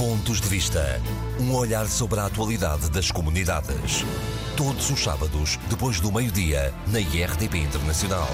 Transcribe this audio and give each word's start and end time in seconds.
Pontos 0.00 0.40
de 0.40 0.48
Vista. 0.48 0.98
Um 1.38 1.54
olhar 1.54 1.86
sobre 1.86 2.20
a 2.20 2.24
atualidade 2.24 2.90
das 2.90 3.10
comunidades. 3.10 4.02
Todos 4.56 4.88
os 4.88 4.98
sábados, 4.98 5.58
depois 5.68 6.00
do 6.00 6.10
meio-dia, 6.10 6.72
na 6.86 6.98
IRTP 6.98 7.58
Internacional. 7.58 8.30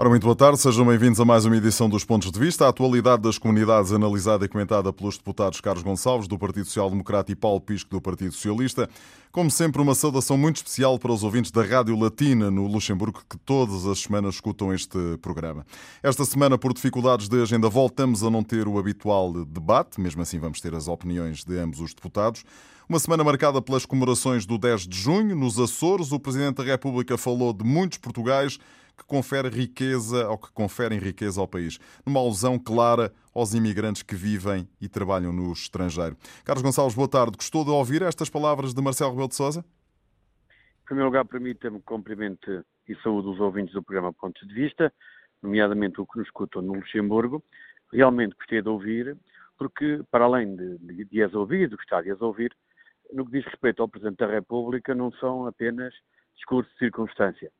Ora, 0.00 0.08
muito 0.08 0.22
boa 0.22 0.36
tarde, 0.36 0.60
sejam 0.60 0.86
bem-vindos 0.86 1.18
a 1.18 1.24
mais 1.24 1.44
uma 1.44 1.56
edição 1.56 1.88
dos 1.88 2.04
Pontos 2.04 2.30
de 2.30 2.38
Vista. 2.38 2.64
A 2.64 2.68
atualidade 2.68 3.20
das 3.20 3.36
comunidades 3.36 3.90
analisada 3.90 4.44
e 4.44 4.48
comentada 4.48 4.92
pelos 4.92 5.18
deputados 5.18 5.60
Carlos 5.60 5.82
Gonçalves, 5.82 6.28
do 6.28 6.38
Partido 6.38 6.66
Social 6.66 6.88
Democrata, 6.88 7.32
e 7.32 7.34
Paulo 7.34 7.60
Pisco, 7.60 7.90
do 7.90 8.00
Partido 8.00 8.30
Socialista. 8.30 8.88
Como 9.32 9.50
sempre, 9.50 9.82
uma 9.82 9.96
saudação 9.96 10.38
muito 10.38 10.58
especial 10.58 11.00
para 11.00 11.10
os 11.12 11.24
ouvintes 11.24 11.50
da 11.50 11.64
Rádio 11.64 11.98
Latina 11.98 12.48
no 12.48 12.68
Luxemburgo, 12.68 13.24
que 13.28 13.36
todas 13.38 13.86
as 13.86 13.98
semanas 13.98 14.36
escutam 14.36 14.72
este 14.72 15.18
programa. 15.20 15.66
Esta 16.00 16.24
semana, 16.24 16.56
por 16.56 16.72
dificuldades 16.72 17.28
de 17.28 17.42
agenda, 17.42 17.68
voltamos 17.68 18.22
a 18.22 18.30
não 18.30 18.44
ter 18.44 18.68
o 18.68 18.78
habitual 18.78 19.32
debate, 19.32 20.00
mesmo 20.00 20.22
assim 20.22 20.38
vamos 20.38 20.60
ter 20.60 20.76
as 20.76 20.86
opiniões 20.86 21.42
de 21.42 21.58
ambos 21.58 21.80
os 21.80 21.92
deputados. 21.92 22.44
Uma 22.88 23.00
semana 23.00 23.24
marcada 23.24 23.60
pelas 23.60 23.84
comemorações 23.84 24.46
do 24.46 24.58
10 24.58 24.86
de 24.86 24.96
junho, 24.96 25.34
nos 25.34 25.58
Açores. 25.58 26.12
O 26.12 26.20
Presidente 26.20 26.58
da 26.58 26.62
República 26.62 27.18
falou 27.18 27.52
de 27.52 27.64
muitos 27.64 27.98
Portugais 27.98 28.60
que 28.98 29.04
confere 29.04 29.48
riqueza 29.48 30.28
ou 30.28 30.36
que 30.36 30.50
conferem 30.52 30.98
riqueza 30.98 31.40
ao 31.40 31.46
país, 31.46 31.78
numa 32.04 32.18
alusão 32.18 32.58
clara 32.58 33.12
aos 33.32 33.54
imigrantes 33.54 34.02
que 34.02 34.16
vivem 34.16 34.68
e 34.80 34.88
trabalham 34.88 35.32
no 35.32 35.52
estrangeiro. 35.52 36.16
Carlos 36.44 36.62
Gonçalves, 36.62 36.96
boa 36.96 37.08
tarde. 37.08 37.36
Gostou 37.36 37.64
de 37.64 37.70
ouvir 37.70 38.02
estas 38.02 38.28
palavras 38.28 38.74
de 38.74 38.82
Marcelo 38.82 39.10
Rebelo 39.10 39.28
de 39.28 39.36
Sousa? 39.36 39.60
Em 39.60 40.84
primeiro 40.84 41.06
lugar, 41.06 41.24
permita-me 41.24 41.80
cumprimento 41.82 42.64
e 42.88 42.96
saúde 42.96 43.28
os 43.28 43.38
ouvintes 43.38 43.72
do 43.72 43.82
programa 43.82 44.12
Pontos 44.12 44.46
de 44.48 44.52
Vista, 44.52 44.92
nomeadamente 45.40 46.00
o 46.00 46.06
que 46.06 46.18
nos 46.18 46.26
escutam 46.26 46.60
no 46.60 46.74
Luxemburgo. 46.74 47.44
Realmente 47.92 48.34
gostei 48.34 48.60
de 48.60 48.68
ouvir, 48.68 49.16
porque, 49.56 50.02
para 50.10 50.24
além 50.24 50.56
de, 50.56 50.78
de, 50.78 51.04
de 51.04 51.22
as 51.22 51.34
ouvir, 51.34 51.68
de 51.68 51.76
gostar 51.76 52.02
de 52.02 52.10
as 52.10 52.20
ouvir, 52.20 52.52
no 53.12 53.24
que 53.24 53.32
diz 53.32 53.44
respeito 53.44 53.80
ao 53.80 53.88
Presidente 53.88 54.18
da 54.18 54.26
República, 54.26 54.94
não 54.94 55.12
são 55.12 55.46
apenas 55.46 55.94
discursos 56.34 56.72
de 56.72 56.78
circunstância 56.78 57.52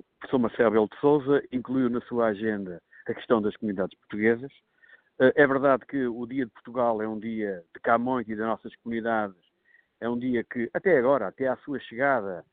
o 0.00 0.18
professor 0.18 0.38
Marcelo 0.38 0.70
Belo 0.70 0.88
de 0.88 0.98
Souza 0.98 1.42
incluiu 1.52 1.90
na 1.90 2.00
sua 2.02 2.28
agenda 2.28 2.80
a 3.06 3.14
questão 3.14 3.40
das 3.40 3.56
comunidades 3.56 3.96
portuguesas. 3.98 4.52
Eh, 5.20 5.32
é 5.36 5.46
verdade 5.46 5.84
que 5.86 6.06
o 6.06 6.26
Dia 6.26 6.46
de 6.46 6.52
Portugal 6.52 7.02
é 7.02 7.08
um 7.08 7.18
dia 7.18 7.62
de 7.74 7.80
Camões 7.80 8.28
e 8.28 8.34
das 8.34 8.46
nossas 8.46 8.74
comunidades. 8.76 9.36
É 10.00 10.08
um 10.08 10.18
dia 10.18 10.42
que, 10.44 10.70
até 10.72 10.98
agora, 10.98 11.28
até 11.28 11.48
à 11.48 11.56
sua 11.58 11.78
chegada 11.80 12.44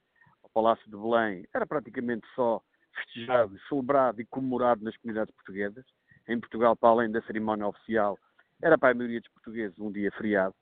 ao 0.43 0.49
Palácio 0.49 0.83
de 0.85 0.97
Belém, 0.97 1.47
era 1.53 1.65
praticamente 1.65 2.27
só 2.35 2.61
festejado, 2.93 3.57
celebrado 3.69 4.21
e 4.21 4.25
comemorado 4.25 4.83
nas 4.83 4.97
comunidades 4.97 5.33
portuguesas. 5.35 5.85
Em 6.27 6.39
Portugal, 6.39 6.75
para 6.75 6.89
além 6.89 7.11
da 7.11 7.21
cerimónia 7.21 7.67
oficial, 7.67 8.19
era 8.61 8.77
para 8.77 8.91
a 8.91 8.93
maioria 8.93 9.21
dos 9.21 9.31
portugueses 9.31 9.79
um 9.79 9.91
dia 9.91 10.11
feriado. 10.11 10.55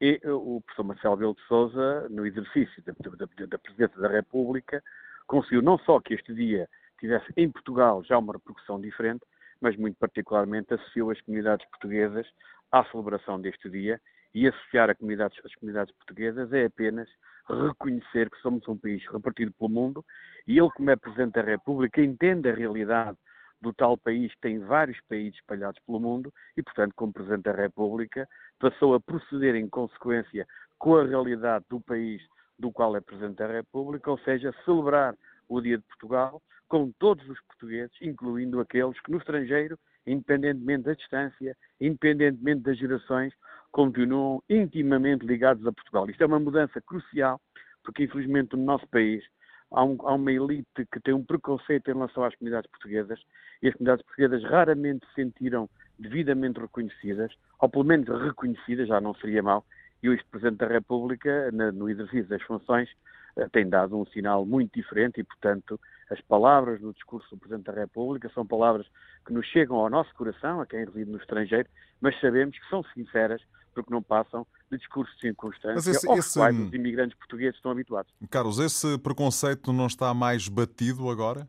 E 0.00 0.20
eh, 0.22 0.30
o 0.30 0.60
professor 0.60 0.84
Marcelo 0.84 1.16
Belo 1.16 1.34
de 1.34 1.42
Souza, 1.48 2.08
no 2.08 2.26
exercício 2.26 2.82
da, 2.84 2.92
da, 2.92 3.46
da 3.46 3.58
Presidência 3.58 4.00
da 4.00 4.08
República, 4.08 4.82
conseguiu 5.26 5.62
não 5.62 5.78
só 5.78 6.00
que 6.00 6.14
este 6.14 6.34
dia 6.34 6.68
tivesse 6.98 7.32
em 7.36 7.50
Portugal 7.50 8.02
já 8.04 8.18
uma 8.18 8.32
repercussão 8.32 8.80
diferente, 8.80 9.24
mas 9.60 9.76
muito 9.76 9.96
particularmente 9.98 10.74
associou 10.74 11.10
as 11.10 11.20
comunidades 11.20 11.66
portuguesas 11.70 12.26
à 12.70 12.84
celebração 12.84 13.40
deste 13.40 13.68
dia 13.70 14.00
e 14.34 14.48
associar 14.48 14.88
a 14.90 14.94
comunidades, 14.94 15.38
as 15.44 15.54
comunidades 15.56 15.94
portuguesas 15.94 16.52
é 16.52 16.64
apenas 16.64 17.08
reconhecer 17.48 18.30
que 18.30 18.38
somos 18.38 18.66
um 18.68 18.76
país 18.76 19.04
repartido 19.10 19.52
pelo 19.52 19.70
mundo 19.70 20.04
e 20.46 20.58
ele, 20.58 20.70
como 20.70 20.90
é 20.90 20.96
Presidente 20.96 21.34
da 21.34 21.42
República, 21.42 22.00
entende 22.00 22.48
a 22.48 22.54
realidade 22.54 23.16
do 23.60 23.72
tal 23.72 23.96
país 23.96 24.32
que 24.34 24.40
tem 24.40 24.58
vários 24.58 25.00
países 25.08 25.38
espalhados 25.38 25.80
pelo 25.86 26.00
mundo 26.00 26.32
e, 26.56 26.62
portanto, 26.62 26.92
como 26.96 27.12
Presidente 27.12 27.44
da 27.44 27.52
República, 27.52 28.28
passou 28.58 28.94
a 28.94 29.00
proceder 29.00 29.54
em 29.54 29.68
consequência 29.68 30.46
com 30.78 30.96
a 30.96 31.04
realidade 31.04 31.64
do 31.68 31.80
país 31.80 32.20
do 32.62 32.70
qual 32.70 32.96
é 32.96 33.00
Presidente 33.00 33.38
da 33.38 33.48
República, 33.48 34.08
ou 34.08 34.18
seja, 34.18 34.54
celebrar 34.64 35.16
o 35.48 35.60
Dia 35.60 35.76
de 35.76 35.84
Portugal 35.84 36.40
com 36.68 36.92
todos 36.92 37.28
os 37.28 37.38
portugueses, 37.42 37.94
incluindo 38.00 38.60
aqueles 38.60 38.98
que 39.00 39.10
no 39.10 39.18
estrangeiro, 39.18 39.76
independentemente 40.06 40.84
da 40.84 40.94
distância, 40.94 41.56
independentemente 41.80 42.62
das 42.62 42.78
gerações, 42.78 43.34
continuam 43.72 44.42
intimamente 44.48 45.26
ligados 45.26 45.66
a 45.66 45.72
Portugal. 45.72 46.08
Isto 46.08 46.22
é 46.22 46.26
uma 46.26 46.38
mudança 46.38 46.80
crucial, 46.80 47.40
porque 47.82 48.04
infelizmente 48.04 48.56
no 48.56 48.62
nosso 48.62 48.86
país 48.86 49.24
há, 49.72 49.84
um, 49.84 49.96
há, 50.02 50.14
uma 50.14 50.32
elite 50.32 50.86
que 50.90 51.00
tem 51.00 51.12
um 51.12 51.24
preconceito 51.24 51.90
em 51.90 51.94
relação 51.94 52.24
às 52.24 52.34
comunidades 52.36 52.70
portuguesas 52.70 53.20
e 53.60 53.68
as 53.68 53.74
comunidades 53.74 54.06
portuguesas 54.06 54.44
raramente 54.44 55.04
se 55.08 55.14
sentiram 55.14 55.68
devidamente 55.98 56.60
reconhecidas, 56.60 57.32
ou 57.58 57.68
pelo 57.68 57.84
menos 57.84 58.08
reconhecidas, 58.22 58.88
já 58.88 59.00
não 59.00 59.14
seria 59.16 59.42
mal, 59.42 59.64
e 60.02 60.08
o 60.08 60.12
ex-presidente 60.12 60.58
da 60.58 60.66
República, 60.66 61.50
no 61.52 61.88
exercício 61.88 62.26
das 62.26 62.42
funções, 62.42 62.88
eh, 63.36 63.48
tem 63.52 63.68
dado 63.68 63.96
um 63.96 64.04
sinal 64.06 64.44
muito 64.44 64.74
diferente 64.74 65.20
e, 65.20 65.24
portanto, 65.24 65.80
as 66.10 66.20
palavras 66.22 66.80
no 66.80 66.92
discurso 66.92 67.30
do 67.30 67.38
Presidente 67.38 67.66
da 67.66 67.72
República 67.72 68.30
são 68.34 68.46
palavras 68.46 68.86
que 69.24 69.32
nos 69.32 69.46
chegam 69.46 69.76
ao 69.76 69.88
nosso 69.88 70.12
coração, 70.14 70.60
a 70.60 70.66
quem 70.66 70.84
reside 70.84 71.10
no 71.10 71.18
estrangeiro, 71.18 71.68
mas 72.00 72.18
sabemos 72.20 72.58
que 72.58 72.68
são 72.68 72.82
sinceras 72.94 73.40
porque 73.72 73.90
não 73.90 74.02
passam 74.02 74.46
de 74.70 74.76
discursos 74.76 75.14
de 75.14 75.22
circunstância 75.22 75.90
esse, 75.90 76.06
aos 76.06 76.18
esse, 76.18 76.38
quais 76.38 76.58
os 76.58 76.72
imigrantes 76.74 77.16
portugueses 77.16 77.56
estão 77.56 77.70
habituados. 77.70 78.12
Carlos, 78.28 78.58
esse 78.58 78.98
preconceito 78.98 79.72
não 79.72 79.86
está 79.86 80.12
mais 80.12 80.48
batido 80.48 81.08
agora? 81.08 81.48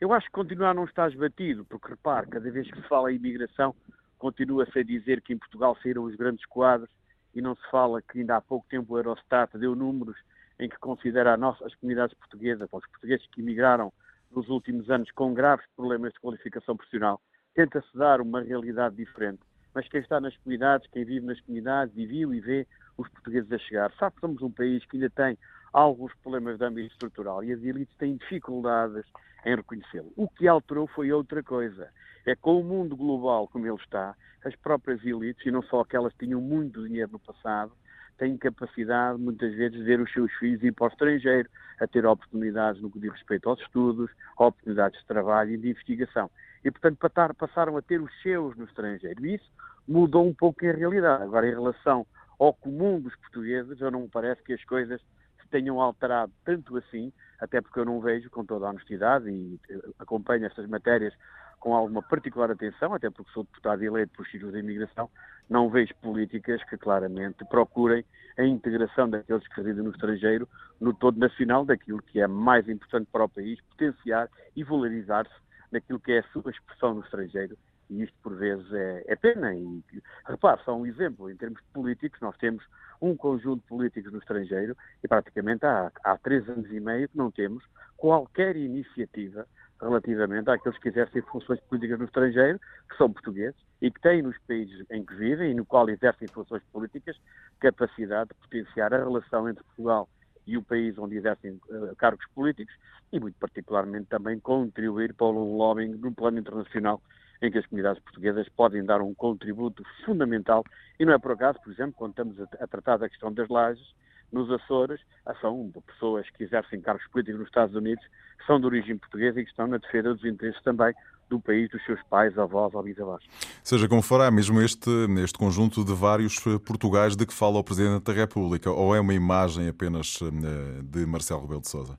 Eu 0.00 0.12
acho 0.12 0.26
que 0.26 0.32
continua 0.32 0.70
a 0.70 0.74
não 0.74 0.84
estar 0.84 1.08
esbatido, 1.10 1.64
porque 1.66 1.88
repare, 1.88 2.26
cada 2.26 2.50
vez 2.50 2.68
que 2.68 2.80
se 2.80 2.88
fala 2.88 3.12
em 3.12 3.16
imigração, 3.16 3.74
continua-se 4.18 4.76
a 4.78 4.82
dizer 4.82 5.20
que 5.20 5.32
em 5.32 5.38
Portugal 5.38 5.76
saíram 5.82 6.04
os 6.04 6.16
grandes 6.16 6.44
quadros 6.46 6.90
e 7.34 7.40
não 7.40 7.54
se 7.54 7.70
fala 7.70 8.02
que 8.02 8.18
ainda 8.18 8.36
há 8.36 8.40
pouco 8.40 8.66
tempo 8.68 8.94
o 8.94 8.98
Eurostat 8.98 9.56
deu 9.58 9.74
números 9.74 10.16
em 10.58 10.68
que 10.68 10.78
considera 10.78 11.36
nossa, 11.36 11.66
as 11.66 11.74
comunidades 11.76 12.16
portuguesas, 12.16 12.68
os 12.70 12.86
portugueses 12.86 13.26
que 13.32 13.40
emigraram 13.40 13.92
nos 14.30 14.48
últimos 14.48 14.90
anos 14.90 15.10
com 15.12 15.32
graves 15.34 15.66
problemas 15.74 16.12
de 16.12 16.20
qualificação 16.20 16.76
profissional, 16.76 17.20
tenta-se 17.54 17.96
dar 17.96 18.20
uma 18.20 18.42
realidade 18.42 18.94
diferente. 18.96 19.40
Mas 19.74 19.88
quem 19.88 20.00
está 20.00 20.20
nas 20.20 20.36
comunidades, 20.38 20.88
quem 20.90 21.04
vive 21.04 21.24
nas 21.26 21.40
comunidades 21.40 21.96
e 21.96 22.06
viu 22.06 22.34
e 22.34 22.40
vê 22.40 22.66
os 22.96 23.08
portugueses 23.08 23.50
a 23.52 23.58
chegar, 23.58 23.92
sabe 23.98 24.14
que 24.16 24.20
somos 24.20 24.42
um 24.42 24.50
país 24.50 24.84
que 24.84 24.96
ainda 24.96 25.10
tem 25.10 25.38
alguns 25.72 26.12
problemas 26.16 26.58
de 26.58 26.64
âmbito 26.64 26.92
estrutural 26.92 27.42
e 27.44 27.52
as 27.52 27.62
elites 27.62 27.94
têm 27.96 28.16
dificuldades 28.16 29.04
em 29.44 29.54
reconhecê-lo. 29.54 30.12
O 30.16 30.28
que 30.28 30.46
alterou 30.48 30.86
foi 30.88 31.12
outra 31.12 31.42
coisa. 31.42 31.88
É 32.26 32.34
com 32.34 32.60
o 32.60 32.64
mundo 32.64 32.96
global 32.96 33.48
como 33.48 33.66
ele 33.66 33.76
está, 33.76 34.14
as 34.44 34.54
próprias 34.56 35.04
elites, 35.04 35.44
e 35.44 35.50
não 35.50 35.62
só 35.62 35.80
aquelas 35.80 36.12
que 36.14 36.26
tinham 36.26 36.40
muito 36.40 36.86
dinheiro 36.86 37.12
no 37.12 37.18
passado, 37.18 37.72
têm 38.20 38.36
capacidade, 38.36 39.18
muitas 39.18 39.54
vezes, 39.54 39.78
de 39.78 39.82
ver 39.82 39.98
os 39.98 40.12
seus 40.12 40.30
filhos 40.34 40.62
ir 40.62 40.72
para 40.72 40.84
o 40.84 40.88
estrangeiro, 40.88 41.48
a 41.80 41.86
ter 41.86 42.04
oportunidades 42.04 42.80
no 42.82 42.90
que 42.90 43.00
diz 43.00 43.10
respeito 43.12 43.48
aos 43.48 43.58
estudos, 43.60 44.10
oportunidades 44.36 45.00
de 45.00 45.06
trabalho 45.06 45.52
e 45.52 45.56
de 45.56 45.70
investigação. 45.70 46.30
E, 46.62 46.70
portanto, 46.70 46.98
passaram 47.34 47.76
a 47.78 47.82
ter 47.82 48.00
os 48.00 48.12
seus 48.22 48.54
no 48.56 48.64
estrangeiro. 48.64 49.24
E 49.24 49.36
isso 49.36 49.50
mudou 49.88 50.26
um 50.26 50.34
pouco 50.34 50.66
a 50.66 50.72
realidade. 50.72 51.22
Agora, 51.22 51.48
em 51.48 51.54
relação 51.54 52.06
ao 52.38 52.52
comum 52.52 53.00
dos 53.00 53.16
portugueses, 53.16 53.78
já 53.78 53.90
não 53.90 54.02
me 54.02 54.08
parece 54.08 54.42
que 54.42 54.52
as 54.52 54.62
coisas 54.64 55.00
se 55.40 55.48
tenham 55.48 55.80
alterado 55.80 56.30
tanto 56.44 56.76
assim, 56.76 57.10
até 57.40 57.62
porque 57.62 57.80
eu 57.80 57.86
não 57.86 58.00
vejo, 58.02 58.28
com 58.28 58.44
toda 58.44 58.66
a 58.66 58.70
honestidade, 58.70 59.30
e 59.30 59.58
acompanho 59.98 60.44
estas 60.44 60.66
matérias 60.68 61.14
com 61.60 61.74
alguma 61.74 62.02
particular 62.02 62.50
atenção, 62.50 62.94
até 62.94 63.10
porque 63.10 63.30
sou 63.32 63.44
deputado 63.44 63.82
eleito 63.82 64.12
por 64.14 64.26
ciclos 64.26 64.52
de 64.52 64.58
imigração, 64.58 65.08
não 65.48 65.68
vejo 65.68 65.94
políticas 65.96 66.64
que 66.64 66.76
claramente 66.76 67.44
procurem 67.44 68.04
a 68.38 68.44
integração 68.44 69.08
daqueles 69.08 69.46
que 69.46 69.56
residem 69.56 69.84
no 69.84 69.90
estrangeiro 69.90 70.48
no 70.80 70.94
todo 70.94 71.18
nacional, 71.18 71.64
daquilo 71.64 72.02
que 72.02 72.20
é 72.20 72.26
mais 72.26 72.68
importante 72.68 73.08
para 73.12 73.24
o 73.24 73.28
país, 73.28 73.60
potenciar 73.62 74.28
e 74.56 74.64
valorizar-se 74.64 75.34
naquilo 75.70 76.00
que 76.00 76.12
é 76.12 76.20
a 76.20 76.28
sua 76.32 76.50
expressão 76.50 76.94
no 76.94 77.02
estrangeiro. 77.02 77.56
E 77.90 78.02
isto, 78.02 78.16
por 78.22 78.36
vezes, 78.36 78.72
é, 78.72 79.04
é 79.08 79.16
pena. 79.16 79.54
E, 79.54 79.82
repare, 80.24 80.60
só 80.64 80.76
um 80.76 80.86
exemplo, 80.86 81.30
em 81.30 81.36
termos 81.36 81.60
políticos, 81.72 82.20
nós 82.20 82.36
temos 82.38 82.64
um 83.02 83.16
conjunto 83.16 83.62
de 83.62 83.68
políticos 83.68 84.12
no 84.12 84.18
estrangeiro 84.18 84.76
e 85.02 85.08
praticamente 85.08 85.66
há, 85.66 85.90
há 86.04 86.16
três 86.18 86.48
anos 86.48 86.70
e 86.70 86.78
meio 86.78 87.08
que 87.08 87.18
não 87.18 87.30
temos 87.30 87.64
qualquer 87.96 88.56
iniciativa 88.56 89.46
relativamente 89.80 90.50
àqueles 90.50 90.78
que 90.78 90.88
exercem 90.88 91.22
funções 91.22 91.60
políticas 91.60 91.98
no 91.98 92.04
estrangeiro, 92.04 92.58
que 92.88 92.96
são 92.96 93.12
portugueses 93.12 93.58
e 93.80 93.90
que 93.90 94.00
têm 94.00 94.22
nos 94.22 94.36
países 94.46 94.84
em 94.90 95.04
que 95.04 95.14
vivem 95.14 95.52
e 95.52 95.54
no 95.54 95.64
qual 95.64 95.88
exercem 95.88 96.28
funções 96.28 96.62
políticas 96.72 97.16
capacidade 97.58 98.30
de 98.30 98.34
potenciar 98.36 98.92
a 98.92 98.98
relação 98.98 99.48
entre 99.48 99.64
Portugal 99.64 100.08
e 100.46 100.56
o 100.56 100.62
país 100.62 100.98
onde 100.98 101.16
exercem 101.16 101.52
uh, 101.68 101.94
cargos 101.96 102.24
políticos 102.34 102.74
e, 103.12 103.20
muito 103.20 103.38
particularmente, 103.38 104.06
também 104.06 104.38
contribuir 104.38 105.14
para 105.14 105.26
um 105.26 105.56
lobbying 105.56 105.94
no 105.96 106.12
plano 106.12 106.38
internacional 106.38 107.00
em 107.42 107.50
que 107.50 107.58
as 107.58 107.66
comunidades 107.66 108.02
portuguesas 108.02 108.48
podem 108.50 108.84
dar 108.84 109.00
um 109.00 109.14
contributo 109.14 109.82
fundamental. 110.04 110.62
E 110.98 111.04
não 111.04 111.14
é 111.14 111.18
por 111.18 111.32
acaso, 111.32 111.58
por 111.62 111.72
exemplo, 111.72 111.94
quando 111.96 112.10
estamos 112.10 112.40
a, 112.40 112.44
a 112.60 112.66
tratar 112.66 112.98
da 112.98 113.08
questão 113.08 113.32
das 113.32 113.48
lajes, 113.48 113.94
nos 114.32 114.50
Açores, 114.50 115.00
são 115.40 115.72
pessoas 115.86 116.28
que 116.30 116.44
exercem 116.44 116.80
cargos 116.80 117.06
políticos 117.08 117.40
nos 117.40 117.48
Estados 117.48 117.74
Unidos, 117.74 118.04
que 118.38 118.46
são 118.46 118.60
de 118.60 118.66
origem 118.66 118.96
portuguesa 118.96 119.40
e 119.40 119.44
que 119.44 119.50
estão 119.50 119.66
na 119.66 119.78
defesa 119.78 120.14
dos 120.14 120.24
interesses 120.24 120.62
também 120.62 120.94
do 121.28 121.40
país, 121.40 121.70
dos 121.70 121.82
seus 121.84 122.02
pais, 122.04 122.36
avós 122.36 122.74
ou 122.74 122.82
bisavós. 122.82 123.22
Seja 123.62 123.88
como 123.88 124.02
for, 124.02 124.20
há 124.20 124.30
mesmo 124.30 124.60
este, 124.60 124.90
este 125.22 125.38
conjunto 125.38 125.84
de 125.84 125.94
vários 125.94 126.44
eh, 126.46 126.58
Portugais 126.58 127.16
de 127.16 127.24
que 127.24 127.32
fala 127.32 127.58
o 127.58 127.64
Presidente 127.64 128.04
da 128.04 128.12
República, 128.12 128.70
ou 128.70 128.94
é 128.94 129.00
uma 129.00 129.14
imagem 129.14 129.68
apenas 129.68 130.18
eh, 130.22 130.82
de 130.82 131.06
Marcelo 131.06 131.42
Rebelo 131.42 131.60
de 131.60 131.68
Sousa? 131.68 131.96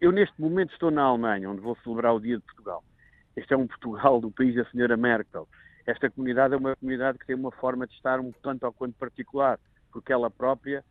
Eu 0.00 0.10
neste 0.10 0.40
momento 0.40 0.72
estou 0.72 0.90
na 0.90 1.02
Alemanha, 1.02 1.50
onde 1.50 1.60
vou 1.60 1.76
celebrar 1.84 2.14
o 2.14 2.20
Dia 2.20 2.38
de 2.38 2.42
Portugal. 2.42 2.82
Este 3.36 3.52
é 3.52 3.56
um 3.56 3.66
Portugal 3.66 4.20
do 4.20 4.30
país 4.30 4.54
da 4.54 4.64
senhora 4.70 4.96
Merkel. 4.96 5.46
Esta 5.86 6.10
comunidade 6.10 6.54
é 6.54 6.56
uma 6.56 6.74
comunidade 6.76 7.18
que 7.18 7.26
tem 7.26 7.36
uma 7.36 7.50
forma 7.52 7.86
de 7.86 7.92
estar 7.94 8.18
um 8.18 8.32
tanto 8.42 8.64
ao 8.64 8.72
quanto 8.72 8.94
particular, 8.94 9.58
porque 9.92 10.12
ela 10.12 10.30
própria 10.30 10.82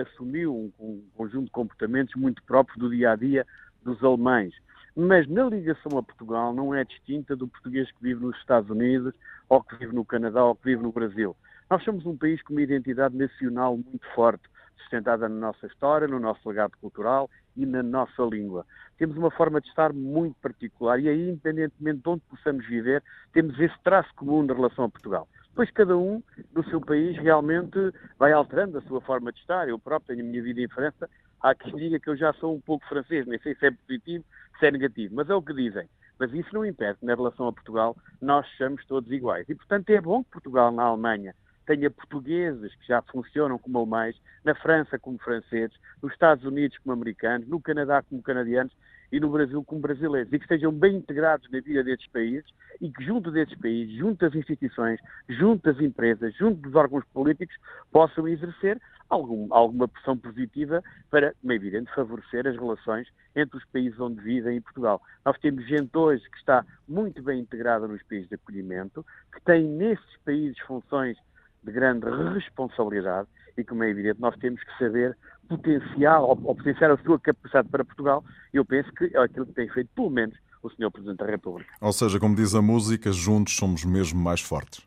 assumiu 0.00 0.54
um, 0.54 0.72
um 0.78 1.02
conjunto 1.14 1.46
de 1.46 1.50
comportamentos 1.50 2.14
muito 2.14 2.42
próprios 2.42 2.78
do 2.78 2.90
dia 2.90 3.12
a 3.12 3.16
dia 3.16 3.46
dos 3.82 4.02
alemães 4.02 4.54
mas 4.96 5.28
na 5.28 5.44
ligação 5.44 5.96
a 5.96 6.02
Portugal 6.02 6.52
não 6.52 6.74
é 6.74 6.84
distinta 6.84 7.36
do 7.36 7.46
português 7.46 7.90
que 7.92 8.02
vive 8.02 8.22
nos 8.22 8.36
Estados 8.38 8.68
Unidos, 8.70 9.14
ou 9.48 9.62
que 9.62 9.76
vive 9.76 9.94
no 9.94 10.04
Canadá, 10.04 10.44
ou 10.44 10.54
que 10.54 10.64
vive 10.64 10.82
no 10.82 10.92
Brasil. 10.92 11.36
Nós 11.70 11.82
somos 11.84 12.04
um 12.04 12.16
país 12.16 12.42
com 12.42 12.52
uma 12.52 12.62
identidade 12.62 13.16
nacional 13.16 13.76
muito 13.76 14.06
forte, 14.14 14.42
sustentada 14.78 15.28
na 15.28 15.34
nossa 15.34 15.66
história, 15.66 16.08
no 16.08 16.18
nosso 16.18 16.46
legado 16.48 16.72
cultural 16.80 17.30
e 17.56 17.64
na 17.64 17.82
nossa 17.82 18.22
língua. 18.22 18.66
Temos 18.98 19.16
uma 19.16 19.30
forma 19.30 19.60
de 19.60 19.68
estar 19.68 19.92
muito 19.92 20.36
particular 20.40 20.98
e 20.98 21.08
aí, 21.08 21.30
independentemente 21.30 22.02
de 22.02 22.08
onde 22.08 22.22
possamos 22.28 22.66
viver, 22.66 23.02
temos 23.32 23.58
esse 23.60 23.78
traço 23.84 24.12
comum 24.16 24.42
na 24.42 24.54
relação 24.54 24.84
a 24.84 24.88
Portugal. 24.88 25.28
Depois 25.50 25.70
cada 25.72 25.96
um 25.96 26.22
no 26.54 26.64
seu 26.70 26.80
país 26.80 27.16
realmente 27.18 27.76
vai 28.18 28.32
alterando 28.32 28.78
a 28.78 28.82
sua 28.82 29.00
forma 29.00 29.32
de 29.32 29.40
estar. 29.40 29.68
Eu 29.68 29.78
próprio 29.78 30.16
tenho 30.16 30.26
a 30.26 30.30
minha 30.30 30.42
vida 30.42 30.60
em 30.60 30.68
França. 30.68 31.08
Há 31.42 31.54
que 31.54 31.72
diga 31.72 31.98
que 31.98 32.08
eu 32.08 32.16
já 32.16 32.32
sou 32.34 32.54
um 32.54 32.60
pouco 32.60 32.86
francês, 32.86 33.26
nem 33.26 33.38
sei 33.40 33.54
se 33.54 33.66
é 33.66 33.70
positivo, 33.70 34.24
se 34.58 34.66
é 34.66 34.70
negativo, 34.70 35.14
mas 35.14 35.28
é 35.28 35.34
o 35.34 35.42
que 35.42 35.54
dizem. 35.54 35.88
Mas 36.18 36.32
isso 36.34 36.54
não 36.54 36.66
impede 36.66 36.98
que, 36.98 37.06
na 37.06 37.14
relação 37.14 37.48
a 37.48 37.52
Portugal, 37.52 37.96
nós 38.20 38.46
sejamos 38.50 38.84
todos 38.86 39.10
iguais. 39.10 39.48
E, 39.48 39.54
portanto, 39.54 39.88
é 39.90 40.00
bom 40.00 40.22
que 40.22 40.30
Portugal, 40.30 40.70
na 40.70 40.82
Alemanha, 40.82 41.34
tenha 41.66 41.90
portugueses 41.90 42.74
que 42.74 42.88
já 42.88 43.00
funcionam 43.02 43.58
como 43.58 43.78
alemães, 43.78 44.20
na 44.44 44.54
França 44.54 44.98
como 44.98 45.18
franceses, 45.18 45.76
nos 46.02 46.12
Estados 46.12 46.44
Unidos 46.44 46.76
como 46.78 46.92
americanos, 46.92 47.48
no 47.48 47.60
Canadá 47.60 48.02
como 48.02 48.22
canadianos 48.22 48.72
e 49.12 49.18
no 49.18 49.30
Brasil 49.30 49.62
como 49.64 49.80
brasileiros, 49.80 50.32
e 50.32 50.38
que 50.38 50.44
estejam 50.44 50.72
bem 50.72 50.96
integrados 50.96 51.50
na 51.50 51.60
vida 51.60 51.82
destes 51.82 52.10
países 52.10 52.44
e 52.80 52.90
que 52.90 53.04
junto 53.04 53.30
destes 53.30 53.58
países, 53.58 53.94
junto 53.96 54.20
das 54.24 54.34
instituições, 54.34 55.00
junto 55.28 55.62
das 55.70 55.80
empresas, 55.80 56.34
junto 56.36 56.60
dos 56.60 56.74
órgãos 56.74 57.04
políticos, 57.12 57.56
possam 57.90 58.28
exercer 58.28 58.80
algum, 59.08 59.52
alguma 59.52 59.88
pressão 59.88 60.16
positiva 60.16 60.82
para, 61.10 61.34
como 61.40 61.52
é 61.52 61.56
evidente, 61.56 61.92
favorecer 61.94 62.46
as 62.46 62.56
relações 62.56 63.08
entre 63.34 63.58
os 63.58 63.64
países 63.66 63.98
onde 63.98 64.20
vivem 64.20 64.56
e 64.56 64.60
Portugal. 64.60 65.02
Nós 65.24 65.38
temos 65.40 65.66
gente 65.66 65.96
hoje 65.96 66.22
que 66.30 66.38
está 66.38 66.64
muito 66.88 67.22
bem 67.22 67.40
integrada 67.40 67.88
nos 67.88 68.02
países 68.04 68.28
de 68.28 68.36
acolhimento, 68.36 69.04
que 69.32 69.40
tem 69.42 69.64
nesses 69.64 70.16
países 70.24 70.58
funções 70.60 71.16
de 71.62 71.72
grande 71.72 72.06
responsabilidade 72.32 73.28
e, 73.56 73.64
como 73.64 73.84
é 73.84 73.90
evidente, 73.90 74.20
nós 74.20 74.36
temos 74.36 74.62
que 74.62 74.78
saber 74.78 75.16
potenciar 75.48 76.20
ou, 76.20 76.38
ou 76.44 76.54
potenciar 76.54 76.90
a 76.90 76.96
sua 76.98 77.18
capacidade 77.18 77.68
para 77.68 77.84
Portugal. 77.84 78.24
Eu 78.52 78.64
penso 78.64 78.90
que 78.92 79.10
é 79.14 79.18
aquilo 79.18 79.46
que 79.46 79.52
tem 79.52 79.68
feito, 79.68 79.90
pelo 79.94 80.10
menos, 80.10 80.36
o 80.62 80.70
Sr. 80.70 80.90
Presidente 80.90 81.18
da 81.18 81.26
República. 81.26 81.72
Ou 81.80 81.92
seja, 81.92 82.20
como 82.20 82.36
diz 82.36 82.54
a 82.54 82.62
música, 82.62 83.12
juntos 83.12 83.56
somos 83.56 83.84
mesmo 83.84 84.20
mais 84.20 84.40
fortes. 84.40 84.86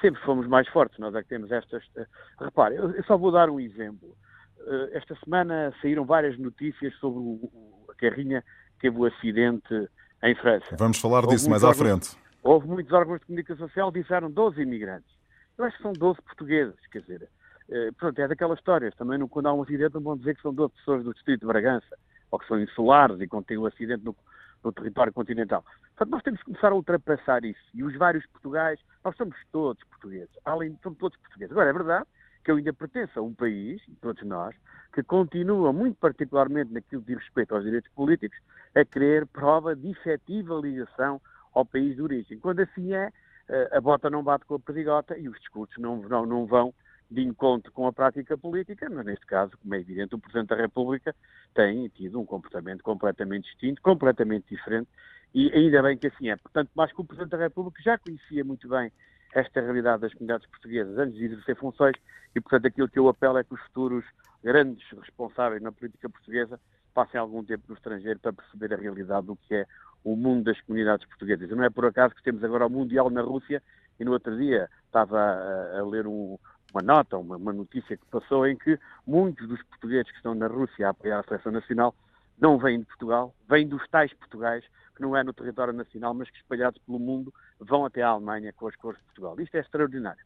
Sempre 0.00 0.20
fomos 0.22 0.46
mais 0.46 0.68
fortes, 0.68 0.98
nós 0.98 1.14
é 1.14 1.22
que 1.22 1.28
temos 1.28 1.50
estas. 1.50 1.82
Eh, 1.96 2.06
repare, 2.40 2.76
eu 2.76 3.02
só 3.04 3.16
vou 3.16 3.32
dar 3.32 3.50
um 3.50 3.58
exemplo. 3.58 4.16
Eh, 4.60 4.90
esta 4.92 5.16
semana 5.24 5.74
saíram 5.82 6.04
várias 6.04 6.38
notícias 6.38 6.94
sobre 6.96 7.20
a 7.90 7.94
carrinha 7.94 8.42
que 8.74 8.82
teve 8.82 8.96
o 8.96 9.06
acidente 9.06 9.88
em 10.22 10.34
França. 10.36 10.76
Vamos 10.78 11.00
falar 11.00 11.24
houve 11.24 11.34
disso 11.34 11.50
mais 11.50 11.64
à 11.64 11.74
frente. 11.74 12.16
Houve 12.42 12.68
muitos 12.68 12.92
órgãos 12.92 13.18
de 13.20 13.26
comunicação 13.26 13.66
social 13.66 13.92
que 13.92 14.02
disseram 14.02 14.30
12 14.30 14.62
imigrantes. 14.62 15.10
Eu 15.56 15.64
acho 15.64 15.76
que 15.76 15.82
são 15.82 15.92
12 15.92 16.22
portugueses, 16.22 16.74
quer 16.92 17.00
dizer, 17.00 17.28
pronto, 17.96 18.18
é 18.20 18.28
daquelas 18.28 18.58
histórias. 18.58 18.94
Também 18.96 19.18
quando 19.28 19.46
há 19.46 19.54
um 19.54 19.62
acidente 19.62 19.94
não 19.94 20.02
vão 20.02 20.16
dizer 20.16 20.36
que 20.36 20.42
são 20.42 20.54
12 20.54 20.74
pessoas 20.74 21.04
do 21.04 21.12
distrito 21.12 21.40
de 21.40 21.46
Bragança, 21.46 21.96
ou 22.30 22.38
que 22.38 22.46
são 22.46 22.60
insulares 22.60 23.20
e 23.20 23.26
quando 23.26 23.46
tem 23.46 23.58
um 23.58 23.66
acidente 23.66 24.04
no, 24.04 24.16
no 24.64 24.72
território 24.72 25.12
continental. 25.12 25.64
Portanto, 25.96 26.10
nós 26.10 26.22
temos 26.22 26.40
que 26.40 26.46
começar 26.46 26.72
a 26.72 26.74
ultrapassar 26.74 27.44
isso. 27.44 27.60
E 27.74 27.82
os 27.82 27.94
vários 27.96 28.26
Portugais, 28.26 28.80
nós 29.04 29.16
somos 29.16 29.36
todos 29.52 29.82
portugueses. 29.84 30.30
Além, 30.44 30.78
somos 30.82 30.98
todos 30.98 31.18
portugueses. 31.18 31.52
Agora, 31.52 31.70
é 31.70 31.72
verdade 31.72 32.06
que 32.44 32.50
eu 32.50 32.56
ainda 32.56 32.72
pertenço 32.72 33.18
a 33.18 33.22
um 33.22 33.34
país, 33.34 33.82
todos 34.00 34.22
nós, 34.24 34.54
que 34.94 35.02
continua, 35.02 35.72
muito 35.72 35.98
particularmente 35.98 36.72
naquilo 36.72 37.02
que 37.02 37.12
diz 37.12 37.22
respeito 37.22 37.54
aos 37.54 37.64
direitos 37.64 37.90
políticos, 37.92 38.38
a 38.74 38.84
querer 38.84 39.26
prova 39.26 39.74
de 39.76 39.90
efetiva 39.90 40.54
ligação 40.54 41.20
ao 41.52 41.64
país 41.64 41.96
de 41.96 42.02
origem. 42.02 42.38
Quando 42.38 42.60
assim 42.60 42.94
é, 42.94 43.10
eh, 43.48 43.70
a 43.72 43.80
bota 43.80 44.08
não 44.08 44.22
bate 44.22 44.44
com 44.44 44.54
a 44.54 44.60
perdigota 44.60 45.18
e 45.18 45.28
os 45.28 45.38
discursos 45.40 45.76
não, 45.78 45.96
não, 46.02 46.24
não 46.24 46.46
vão 46.46 46.72
de 47.10 47.22
encontro 47.22 47.72
com 47.72 47.86
a 47.86 47.92
prática 47.92 48.36
política, 48.36 48.88
mas 48.90 49.04
neste 49.04 49.24
caso, 49.26 49.52
como 49.58 49.74
é 49.74 49.80
evidente, 49.80 50.14
o 50.14 50.18
Presidente 50.18 50.48
da 50.48 50.56
República 50.56 51.14
tem 51.54 51.88
tido 51.88 52.20
um 52.20 52.26
comportamento 52.26 52.82
completamente 52.82 53.44
distinto, 53.44 53.80
completamente 53.80 54.46
diferente, 54.54 54.88
e 55.34 55.50
ainda 55.52 55.82
bem 55.82 55.96
que 55.96 56.06
assim 56.06 56.28
é. 56.28 56.36
Portanto, 56.36 56.70
mais 56.74 56.92
que 56.92 57.00
o 57.00 57.04
Presidente 57.04 57.30
da 57.30 57.38
República 57.38 57.82
já 57.82 57.98
conhecia 57.98 58.44
muito 58.44 58.68
bem 58.68 58.92
esta 59.32 59.60
realidade 59.60 60.02
das 60.02 60.12
comunidades 60.12 60.46
portuguesas 60.48 60.98
antes 60.98 61.16
de 61.16 61.24
exercer 61.24 61.56
funções, 61.56 61.94
e 62.34 62.40
portanto 62.40 62.66
aquilo 62.66 62.88
que 62.88 62.98
eu 62.98 63.08
apelo 63.08 63.38
é 63.38 63.44
que 63.44 63.54
os 63.54 63.60
futuros 63.62 64.04
grandes 64.42 64.86
responsáveis 64.90 65.62
na 65.62 65.72
política 65.72 66.08
portuguesa 66.08 66.60
passem 66.94 67.20
algum 67.20 67.44
tempo 67.44 67.64
no 67.68 67.74
estrangeiro 67.74 68.18
para 68.18 68.32
perceber 68.32 68.74
a 68.74 68.76
realidade 68.76 69.26
do 69.26 69.36
que 69.36 69.54
é 69.54 69.66
o 70.04 70.16
mundo 70.16 70.44
das 70.44 70.60
comunidades 70.62 71.06
portuguesas. 71.06 71.48
Não 71.50 71.64
é 71.64 71.70
por 71.70 71.86
acaso 71.86 72.14
que 72.14 72.22
temos 72.22 72.42
agora 72.42 72.66
o 72.66 72.70
Mundial 72.70 73.10
na 73.10 73.22
Rússia 73.22 73.62
e 73.98 74.04
no 74.04 74.12
outro 74.12 74.36
dia 74.36 74.68
estava 74.86 75.18
a, 75.18 75.78
a 75.80 75.86
ler 75.86 76.06
um, 76.06 76.38
uma 76.72 76.82
nota, 76.82 77.16
uma, 77.16 77.36
uma, 77.36 77.52
notícia 77.52 77.96
que 77.96 78.04
passou 78.06 78.46
em 78.46 78.56
que 78.56 78.78
muitos 79.06 79.48
dos 79.48 79.62
portugueses 79.64 80.10
que 80.10 80.16
estão 80.16 80.34
na 80.34 80.46
Rússia 80.46 80.86
a 80.86 80.90
apoiar 80.90 81.20
a 81.20 81.22
seleção 81.22 81.52
nacional 81.52 81.94
não 82.38 82.58
vêm 82.58 82.80
de 82.80 82.86
Portugal, 82.86 83.34
vêm 83.48 83.66
dos 83.66 83.86
tais 83.88 84.12
Portugais, 84.14 84.64
que 84.94 85.02
não 85.02 85.16
é 85.16 85.22
no 85.22 85.32
território 85.32 85.72
nacional, 85.72 86.14
mas 86.14 86.30
que 86.30 86.36
espalhados 86.36 86.80
pelo 86.84 86.98
mundo 86.98 87.32
vão 87.58 87.84
até 87.84 88.02
à 88.02 88.08
Alemanha 88.08 88.52
com 88.52 88.68
as 88.68 88.76
cores 88.76 88.98
de 88.98 89.04
Portugal. 89.06 89.40
Isto 89.40 89.56
é 89.56 89.60
extraordinário. 89.60 90.24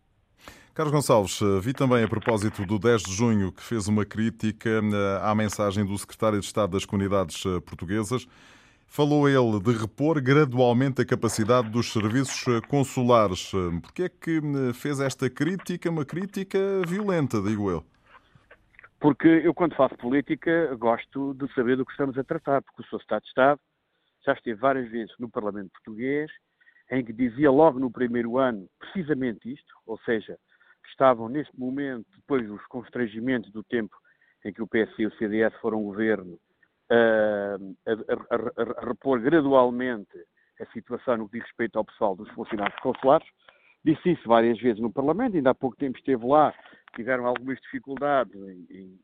Carlos 0.75 0.93
Gonçalves, 0.93 1.41
eh, 1.43 1.61
vi 1.61 1.73
também 1.75 2.03
a 2.03 2.09
propósito 2.09 2.65
do 2.65 2.79
10 2.79 3.03
de 3.03 3.13
junho 3.13 3.53
que 3.53 3.63
fez 3.63 3.89
uma 3.89 4.07
crítica 4.07 4.71
eh, 4.71 5.21
à 5.23 5.35
mensagem 5.35 5.85
do 5.85 5.97
secretário 5.99 6.41
de 6.41 6.47
Estado 6.47 6.73
das 6.73 6.87
Comunidades 6.87 7.45
eh, 7.45 7.61
Portuguesas. 7.61 8.27
Falou 8.95 9.27
ele 9.27 9.59
de 9.59 9.73
repor 9.73 10.21
gradualmente 10.21 11.01
a 11.01 11.07
capacidade 11.07 11.71
dos 11.71 11.91
serviços 11.95 12.61
consulares. 12.69 13.51
Por 13.81 13.91
que 13.91 14.03
é 14.03 14.09
que 14.11 14.39
fez 14.75 15.01
esta 15.01 15.31
crítica, 15.31 15.89
uma 15.89 16.05
crítica 16.05 16.59
violenta, 16.87 17.41
digo 17.41 17.71
eu? 17.71 17.83
Porque 19.01 19.27
eu, 19.27 19.55
quando 19.55 19.75
faço 19.77 19.97
política, 19.97 20.77
gosto 20.77 21.33
de 21.33 21.51
saber 21.55 21.79
do 21.79 21.87
que 21.87 21.93
estamos 21.93 22.19
a 22.19 22.23
tratar, 22.23 22.61
porque 22.61 22.83
o 22.83 22.85
Sr. 22.85 23.01
Estado 23.01 23.23
de 23.23 23.29
Estado 23.29 23.61
já 24.27 24.35
esteve 24.35 24.61
várias 24.61 24.91
vezes 24.91 25.15
no 25.19 25.31
Parlamento 25.31 25.71
Português, 25.71 26.31
em 26.91 27.03
que 27.03 27.15
dizia 27.15 27.51
logo 27.51 27.79
no 27.79 27.91
primeiro 27.91 28.37
ano 28.37 28.69
precisamente 28.79 29.51
isto, 29.51 29.73
ou 29.87 29.99
seja, 30.01 30.37
que 30.83 30.91
estavam 30.91 31.31
neste 31.31 31.59
momento, 31.59 32.05
depois 32.15 32.47
dos 32.47 32.63
constrangimentos 32.67 33.51
do 33.53 33.65
tempo 33.65 33.97
em 34.45 34.53
que 34.53 34.61
o 34.61 34.67
PS 34.67 34.93
e 34.99 35.07
o 35.07 35.17
CDS 35.17 35.55
foram 35.63 35.83
governo, 35.83 36.39
a, 36.93 37.91
a, 37.91 38.83
a, 38.83 38.87
repor 38.87 39.21
gradualmente 39.21 40.19
a 40.61 40.67
situação 40.73 41.17
no 41.17 41.29
que 41.29 41.39
diz 41.39 41.47
respeito 41.47 41.79
ao 41.79 41.85
pessoal 41.85 42.15
dos 42.15 42.29
funcionários 42.31 42.79
consulares. 42.81 43.27
Disse 43.85 44.13
isso 44.13 44.29
várias 44.29 44.61
vezes 44.61 44.81
no 44.81 44.93
Parlamento, 44.93 45.37
ainda 45.37 45.51
há 45.51 45.55
pouco 45.55 45.77
tempo 45.77 45.99
esteve 45.99 46.25
lá, 46.25 46.55
tiveram 46.95 47.27
algumas 47.27 47.61
dificuldades 47.61 48.35
em, 48.35 48.67
em, 48.71 49.01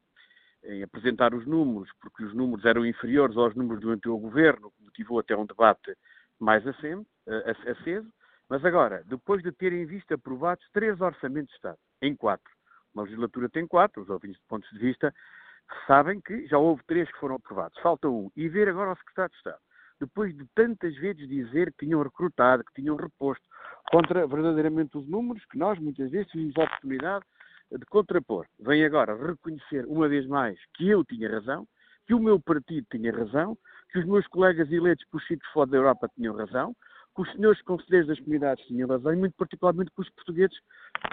em 0.65 0.83
apresentar 0.83 1.35
os 1.35 1.47
números, 1.47 1.91
porque 2.01 2.23
os 2.23 2.35
números 2.35 2.65
eram 2.65 2.87
inferiores 2.87 3.37
aos 3.37 3.55
números 3.57 3.81
do 3.81 3.91
anterior 3.91 4.19
governo, 4.19 4.71
que 4.71 4.85
motivou 4.85 5.19
até 5.19 5.37
um 5.37 5.47
debate 5.47 5.97
mais 6.39 6.65
aceso, 6.67 8.07
mas 8.49 8.65
agora, 8.65 9.03
depois 9.07 9.43
de 9.43 9.51
terem 9.51 9.85
visto 9.85 10.13
aprovados 10.15 10.65
três 10.73 11.01
orçamentos 11.01 11.51
de 11.51 11.57
Estado, 11.57 11.79
em 12.01 12.15
quatro, 12.15 12.51
uma 12.95 13.03
legislatura 13.03 13.49
tem 13.49 13.67
quatro, 13.67 14.03
os 14.03 14.09
ouvintes 14.09 14.41
de 14.41 14.47
pontos 14.47 14.71
de 14.71 14.79
vista 14.79 15.13
sabem 15.87 16.21
que 16.21 16.47
já 16.47 16.59
houve 16.59 16.83
três 16.87 17.11
que 17.11 17.19
foram 17.19 17.37
aprovados, 17.37 17.79
falta 17.81 18.09
um, 18.09 18.31
e 18.37 18.49
ver 18.49 18.69
agora 18.69 18.93
o 18.93 18.97
secretário 18.97 19.31
de 19.31 19.37
Estado, 19.37 19.59
depois 20.01 20.37
de 20.37 20.47
tantas 20.55 20.95
vezes 20.97 21.29
dizer 21.29 21.73
que 21.73 21.87
tinham 21.87 22.03
recrutado, 22.03 22.65
que 22.65 22.81
tinham 22.81 22.97
reposto, 22.97 23.45
contra 23.91 24.27
verdadeiramente 24.27 24.97
os 24.97 25.09
números, 25.09 25.45
que 25.47 25.59
nós 25.59 25.79
muitas 25.79 26.11
vezes 26.11 26.31
tivemos 26.31 26.57
a 26.57 26.65
oportunidade 26.65 27.25
de 27.71 27.85
contrapor. 27.87 28.47
Vem 28.61 28.85
agora 28.85 29.15
reconhecer 29.15 29.85
uma 29.87 30.09
vez 30.09 30.27
mais 30.27 30.59
que 30.75 30.89
eu 30.89 31.05
tinha 31.05 31.31
razão, 31.31 31.67
que 32.07 32.15
o 32.15 32.21
meu 32.21 32.41
partido 32.41 32.87
tinha 32.91 33.13
razão, 33.13 33.57
que 33.93 33.99
os 33.99 34.07
meus 34.07 34.27
colegas 34.29 34.71
eleitos 34.71 35.05
por 35.11 35.21
sítios 35.23 35.51
fora 35.53 35.71
da 35.71 35.77
Europa 35.77 36.11
tinham 36.15 36.35
razão, 36.35 36.75
que 37.15 37.23
os 37.23 37.33
senhores 37.33 37.61
conselheiros 37.63 38.09
das 38.09 38.19
comunidades 38.21 38.65
tinham 38.67 38.89
razão 38.89 39.13
e 39.13 39.17
muito 39.17 39.35
particularmente 39.37 39.91
que 39.91 40.01
os 40.01 40.11
portugueses 40.11 40.57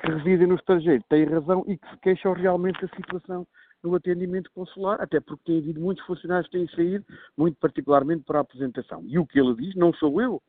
que 0.02 0.12
residem 0.12 0.48
no 0.48 0.56
estrangeiro 0.56 1.04
têm 1.10 1.26
razão 1.26 1.64
e 1.68 1.78
que 1.78 1.90
se 1.90 1.98
queixam 1.98 2.34
realmente 2.34 2.80
da 2.82 2.96
situação 2.96 3.48
no 3.86 3.96
atendimento 3.96 4.52
consular, 4.52 5.02
até 5.02 5.20
porque 5.20 5.44
tem 5.46 5.58
havido 5.60 5.80
muitos 5.80 6.06
funcionários 6.06 6.48
que 6.48 6.58
têm 6.58 6.68
saído, 6.70 7.06
muito 7.38 7.58
particularmente 7.60 8.24
para 8.24 8.40
a 8.40 8.42
apresentação. 8.42 9.04
E 9.06 9.18
o 9.20 9.26
que 9.26 9.40
ele 9.40 9.56
diz, 9.56 9.76
não 9.76 9.94
sou 9.94 10.22
eu, 10.22 10.42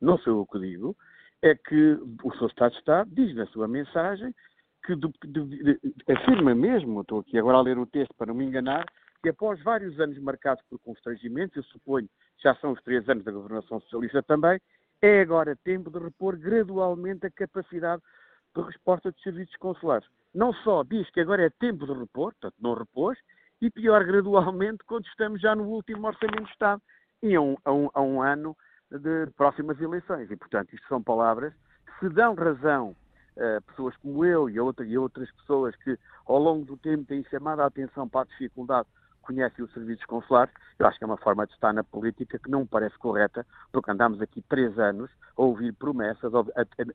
não 0.00 0.18
sou 0.18 0.38
eu 0.38 0.46
que 0.46 0.58
digo, 0.58 0.96
é 1.42 1.54
que 1.54 1.98
o 2.22 2.32
Sr. 2.34 2.46
Estado 2.46 2.72
de 2.72 2.78
Estado 2.78 3.10
diz 3.12 3.34
na 3.34 3.46
sua 3.46 3.68
mensagem 3.68 4.34
que 4.84 4.96
de, 4.96 5.12
de, 5.26 5.44
de, 5.44 5.80
afirma 6.12 6.54
mesmo, 6.54 7.00
estou 7.00 7.20
aqui 7.20 7.38
agora 7.38 7.58
a 7.58 7.62
ler 7.62 7.78
o 7.78 7.86
texto 7.86 8.14
para 8.16 8.28
não 8.28 8.34
me 8.34 8.44
enganar, 8.44 8.86
que 9.22 9.28
após 9.28 9.62
vários 9.62 9.98
anos 10.00 10.18
marcados 10.18 10.64
por 10.70 10.78
constrangimentos, 10.80 11.56
eu 11.56 11.62
suponho 11.64 12.08
já 12.42 12.54
são 12.56 12.72
os 12.72 12.82
três 12.82 13.08
anos 13.08 13.24
da 13.24 13.32
governação 13.32 13.80
socialista 13.80 14.22
também, 14.22 14.60
é 15.02 15.20
agora 15.20 15.56
tempo 15.56 15.90
de 15.90 15.98
repor 15.98 16.36
gradualmente 16.36 17.26
a 17.26 17.30
capacidade 17.30 18.02
de 18.54 18.62
resposta 18.62 19.10
dos 19.10 19.20
serviços 19.22 19.54
consulares. 19.56 20.06
Não 20.34 20.52
só 20.52 20.82
diz 20.84 21.08
que 21.10 21.20
agora 21.20 21.44
é 21.44 21.50
tempo 21.50 21.86
de 21.86 21.92
repor, 21.92 22.32
portanto 22.32 22.54
não 22.60 22.74
repôs, 22.74 23.18
e 23.60 23.70
pior, 23.70 24.04
gradualmente, 24.06 24.84
quando 24.86 25.06
estamos 25.06 25.40
já 25.40 25.54
no 25.54 25.64
último 25.64 26.06
Orçamento 26.06 26.44
de 26.44 26.50
Estado 26.50 26.82
e 27.22 27.34
a 27.34 27.40
um, 27.40 27.56
a 27.64 27.72
um, 27.72 27.90
a 27.94 28.02
um 28.02 28.22
ano 28.22 28.56
de 28.90 29.26
próximas 29.36 29.80
eleições. 29.80 30.30
E, 30.30 30.36
portanto, 30.36 30.72
isto 30.74 30.86
são 30.88 31.02
palavras 31.02 31.52
que 31.86 32.06
se 32.06 32.14
dão 32.14 32.34
razão 32.34 32.94
a 33.36 33.60
pessoas 33.62 33.96
como 33.98 34.24
eu 34.24 34.50
e, 34.50 34.58
outra, 34.58 34.84
e 34.84 34.98
outras 34.98 35.30
pessoas 35.32 35.74
que, 35.76 35.96
ao 36.26 36.38
longo 36.38 36.64
do 36.64 36.76
tempo, 36.76 37.04
têm 37.04 37.22
chamado 37.24 37.60
a 37.60 37.66
atenção 37.66 38.08
para 38.08 38.22
a 38.22 38.24
dificuldade 38.24 38.88
conhecem 39.28 39.62
os 39.62 39.72
serviços 39.74 40.06
consulares, 40.06 40.52
eu 40.78 40.86
acho 40.86 40.96
que 40.96 41.04
é 41.04 41.06
uma 41.06 41.18
forma 41.18 41.46
de 41.46 41.52
estar 41.52 41.70
na 41.74 41.84
política 41.84 42.38
que 42.38 42.50
não 42.50 42.60
me 42.60 42.66
parece 42.66 42.96
correta, 42.96 43.46
porque 43.70 43.90
andámos 43.90 44.22
aqui 44.22 44.40
três 44.48 44.78
anos 44.78 45.10
a 45.36 45.42
ouvir 45.42 45.74
promessas, 45.74 46.32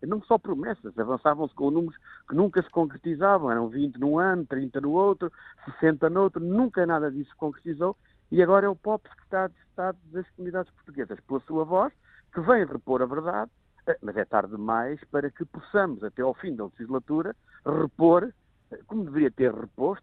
não 0.02 0.20
só 0.24 0.40
promessas, 0.40 0.98
avançavam-se 0.98 1.54
com 1.54 1.70
números 1.70 1.96
que 2.28 2.36
nunca 2.36 2.63
se 2.63 2.70
concretizavam, 2.72 3.52
eram 3.52 3.70
20 3.70 4.00
num 4.00 4.18
ano, 4.18 4.46
30 4.48 4.82
no 4.82 4.92
outro, 4.92 5.32
60 5.80 6.10
no 6.10 6.22
outro, 6.22 6.44
nunca 6.44 6.86
nada 6.88 7.12
disso 7.12 7.30
se 7.30 7.36
concretizou, 7.36 7.96
e 8.32 8.42
agora 8.42 8.66
é 8.66 8.70
o 8.70 8.75
próprio 8.75 9.13
secretário 9.13 9.54
de 9.54 9.62
Estado 9.70 9.98
das 10.12 10.28
comunidades 10.32 10.74
portuguesas, 10.74 11.20
pela 11.20 11.40
sua 11.42 11.63
voz, 11.63 11.94
que 12.34 12.42
vem 12.42 12.66
repor 12.66 13.04
a 13.04 13.06
verdade, 13.06 13.52
eh, 13.86 13.98
mas 14.02 14.18
é 14.18 14.25
tarde 14.25 14.56
demais 14.56 15.00
para 15.12 15.30
que 15.30 15.46
possamos, 15.46 16.04
até 16.04 16.24
ao 16.24 16.34
fim 16.34 16.56
da 16.56 16.66
legislatura, 16.66 17.36
repor, 17.63 18.34
eh, 18.72 18.80
como 18.88 19.04
deveria 19.04 19.30
ter 19.30 19.54
reposto, 19.54 20.02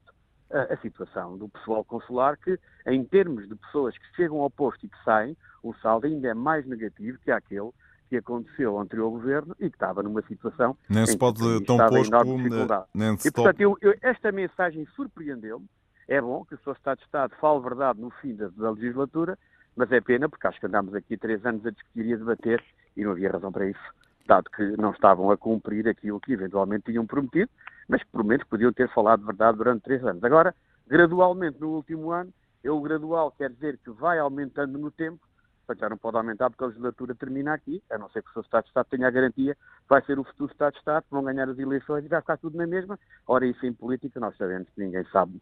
situação 0.81 1.37
do 1.37 1.49
pessoal 1.49 1.85
consular, 1.85 2.37
que, 2.37 2.59
em 2.87 3.05
termos 3.05 3.49
de 3.49 3.55
pessoas 3.55 3.97
que 3.97 4.17
chegam 4.17 4.41
ao 4.41 4.51
posto 4.51 4.85
e 4.85 4.89
que 4.89 5.05
saem, 5.05 5.37
o 5.63 5.75
saldo 5.75 6.07
ainda 6.07 6.29
é 6.29 6.35
mais 6.35 6.67
negativo 6.67 7.19
que 7.19 7.31
aquele 7.31 7.71
que 8.09 8.17
aconteceu 8.17 8.73
ao 8.73 8.81
anterior 8.81 9.11
governo 9.11 9.55
e 9.61 9.71
que 9.71 9.77
estava 9.77 10.03
numa 10.03 10.21
situação. 10.23 10.77
Nem 10.89 11.07
se 11.07 11.17
pode 11.17 11.39
tão 11.65 11.77
posto. 11.77 12.15
Eh, 12.15 12.85
nem 12.93 13.17
se 13.17 13.29
e, 13.29 13.31
portanto, 13.31 13.61
eu, 13.61 13.79
eu, 13.81 13.95
esta 14.03 14.33
mensagem 14.33 14.87
surpreendeu-me. 14.97 15.67
É 16.09 16.21
bom 16.21 16.45
que 16.45 16.55
o 16.55 16.59
Sr. 16.59 16.73
Estado 16.73 16.99
de 16.99 17.05
Estado 17.05 17.35
fale 17.41 17.61
verdade 17.61 18.01
no 18.01 18.11
fim 18.11 18.35
da, 18.35 18.49
da, 18.49 18.71
legislatura, 18.73 19.39
mas 19.77 19.93
é 19.93 20.01
pena 20.01 20.29
porque 20.29 20.45
acho 20.45 20.59
que 20.59 20.67
andámos 20.67 20.93
aqui 20.93 21.17
três 21.17 21.45
anos 21.47 21.65
a 21.65 21.71
discutir 21.71 22.05
e 22.07 22.15
a 22.15 22.17
debater 22.17 22.65
e 22.97 23.05
não 23.05 23.13
havia 23.13 23.31
razão 23.31 23.53
para 23.53 23.69
isso, 23.69 23.95
dado 24.27 24.51
que 24.51 24.77
não 24.77 24.91
estavam 24.91 25.31
a 25.31 25.37
cumprir 25.37 25.87
aquilo 25.87 26.19
que 26.19 26.33
eventualmente 26.33 26.87
tinham 26.87 27.07
prometido 27.07 27.49
mas 27.91 28.03
que 28.03 28.11
pelo 28.11 28.25
menos 28.25 28.47
podiam 28.47 28.73
ter 28.73 28.89
falado 28.91 29.21
de 29.21 29.27
verdade 29.27 29.59
durante 29.59 29.83
três 29.83 30.05
anos. 30.05 30.23
Agora, 30.23 30.55
gradualmente, 30.91 31.61
no 31.61 31.69
último 31.71 32.11
ano, 32.11 32.33
eu 32.63 32.77
o 32.77 32.81
gradual 32.81 33.31
quer 33.31 33.51
dizer 33.51 33.79
que 33.79 33.91
vai 33.91 34.19
aumentando 34.19 34.77
no 34.77 34.91
tempo, 34.91 35.21
portanto 35.67 35.81
já 35.81 35.89
não 35.89 35.97
pode 35.97 36.17
aumentar 36.17 36.51
porque 36.51 36.65
a 36.65 36.67
legislatura 36.67 37.15
termina 37.15 37.55
aqui, 37.55 37.83
a 37.91 37.97
não 37.97 38.11
ser 38.11 38.23
que 38.23 38.31
o 38.31 38.33
seu 38.33 38.43
Estado 38.43 38.65
de 38.65 38.69
Estado 38.71 38.87
tenha 38.91 39.07
a 39.07 39.11
garantia 39.11 39.55
que 39.55 39.89
vai 39.89 40.05
ser 40.05 40.19
o 40.19 40.25
futuro 40.25 40.51
Estado 40.51 40.73
de 40.73 40.79
Estado, 40.81 41.07
vão 41.11 41.23
ganhar 41.23 41.49
as 41.49 41.59
eleições 41.59 42.05
e 42.05 42.09
vai 42.09 42.21
ficar 42.21 42.37
tudo 42.37 42.59
na 42.59 42.67
mesma. 42.67 42.99
Ora, 43.27 43.47
isso 43.47 43.65
em 43.65 43.73
política 43.73 44.19
nós 44.19 44.37
sabemos 44.37 44.69
que 44.75 44.83
ninguém 44.83 45.05
sabe 45.13 45.41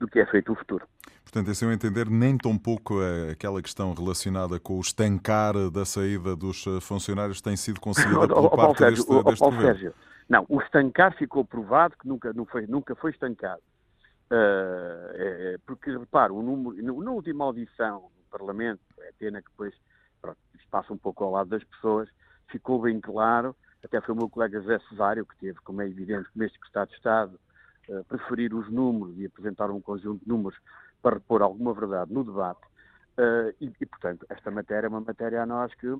do 0.00 0.08
que 0.08 0.20
é 0.20 0.26
feito 0.26 0.52
o 0.52 0.56
futuro. 0.56 0.86
Portanto, 1.22 1.50
esse 1.50 1.64
é 1.64 1.68
eu 1.68 1.72
entender, 1.72 2.08
nem 2.08 2.38
tão 2.38 2.56
pouco 2.56 3.02
é 3.02 3.32
aquela 3.32 3.60
questão 3.60 3.92
relacionada 3.92 4.58
com 4.58 4.78
o 4.78 4.80
estancar 4.80 5.52
da 5.70 5.84
saída 5.84 6.34
dos 6.34 6.66
eh, 6.66 6.80
funcionários 6.80 7.42
tem 7.42 7.56
sido 7.56 7.80
conseguida 7.80 8.26
por 8.28 8.50
parte 8.50 8.78
Sérgio, 8.78 9.04
deste, 9.04 9.24
deste 9.24 9.44
governo. 9.44 9.66
Sérgio, 9.66 9.94
não, 10.28 10.46
o 10.48 10.60
estancar 10.62 11.14
ficou 11.16 11.44
provado 11.44 11.94
que 12.00 12.08
nunca, 12.08 12.32
não 12.32 12.46
foi, 12.46 12.66
nunca 12.66 12.94
foi 12.94 13.10
estancado. 13.10 13.60
Uh, 14.30 15.08
é, 15.14 15.58
porque, 15.66 15.90
repare, 15.96 16.32
o 16.32 16.42
número, 16.42 17.02
na 17.02 17.10
última 17.10 17.44
audição 17.44 18.02
no 18.02 18.30
Parlamento, 18.30 18.82
é 18.98 19.12
pena 19.18 19.40
que 19.40 19.50
depois 19.50 19.74
passa 20.70 20.92
um 20.92 20.98
pouco 20.98 21.24
ao 21.24 21.30
lado 21.32 21.50
das 21.50 21.64
pessoas, 21.64 22.08
ficou 22.48 22.80
bem 22.80 23.00
claro, 23.00 23.56
até 23.82 24.00
foi 24.00 24.14
o 24.14 24.18
meu 24.18 24.28
colega 24.28 24.60
José 24.60 24.78
Cesário, 24.88 25.24
que 25.24 25.36
teve, 25.36 25.58
como 25.60 25.82
é 25.82 25.86
evidente, 25.86 26.28
como 26.32 26.44
este 26.44 26.56
Secretário 26.58 26.90
de 26.90 26.96
Estado, 26.96 27.40
uh, 27.88 28.04
preferir 28.04 28.54
os 28.54 28.70
números 28.70 29.16
e 29.18 29.26
apresentar 29.26 29.70
um 29.70 29.80
conjunto 29.80 30.22
de 30.22 30.28
números 30.28 30.58
para 31.00 31.14
repor 31.14 31.42
alguma 31.42 31.72
verdade 31.72 32.12
no 32.12 32.24
debate. 32.24 32.60
Uh, 33.16 33.54
e, 33.60 33.72
e, 33.80 33.86
portanto, 33.86 34.26
esta 34.28 34.50
matéria 34.50 34.86
é 34.86 34.90
uma 34.90 35.00
matéria 35.00 35.42
a 35.42 35.46
nós 35.46 35.72
que, 35.74 35.96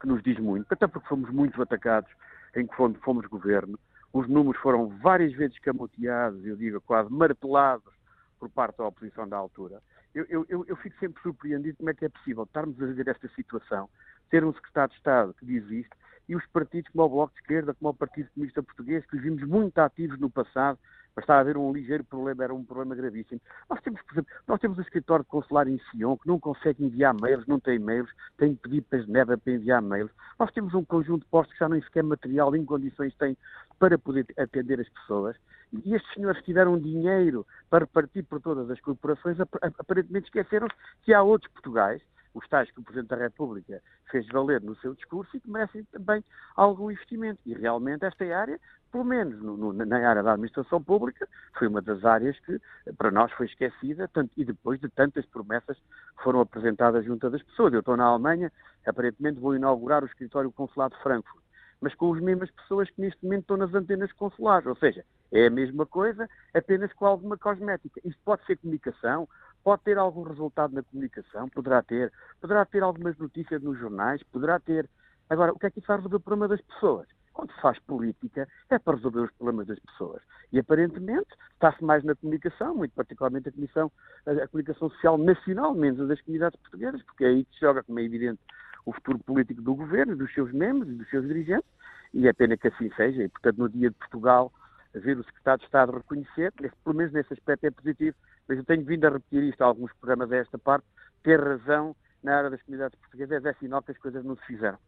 que 0.00 0.06
nos 0.06 0.22
diz 0.22 0.38
muito, 0.38 0.66
até 0.72 0.86
porque 0.86 1.08
fomos 1.08 1.30
muito 1.30 1.60
atacados 1.62 2.10
em 2.54 2.66
que 2.66 2.74
fomos 2.76 3.26
governo, 3.26 3.78
os 4.12 4.28
números 4.28 4.60
foram 4.60 4.88
várias 4.88 5.32
vezes 5.32 5.58
camoteados, 5.58 6.44
eu 6.44 6.56
digo 6.56 6.80
quase 6.80 7.12
martelados 7.12 7.92
por 8.38 8.48
parte 8.48 8.78
da 8.78 8.86
oposição 8.86 9.28
da 9.28 9.36
altura. 9.36 9.82
Eu, 10.14 10.46
eu, 10.48 10.64
eu, 10.66 10.76
fico 10.76 10.98
sempre 10.98 11.22
surpreendido 11.22 11.76
como 11.76 11.90
é 11.90 11.94
que 11.94 12.04
é 12.04 12.08
possível 12.08 12.44
estarmos 12.44 12.80
a 12.82 12.86
ver 12.86 13.08
esta 13.08 13.28
situação, 13.28 13.88
ter 14.30 14.44
um 14.44 14.52
secretário 14.52 14.90
de 14.90 14.96
Estado 14.96 15.34
que 15.34 15.44
diz 15.44 15.64
isto, 15.70 15.96
e 16.28 16.34
os 16.34 16.46
partidos 16.46 16.90
como 16.90 17.04
o 17.04 17.08
Bloco 17.08 17.34
de 17.34 17.40
Esquerda, 17.40 17.74
como 17.74 17.90
o 17.90 17.94
Partido 17.94 18.28
Comunista 18.34 18.62
Português, 18.62 19.04
que 19.06 19.18
vimos 19.18 19.42
muito 19.44 19.78
ativos 19.78 20.18
no 20.18 20.30
passado, 20.30 20.78
Bastava 21.18 21.40
haver 21.40 21.56
um 21.56 21.72
ligeiro 21.72 22.04
problema, 22.04 22.44
era 22.44 22.54
um 22.54 22.64
problema 22.64 22.94
gravíssimo. 22.94 23.40
Nós 23.68 23.80
temos, 23.80 24.00
por 24.02 24.14
exemplo, 24.14 24.32
nós 24.46 24.60
temos 24.60 24.78
um 24.78 24.82
escritório 24.82 25.24
de 25.24 25.28
consular 25.28 25.66
em 25.66 25.76
Sion 25.90 26.16
que 26.16 26.28
não 26.28 26.38
consegue 26.38 26.84
enviar 26.84 27.12
mails, 27.12 27.44
não 27.48 27.58
tem 27.58 27.76
mails, 27.76 28.08
tem 28.36 28.54
que 28.54 28.62
pedir 28.62 28.82
para 28.82 29.00
Genebra 29.00 29.36
para 29.36 29.52
enviar 29.52 29.82
mails. 29.82 30.12
Nós 30.38 30.52
temos 30.52 30.74
um 30.74 30.84
conjunto 30.84 31.24
de 31.24 31.28
postos 31.28 31.52
que 31.54 31.58
já 31.58 31.68
nem 31.68 31.82
sequer 31.82 32.04
material 32.04 32.54
em 32.54 32.64
condições 32.64 33.12
têm 33.16 33.36
para 33.78 33.98
poder 33.98 34.26
atender 34.38 34.80
as 34.80 34.88
pessoas. 34.88 35.36
E 35.72 35.94
estes 35.94 36.12
senhores 36.14 36.42
tiveram 36.42 36.78
dinheiro 36.78 37.46
para 37.68 37.86
partir 37.86 38.22
por 38.22 38.40
todas 38.40 38.70
as 38.70 38.80
corporações, 38.80 39.38
aparentemente 39.78 40.26
esqueceram 40.26 40.66
que 41.02 41.12
há 41.12 41.22
outros 41.22 41.52
Portugais 41.52 42.02
os 42.34 42.46
tais 42.48 42.70
que 42.70 42.80
o 42.80 42.82
Presidente 42.82 43.08
da 43.08 43.16
República 43.16 43.82
fez 44.10 44.26
valer 44.28 44.60
no 44.62 44.76
seu 44.76 44.94
discurso 44.94 45.36
e 45.36 45.40
que 45.40 45.50
merecem 45.50 45.84
também 45.84 46.24
algum 46.56 46.90
investimento. 46.90 47.40
E 47.44 47.54
realmente 47.54 48.04
esta 48.04 48.24
área, 48.24 48.60
pelo 48.92 49.04
menos 49.04 49.40
no, 49.42 49.56
no, 49.56 49.72
na 49.72 50.08
área 50.08 50.22
da 50.22 50.32
administração 50.32 50.82
pública, 50.82 51.28
foi 51.58 51.68
uma 51.68 51.82
das 51.82 52.04
áreas 52.04 52.38
que 52.40 52.60
para 52.96 53.10
nós 53.10 53.32
foi 53.32 53.46
esquecida 53.46 54.08
tanto, 54.08 54.30
e 54.36 54.44
depois 54.44 54.80
de 54.80 54.88
tantas 54.88 55.26
promessas 55.26 55.76
que 55.76 56.22
foram 56.22 56.40
apresentadas 56.40 57.04
junto 57.04 57.28
das 57.28 57.42
pessoas. 57.42 57.72
Eu 57.72 57.80
estou 57.80 57.96
na 57.96 58.04
Alemanha, 58.04 58.52
aparentemente 58.86 59.40
vou 59.40 59.56
inaugurar 59.56 60.02
o 60.02 60.06
escritório 60.06 60.52
consulado 60.52 60.96
de 60.96 61.02
Frankfurt 61.02 61.47
mas 61.80 61.94
com 61.94 62.12
as 62.12 62.20
mesmas 62.20 62.50
pessoas 62.50 62.90
que 62.90 63.00
neste 63.00 63.22
momento 63.24 63.42
estão 63.42 63.56
nas 63.56 63.74
antenas 63.74 64.12
consulares. 64.12 64.66
Ou 64.66 64.76
seja, 64.76 65.04
é 65.32 65.46
a 65.46 65.50
mesma 65.50 65.86
coisa, 65.86 66.28
apenas 66.54 66.92
com 66.92 67.06
alguma 67.06 67.36
cosmética. 67.36 68.00
Isto 68.04 68.20
pode 68.24 68.44
ser 68.46 68.56
comunicação, 68.56 69.28
Pode 69.68 69.82
ter 69.82 69.98
algum 69.98 70.22
resultado 70.22 70.74
na 70.74 70.82
comunicação, 70.82 71.48
poderá 71.48 71.82
ter. 71.82 72.12
Poderá 72.40 72.64
ter 72.64 72.82
algumas 72.82 73.16
notícias 73.18 73.62
nos 73.62 73.78
jornais, 73.78 74.22
poderá 74.32 74.58
ter. 74.58 74.88
Agora, 75.28 75.52
o 75.52 75.58
que 75.58 75.66
é 75.66 75.70
que 75.70 75.78
isso 75.78 75.88
vai 75.88 75.96
resolver 75.96 76.16
o 76.16 76.20
problema 76.20 76.48
das 76.48 76.60
pessoas? 76.62 77.06
Quando 77.32 77.52
se 77.52 77.60
faz 77.60 77.78
política, 77.80 78.48
é 78.70 78.78
para 78.78 78.96
resolver 78.96 79.20
os 79.20 79.30
problemas 79.32 79.66
das 79.66 79.78
pessoas. 79.80 80.22
E 80.52 80.58
aparentemente 80.58 81.28
está-se 81.52 81.84
mais 81.84 82.02
na 82.02 82.14
comunicação, 82.16 82.74
muito 82.74 82.94
particularmente 82.94 83.48
a, 83.48 83.52
comissão, 83.52 83.92
a, 84.26 84.48
comunicação 84.48 84.88
social 84.90 85.18
nacional, 85.18 85.74
menos 85.74 86.08
das 86.08 86.20
comunidades 86.22 86.58
portuguesas, 86.60 87.02
porque 87.02 87.24
é 87.24 87.28
aí 87.28 87.44
que 87.44 87.54
se 87.54 87.60
joga, 87.60 87.82
como 87.82 88.00
é 88.00 88.02
evidente, 88.02 88.40
o 88.84 88.92
futuro 88.92 89.18
político 89.18 89.62
do 89.62 89.74
governo, 89.74 90.16
dos 90.16 90.32
seus 90.32 90.52
membros 90.52 90.88
e 90.90 90.94
dos 90.94 91.08
seus 91.10 91.26
dirigentes, 91.26 91.68
e 92.12 92.26
é 92.26 92.32
pena 92.32 92.56
que 92.56 92.68
assim 92.68 92.90
seja. 92.96 93.22
E, 93.22 93.28
portanto, 93.28 93.58
no 93.58 93.68
dia 93.68 93.90
de 93.90 93.96
Portugal, 93.96 94.52
ver 94.94 95.18
o 95.18 95.24
secretário 95.24 95.60
de 95.60 95.66
Estado 95.66 95.92
reconhecer, 95.92 96.52
pelo 96.52 96.96
menos 96.96 97.12
nesse 97.12 97.32
aspecto 97.32 97.64
é 97.64 97.70
positivo, 97.70 98.16
mas 98.48 98.58
eu 98.58 98.64
tenho 98.64 98.84
vindo 98.84 99.06
a 99.06 99.10
repetir 99.10 99.42
isto 99.44 99.62
a 99.62 99.66
alguns 99.66 99.92
programas 99.94 100.28
desta 100.28 100.58
parte, 100.58 100.86
ter 101.22 101.40
razão 101.40 101.94
na 102.22 102.36
área 102.36 102.50
das 102.50 102.62
comunidades 102.62 102.98
portuguesas 102.98 103.44
é 103.44 103.52
sinal 103.54 103.82
que 103.82 103.92
as 103.92 103.98
coisas 103.98 104.24
não 104.24 104.36
se 104.36 104.46
fizeram. 104.46 104.78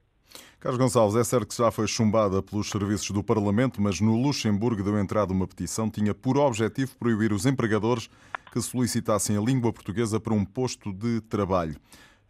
Carlos 0.60 0.78
Gonçalves, 0.78 1.16
é 1.16 1.24
certo 1.24 1.48
que 1.48 1.56
já 1.56 1.70
foi 1.70 1.86
chumbada 1.86 2.42
pelos 2.42 2.70
serviços 2.70 3.10
do 3.10 3.24
Parlamento, 3.24 3.80
mas 3.80 4.00
no 4.00 4.14
Luxemburgo 4.16 4.82
deu 4.82 4.98
entrada 4.98 5.32
uma 5.32 5.46
petição 5.46 5.90
tinha 5.90 6.14
por 6.14 6.36
objetivo 6.36 6.96
proibir 6.98 7.32
os 7.32 7.46
empregadores 7.46 8.08
que 8.52 8.60
solicitassem 8.60 9.36
a 9.36 9.40
língua 9.40 9.72
portuguesa 9.72 10.20
para 10.20 10.34
um 10.34 10.44
posto 10.44 10.92
de 10.92 11.20
trabalho. 11.22 11.76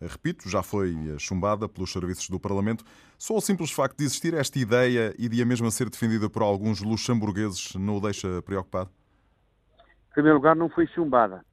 Repito, 0.01 0.49
já 0.49 0.63
foi 0.63 0.97
chumbada 1.19 1.69
pelos 1.69 1.93
serviços 1.93 2.29
do 2.31 2.41
Parlamento. 2.41 2.85
Só 3.19 3.37
o 3.37 3.41
simples 3.41 3.71
facto 3.71 3.99
de 3.99 4.05
existir 4.05 4.33
esta 4.33 4.59
ideia 4.59 5.15
e 5.19 5.29
de 5.29 5.43
a 5.43 5.47
mesma 5.47 5.71
ser 5.71 5.91
defendida 5.91 6.31
por 6.31 6.43
alguns 6.43 6.81
luxemburgueses 6.81 7.75
não 7.75 7.99
o 7.99 8.01
deixa 8.01 8.41
preocupado? 8.43 8.91
Em 10.11 10.13
primeiro 10.15 10.39
lugar, 10.39 10.57
não 10.57 10.71
foi 10.71 10.87
chumbada. 10.87 11.45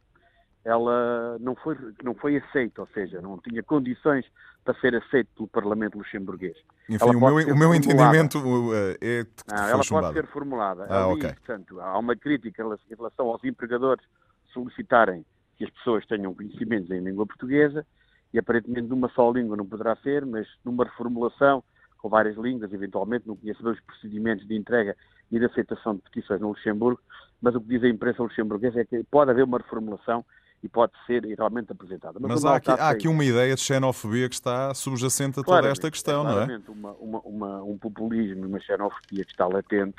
Ela 0.63 1.37
não 1.39 1.55
foi, 1.55 1.77
não 2.03 2.13
foi 2.15 2.37
aceita, 2.37 2.81
ou 2.81 2.87
seja, 2.93 3.21
não 3.21 3.37
tinha 3.37 3.61
condições 3.63 4.25
para 4.63 4.77
ser 4.79 4.95
aceita 4.95 5.29
pelo 5.35 5.47
Parlamento 5.47 5.97
luxemburguês. 5.97 6.57
Enfim, 6.89 7.05
o 7.05 7.19
meu, 7.19 7.53
o 7.53 7.57
meu 7.57 7.73
entendimento 7.73 8.37
uh, 8.39 8.73
é 8.99 9.23
que 9.23 9.43
não, 9.47 9.63
Ela 9.63 9.83
chumbada. 9.83 10.07
pode 10.07 10.19
ser 10.19 10.33
formulada. 10.33 10.85
Ah, 10.89 11.05
Ali, 11.05 11.15
okay. 11.15 11.33
portanto, 11.33 11.79
há 11.79 11.97
uma 11.97 12.15
crítica 12.15 12.63
em 12.63 12.95
relação 12.95 13.27
aos 13.27 13.43
empregadores 13.43 14.03
solicitarem 14.53 15.25
que 15.57 15.63
as 15.63 15.69
pessoas 15.71 16.05
tenham 16.05 16.33
conhecimentos 16.33 16.91
em 16.91 16.99
língua 16.99 17.25
portuguesa 17.25 17.85
e 18.38 18.39
e 18.39 18.39
aparentemente 18.39 18.88
numa 18.88 19.10
só 19.10 19.32
língua 19.32 19.58
não 19.58 19.65
poderá 19.65 19.96
ser, 19.98 20.25
mas 20.25 20.48
numa 20.63 20.84
reformulação 20.84 21.63
com 21.98 22.08
várias 22.08 22.38
línguas, 22.38 22.72
eventualmente, 22.72 23.27
não 23.27 23.36
conheço 23.36 23.63
bem 23.63 23.74
os 23.74 23.79
procedimentos 23.82 24.48
de 24.48 24.56
entrega 24.56 24.96
e 25.32 25.39
de 25.39 25.46
aceitação 25.46 25.96
de 25.96 26.01
petições 26.03 26.39
no 26.39 26.50
Luxemburgo, 26.50 27.01
mas 27.41 27.56
o 27.56 27.60
que 27.60 27.67
diz 27.67 27.84
a 27.84 27.89
imprensa 27.89 28.22
luxemburguesa 28.22 28.82
é 28.82 28.86
que 28.86 29.03
pode 29.06 29.32
haver 29.32 29.44
uma 29.44 29.58
reformulação 29.58 30.24
e 30.62 30.70
pode 30.70 30.94
ser 31.08 31.24
realmente 31.24 31.72
apresentada. 31.72 32.20
Mas, 32.20 32.44
mas 32.44 32.46
há, 32.46 32.56
aqui, 32.56 32.70
há 32.70 32.89
aqui, 32.89 33.08
uma 33.08 33.25
ideia 33.25 33.56
de 33.56 33.62
xenofobia 33.62 34.29
que 34.29 34.36
está 34.36 34.74
subjacente 34.75 35.39
a 35.39 35.44
toda 35.44 35.67
esta 35.67 35.89
questão, 35.89 36.24
não 36.24 36.41
é? 36.41 36.62
Uma, 36.67 36.91
uma, 36.94 37.20
uma, 37.22 37.63
um 37.63 37.77
populismo, 37.77 38.46
uma 38.46 38.60
xenofobia 38.60 39.25
que 39.25 39.32
está 39.32 39.48
latente 39.48 39.98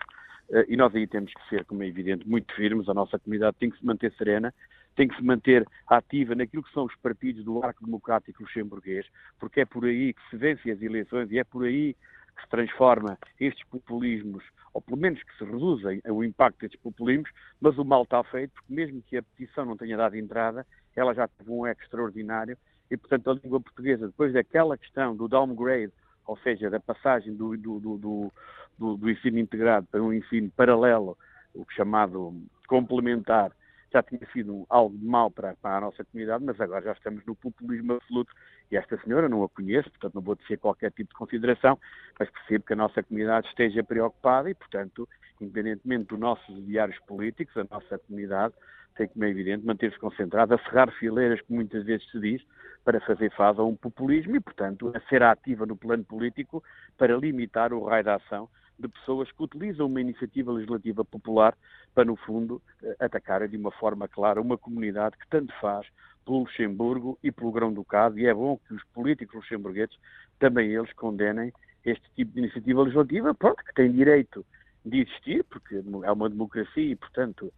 uh, 0.51 0.65
e 0.69 0.77
nós 0.77 0.95
aí 0.95 1.07
temos 1.07 1.33
que 1.33 1.49
ser, 1.49 1.65
como 1.65 1.83
é 1.83 1.89
evidente, 1.89 2.29
muito 2.29 2.55
firmes. 2.55 2.89
A 2.89 2.95
nossa 2.95 3.19
comunidade 3.19 3.57
tem 3.59 3.71
que 3.71 3.79
se 3.79 3.85
manter 3.85 4.13
serena, 4.17 4.55
tem 4.99 5.07
que 5.07 5.15
se 5.15 5.23
manter 5.23 5.65
ativa 5.87 6.35
naquilo 6.35 6.65
que 6.65 6.73
são 6.73 6.85
os 6.85 6.97
partidos 6.97 7.45
do 7.45 7.63
arco 7.63 7.85
democrático 7.85 8.43
luxemburguês, 8.43 9.07
porque 9.39 9.61
é 9.61 9.65
por 9.65 9.85
aí 9.85 10.13
que 10.13 10.21
se 10.29 10.37
vencem 10.37 10.73
as 10.73 10.83
eleições 10.83 11.31
e 11.31 11.39
é 11.39 11.45
por 11.45 11.65
aí 11.65 11.95
que 11.95 12.43
se 12.43 12.49
transforma 12.49 13.17
estes 13.39 13.65
populismos, 13.69 14.43
ou 14.75 14.83
pelo 14.83 14.97
menos 14.97 15.23
que 15.23 15.39
se 15.39 15.45
reduzem 15.45 16.03
o 16.05 16.25
impacto 16.25 16.59
destes 16.59 16.81
populismos, 16.81 17.31
mas 17.61 17.79
o 17.79 17.85
mal 17.85 18.03
está 18.03 18.25
feito, 18.25 18.53
porque 18.55 18.75
mesmo 18.75 19.01
que 19.03 19.17
a 19.17 19.23
petição 19.23 19.65
não 19.65 19.77
tenha 19.77 19.97
dado 19.97 20.17
entrada, 20.17 20.67
ela 20.97 21.15
já 21.15 21.29
teve 21.29 21.49
um 21.49 21.65
eco 21.65 21.81
extraordinário 21.81 22.59
e, 22.91 22.97
portanto, 22.97 23.31
a 23.31 23.35
língua 23.35 23.61
portuguesa, 23.61 24.09
depois 24.09 24.33
daquela 24.33 24.77
questão 24.77 25.15
do 25.15 25.29
downgrade, 25.29 25.93
ou 26.27 26.37
seja, 26.39 26.69
da 26.69 26.81
passagem 26.81 27.37
do, 27.37 27.57
do, 27.57 27.79
do, 27.79 28.33
do, 28.77 28.97
do 28.97 29.11
ensino 29.11 29.39
integrado 29.39 29.87
para 29.93 30.03
um 30.03 30.13
ensino 30.13 30.51
paralelo, 30.57 31.17
o 31.55 31.65
chamado 31.71 32.35
complementar, 32.67 33.53
já 33.93 34.03
tinha 34.03 34.27
sido 34.33 34.67
algo 34.69 34.97
de 34.97 35.05
mal 35.05 35.31
para, 35.31 35.55
para, 35.57 35.79
a 35.79 35.81
nossa 35.81 36.05
comunidade, 36.05 36.45
mas 36.45 36.61
agora 36.61 36.85
já 36.85 36.93
estamos 36.93 37.25
no 37.25 37.35
populismo 37.35 37.95
absoluto. 37.95 38.33
E 38.71 38.77
esta 38.77 38.99
senhora 39.03 39.29
não 39.29 39.43
a 39.43 39.49
conheço, 39.49 39.91
portanto 39.91 40.15
não 40.15 40.23
vou 40.23 40.35
dizer 40.35 40.59
qualquer 40.59 40.93
tipo 40.93 41.11
de 41.11 41.17
consideração, 41.17 41.79
mas 42.19 42.31
percebo 42.31 42.65
que 42.67 42.73
a 42.75 42.77
nossa 42.77 43.03
comunidade 43.03 43.49
esteja 43.49 43.83
preocupada 43.83 44.51
e, 44.51 44.55
portanto, 44.55 45.09
independentemente 45.41 46.09
dos 46.09 46.19
nossos 46.19 46.67
diários 46.67 46.99
políticos, 47.01 47.57
a 47.57 47.67
nossa 47.75 47.99
comunidade 47.99 48.55
tem, 48.99 49.09
como 49.09 49.25
é 49.25 49.31
evidente, 49.31 49.65
manter-se 49.65 49.99
concentrada, 49.99 50.57
a 50.57 50.59
cerrar 50.59 50.91
fileiras, 50.93 51.41
como 51.43 51.57
muitas 51.57 51.85
vezes 51.85 52.11
se 52.11 52.19
diz, 52.21 52.43
para 52.85 53.01
fazer 53.01 53.31
face 53.33 53.61
a 53.61 53.63
um 53.63 53.77
populismo 53.77 54.37
e, 54.37 54.41
portanto, 54.41 54.93
a 54.95 55.01
ser 55.09 55.23
ativa 55.23 55.65
no 55.65 55.77
plano 55.77 56.05
político 56.05 56.63
para 56.97 57.17
limitar 57.17 57.73
o 57.73 57.85
raio 57.85 58.05
da 58.05 58.17
ação 58.17 58.49
de 58.79 58.89
pessoas 58.89 59.31
que 59.33 59.43
utilizam 59.43 59.87
uma 59.87 60.01
iniciativa 60.01 60.53
legislativa 60.53 61.05
popular 61.05 61.57
para, 61.95 62.05
no 62.05 62.17
fundo, 62.17 62.63
eh, 62.83 62.97
atacarem 63.01 63.49
de 63.49 63.57
uma 63.57 63.73
forma 63.73 64.07
clara 64.07 64.41
uma 64.41 64.57
comunidade 64.57 65.17
que 65.17 65.29
tanto 65.29 65.53
faz 65.61 65.87
pelo 66.25 66.41
Luxemburgo 66.41 67.19
e 67.23 67.33
pelo 67.33 67.51
Grão-Ducado, 67.51 68.19
e 68.19 68.27
é 68.27 68.35
bom 68.35 68.59
que 68.67 68.75
os 68.75 68.85
políticos 68.95 69.35
luxemburgueses 69.37 69.97
também 70.39 70.71
eles 70.71 70.93
condenem 70.93 71.53
este 71.85 72.05
tipo 72.15 72.33
de 72.33 72.41
iniciativa 72.41 72.83
legislativa, 72.83 73.35
pronto, 73.35 73.65
que 73.65 73.75
tem 73.75 73.91
direito 73.91 74.45
de 74.85 75.01
existir, 75.01 75.45
porque 75.45 75.83
é 76.05 76.13
uma 76.13 76.29
democracia 76.29 76.93
e, 76.93 76.97
portanto, 76.97 77.53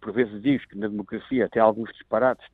por 0.00 0.12
vezes 0.12 0.42
digo 0.42 0.66
que 0.68 0.76
na 0.76 0.88
democracia 0.88 1.46
até 1.46 1.60
alguns 1.60 1.90
disparates 1.92 2.46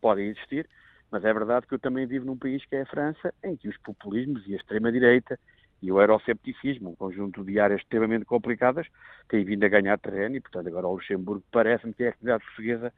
podem 0.00 0.28
existir, 0.28 0.68
mas 1.10 1.24
é 1.24 1.32
verdade 1.32 1.66
que 1.66 1.74
eu 1.74 1.78
também 1.78 2.06
vivo 2.06 2.26
num 2.26 2.36
país 2.36 2.64
que 2.64 2.76
é 2.76 2.82
a 2.82 2.86
França, 2.86 3.32
em 3.44 3.56
que 3.56 3.68
os 3.68 3.76
populismos 3.78 4.46
e 4.46 4.54
a 4.54 4.56
extrema-direita 4.56 5.38
e 5.82 5.90
o 5.90 6.00
eurocepticismo, 6.00 6.90
um 6.90 6.94
conjunto 6.94 7.44
de 7.44 7.58
áreas 7.58 7.80
extremamente 7.80 8.24
complicadas, 8.24 8.86
tem 9.28 9.44
vindo 9.44 9.64
a 9.64 9.68
ganhar 9.68 9.98
terreno 9.98 10.36
e, 10.36 10.40
portanto, 10.40 10.68
agora 10.68 10.86
o 10.86 10.94
Luxemburgo 10.94 11.44
parece-me 11.50 11.92
que 11.92 12.04
é 12.04 12.08
a 12.08 12.12
comunidade 12.12 12.44
portuguesa 12.44 12.92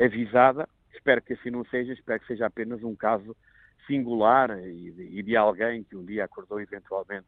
avisada. 0.00 0.68
Espero 0.94 1.20
que 1.20 1.34
assim 1.34 1.50
não 1.50 1.64
seja, 1.66 1.92
espero 1.92 2.18
que 2.18 2.26
seja 2.26 2.46
apenas 2.46 2.82
um 2.82 2.96
caso 2.96 3.36
singular 3.86 4.50
e 4.58 4.90
de, 4.90 5.18
e 5.18 5.22
de 5.22 5.36
alguém 5.36 5.84
que 5.84 5.94
um 5.94 6.04
dia 6.04 6.24
acordou 6.24 6.60
eventualmente 6.60 7.26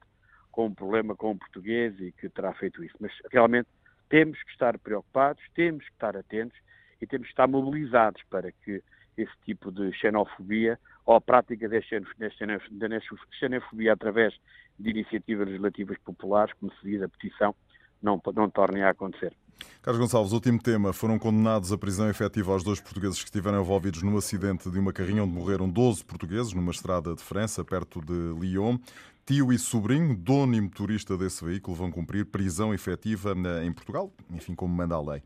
com 0.50 0.66
um 0.66 0.74
problema 0.74 1.14
com 1.14 1.32
o 1.32 1.38
português 1.38 1.94
e 2.00 2.12
que 2.12 2.28
terá 2.30 2.54
feito 2.54 2.82
isso. 2.82 2.94
Mas 2.98 3.12
realmente 3.30 3.68
temos 4.08 4.42
que 4.42 4.50
estar 4.50 4.78
preocupados, 4.78 5.42
temos 5.54 5.84
que 5.84 5.92
estar 5.92 6.16
atentos 6.16 6.58
e 7.00 7.06
temos 7.06 7.26
que 7.26 7.32
estar 7.32 7.46
mobilizados 7.46 8.22
para 8.30 8.50
que 8.50 8.82
esse 9.16 9.32
tipo 9.44 9.70
de 9.70 9.92
xenofobia 9.92 10.78
ou 11.04 11.16
a 11.16 11.20
prática 11.20 11.68
da 11.68 11.80
xenofobia 11.80 13.92
através 13.92 14.34
de 14.78 14.90
iniciativas 14.90 15.46
legislativas 15.46 15.98
populares, 15.98 16.54
como 16.54 16.72
se 16.74 16.88
diz 16.88 17.02
a 17.02 17.08
petição, 17.08 17.54
não, 18.02 18.20
não 18.34 18.50
tornem 18.50 18.82
a 18.82 18.90
acontecer. 18.90 19.32
Carlos 19.80 20.00
Gonçalves, 20.00 20.32
último 20.32 20.60
tema. 20.60 20.92
Foram 20.92 21.18
condenados 21.18 21.72
à 21.72 21.78
prisão 21.78 22.08
efetiva 22.08 22.52
aos 22.52 22.64
dois 22.64 22.80
portugueses 22.80 23.18
que 23.18 23.26
estiveram 23.26 23.60
envolvidos 23.60 24.02
no 24.02 24.16
acidente 24.16 24.70
de 24.70 24.78
uma 24.78 24.92
carrinha 24.92 25.24
onde 25.24 25.32
morreram 25.32 25.68
12 25.68 26.04
portugueses 26.04 26.52
numa 26.52 26.72
estrada 26.72 27.14
de 27.14 27.22
França, 27.22 27.64
perto 27.64 28.00
de 28.00 28.40
Lyon. 28.40 28.78
Tio 29.24 29.52
e 29.52 29.58
sobrinho, 29.58 30.16
dono 30.16 30.56
e 30.56 30.60
motorista 30.60 31.16
desse 31.16 31.44
veículo, 31.44 31.76
vão 31.76 31.92
cumprir 31.92 32.26
prisão 32.26 32.74
efetiva 32.74 33.34
em 33.62 33.72
Portugal, 33.72 34.12
enfim, 34.30 34.52
como 34.52 34.74
manda 34.74 34.96
a 34.96 35.00
lei. 35.00 35.22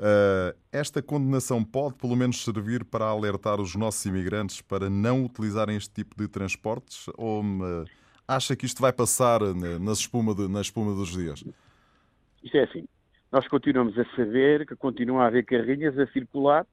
Uh, 0.00 0.56
esta 0.72 1.02
condenação 1.02 1.62
pode, 1.62 1.94
pelo 1.96 2.16
menos, 2.16 2.42
servir 2.42 2.86
para 2.86 3.04
alertar 3.04 3.60
os 3.60 3.76
nossos 3.76 4.02
imigrantes 4.06 4.62
para 4.62 4.88
não 4.88 5.26
utilizarem 5.26 5.76
este 5.76 5.92
tipo 5.92 6.16
de 6.16 6.26
transportes? 6.26 7.06
Ou 7.18 7.42
uh, 7.42 7.84
acha 8.26 8.56
que 8.56 8.64
isto 8.64 8.80
vai 8.80 8.94
passar 8.94 9.40
na 9.40 9.92
espuma, 9.92 10.34
de, 10.34 10.48
na 10.48 10.62
espuma 10.62 10.94
dos 10.94 11.10
dias? 11.10 11.44
Isto 12.42 12.56
é 12.56 12.64
assim. 12.64 12.88
Nós 13.30 13.46
continuamos 13.46 13.98
a 13.98 14.04
saber 14.16 14.66
que 14.66 14.74
continua 14.74 15.24
a 15.24 15.26
haver 15.26 15.44
carrinhas 15.44 15.98
a 15.98 16.06
circular 16.06 16.66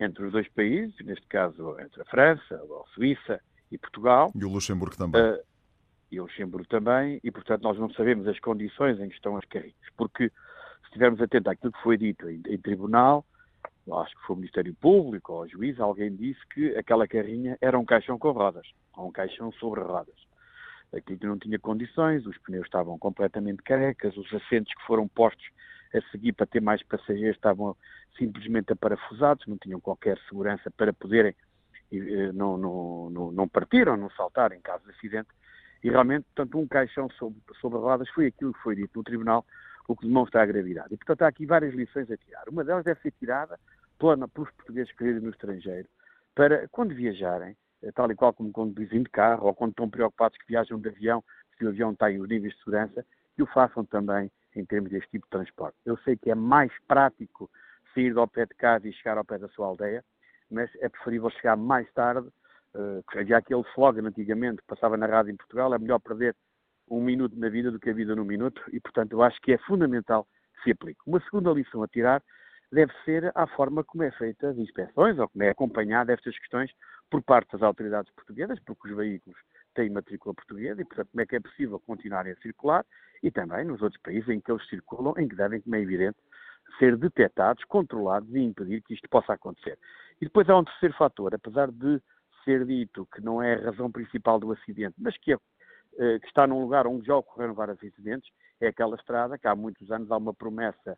entre 0.00 0.24
os 0.24 0.32
dois 0.32 0.48
países, 0.48 0.94
neste 1.04 1.26
caso 1.26 1.78
entre 1.78 2.00
a 2.00 2.04
França, 2.06 2.54
a 2.54 2.94
Suíça 2.94 3.38
e 3.70 3.76
Portugal. 3.76 4.32
E 4.34 4.44
o 4.46 4.48
Luxemburgo 4.48 4.96
também. 4.96 5.20
Uh, 5.20 5.38
e 6.10 6.18
o 6.20 6.22
Luxemburgo 6.22 6.66
também, 6.68 7.20
e 7.22 7.30
portanto 7.30 7.62
nós 7.62 7.78
não 7.78 7.90
sabemos 7.90 8.26
as 8.26 8.38
condições 8.40 8.98
em 8.98 9.08
que 9.10 9.14
estão 9.14 9.36
as 9.36 9.44
carrinhas, 9.44 9.74
porque 9.94 10.32
estivermos 10.96 11.20
atentos 11.20 11.52
àquilo 11.52 11.72
que 11.72 11.82
foi 11.82 11.96
dito 11.96 12.28
em, 12.28 12.42
em 12.46 12.58
tribunal, 12.58 13.24
acho 13.92 14.16
que 14.16 14.26
foi 14.26 14.34
o 14.34 14.38
Ministério 14.38 14.74
Público 14.74 15.32
ou 15.32 15.42
o 15.42 15.48
juiz, 15.48 15.78
alguém 15.78 16.14
disse 16.14 16.40
que 16.48 16.74
aquela 16.76 17.06
carrinha 17.06 17.56
era 17.60 17.78
um 17.78 17.84
caixão 17.84 18.18
com 18.18 18.32
rodas, 18.32 18.66
ou 18.96 19.08
um 19.08 19.12
caixão 19.12 19.52
sobre 19.52 19.80
rodas. 19.80 20.16
Aquilo 20.94 21.18
não 21.22 21.38
tinha 21.38 21.58
condições, 21.58 22.26
os 22.26 22.38
pneus 22.38 22.64
estavam 22.64 22.98
completamente 22.98 23.62
carecas, 23.62 24.16
os 24.16 24.32
assentos 24.32 24.72
que 24.72 24.86
foram 24.86 25.06
postos 25.06 25.46
a 25.94 26.00
seguir 26.10 26.32
para 26.32 26.46
ter 26.46 26.60
mais 26.60 26.82
passageiros 26.82 27.36
estavam 27.36 27.76
simplesmente 28.16 28.72
aparafusados, 28.72 29.46
não 29.46 29.58
tinham 29.58 29.80
qualquer 29.80 30.18
segurança 30.28 30.70
para 30.70 30.92
poderem 30.92 31.34
eh, 31.92 32.32
não, 32.32 32.56
não, 32.56 33.10
não, 33.10 33.32
não 33.32 33.48
partir 33.48 33.88
ou 33.88 33.96
não 33.96 34.10
saltar 34.10 34.52
em 34.52 34.60
caso 34.60 34.84
de 34.84 34.90
acidente. 34.90 35.28
E 35.84 35.90
realmente, 35.90 36.24
portanto, 36.34 36.58
um 36.58 36.66
caixão 36.66 37.08
sobre, 37.10 37.38
sobre 37.60 37.78
rodas 37.78 38.08
foi 38.10 38.26
aquilo 38.26 38.52
que 38.52 38.62
foi 38.62 38.74
dito 38.74 38.92
no 38.96 39.04
tribunal, 39.04 39.44
o 39.88 39.96
que 39.96 40.06
demonstra 40.06 40.42
a 40.42 40.46
gravidade. 40.46 40.94
E, 40.94 40.96
portanto, 40.96 41.22
há 41.22 41.28
aqui 41.28 41.46
várias 41.46 41.74
lições 41.74 42.10
a 42.10 42.16
tirar. 42.16 42.48
Uma 42.48 42.64
delas 42.64 42.84
deve 42.84 43.00
ser 43.00 43.12
tirada 43.12 43.58
plana 43.98 44.28
pelos 44.28 44.50
portugueses 44.52 44.92
que 44.92 45.04
vivem 45.04 45.22
no 45.22 45.30
estrangeiro, 45.30 45.88
para, 46.34 46.68
quando 46.68 46.94
viajarem, 46.94 47.56
eh, 47.82 47.92
tal 47.92 48.10
e 48.10 48.14
qual 48.14 48.32
como 48.32 48.52
quando 48.52 48.74
dizem 48.74 49.02
de 49.02 49.10
carro, 49.10 49.46
ou 49.46 49.54
quando 49.54 49.70
estão 49.70 49.88
preocupados 49.88 50.36
que 50.38 50.46
viajam 50.46 50.78
de 50.78 50.88
avião, 50.88 51.24
se 51.56 51.64
o 51.64 51.68
avião 51.68 51.94
tem 51.94 52.20
os 52.20 52.28
níveis 52.28 52.52
de 52.52 52.58
segurança, 52.58 53.04
que 53.34 53.42
o 53.42 53.46
façam 53.46 53.84
também 53.84 54.30
em 54.54 54.64
termos 54.64 54.90
deste 54.90 55.10
tipo 55.10 55.26
de 55.26 55.30
transporte. 55.30 55.76
Eu 55.84 55.96
sei 55.98 56.16
que 56.16 56.30
é 56.30 56.34
mais 56.34 56.72
prático 56.86 57.50
sair 57.94 58.12
do 58.12 58.26
pé 58.26 58.46
de 58.46 58.54
casa 58.54 58.86
e 58.88 58.92
chegar 58.92 59.16
ao 59.16 59.24
pé 59.24 59.38
da 59.38 59.48
sua 59.48 59.66
aldeia, 59.66 60.04
mas 60.50 60.70
é 60.76 60.88
preferível 60.88 61.30
chegar 61.30 61.56
mais 61.56 61.90
tarde. 61.92 62.28
Uh, 62.74 63.02
havia 63.14 63.38
aquele 63.38 63.62
slogan 63.72 64.06
antigamente 64.06 64.58
que 64.58 64.66
passava 64.66 64.96
na 64.96 65.06
rádio 65.06 65.32
em 65.32 65.36
Portugal, 65.36 65.74
é 65.74 65.78
melhor 65.78 65.98
perder 65.98 66.36
um 66.88 67.00
minuto 67.00 67.36
na 67.36 67.48
vida 67.48 67.70
do 67.70 67.78
que 67.78 67.90
a 67.90 67.92
vida 67.92 68.14
num 68.14 68.24
minuto 68.24 68.62
e, 68.72 68.80
portanto, 68.80 69.12
eu 69.12 69.22
acho 69.22 69.40
que 69.40 69.52
é 69.52 69.58
fundamental 69.58 70.26
que 70.56 70.62
se 70.64 70.70
aplique. 70.70 71.00
Uma 71.06 71.20
segunda 71.20 71.50
lição 71.50 71.82
a 71.82 71.88
tirar 71.88 72.22
deve 72.72 72.92
ser 73.04 73.30
a 73.34 73.46
forma 73.46 73.84
como 73.84 74.02
é 74.02 74.10
feita 74.12 74.50
as 74.50 74.58
inspeções 74.58 75.18
ou 75.18 75.28
como 75.28 75.44
é 75.44 75.50
acompanhada 75.50 76.12
estas 76.12 76.38
questões 76.38 76.70
por 77.10 77.22
parte 77.22 77.52
das 77.52 77.62
autoridades 77.62 78.12
portuguesas, 78.12 78.58
porque 78.60 78.88
os 78.88 78.96
veículos 78.96 79.38
têm 79.74 79.90
matrícula 79.90 80.34
portuguesa 80.34 80.80
e, 80.80 80.84
portanto, 80.84 81.08
como 81.10 81.20
é 81.20 81.26
que 81.26 81.36
é 81.36 81.40
possível 81.40 81.78
continuarem 81.80 82.32
a 82.32 82.36
circular 82.36 82.84
e 83.22 83.30
também 83.30 83.64
nos 83.64 83.82
outros 83.82 84.00
países 84.02 84.28
em 84.28 84.40
que 84.40 84.50
eles 84.50 84.66
circulam, 84.68 85.14
em 85.16 85.28
que 85.28 85.36
devem, 85.36 85.60
como 85.60 85.76
é 85.76 85.80
evidente, 85.80 86.18
ser 86.78 86.96
detectados, 86.96 87.64
controlados 87.64 88.28
e 88.34 88.40
impedir 88.40 88.82
que 88.82 88.94
isto 88.94 89.08
possa 89.08 89.34
acontecer. 89.34 89.78
E 90.20 90.24
depois 90.24 90.48
há 90.48 90.56
um 90.56 90.64
terceiro 90.64 90.94
fator, 90.96 91.34
apesar 91.34 91.70
de 91.70 92.00
ser 92.44 92.64
dito 92.64 93.06
que 93.14 93.20
não 93.20 93.42
é 93.42 93.54
a 93.54 93.66
razão 93.66 93.90
principal 93.90 94.38
do 94.38 94.52
acidente, 94.52 94.94
mas 94.98 95.16
que 95.18 95.32
é 95.32 95.38
que 95.96 96.26
está 96.26 96.46
num 96.46 96.60
lugar 96.60 96.86
onde 96.86 97.06
já 97.06 97.16
ocorreram 97.16 97.54
vários 97.54 97.82
incidentes, 97.82 98.30
é 98.60 98.68
aquela 98.68 98.96
estrada 98.96 99.38
que 99.38 99.46
há 99.46 99.54
muitos 99.54 99.90
anos 99.90 100.10
há 100.10 100.16
uma 100.16 100.34
promessa 100.34 100.96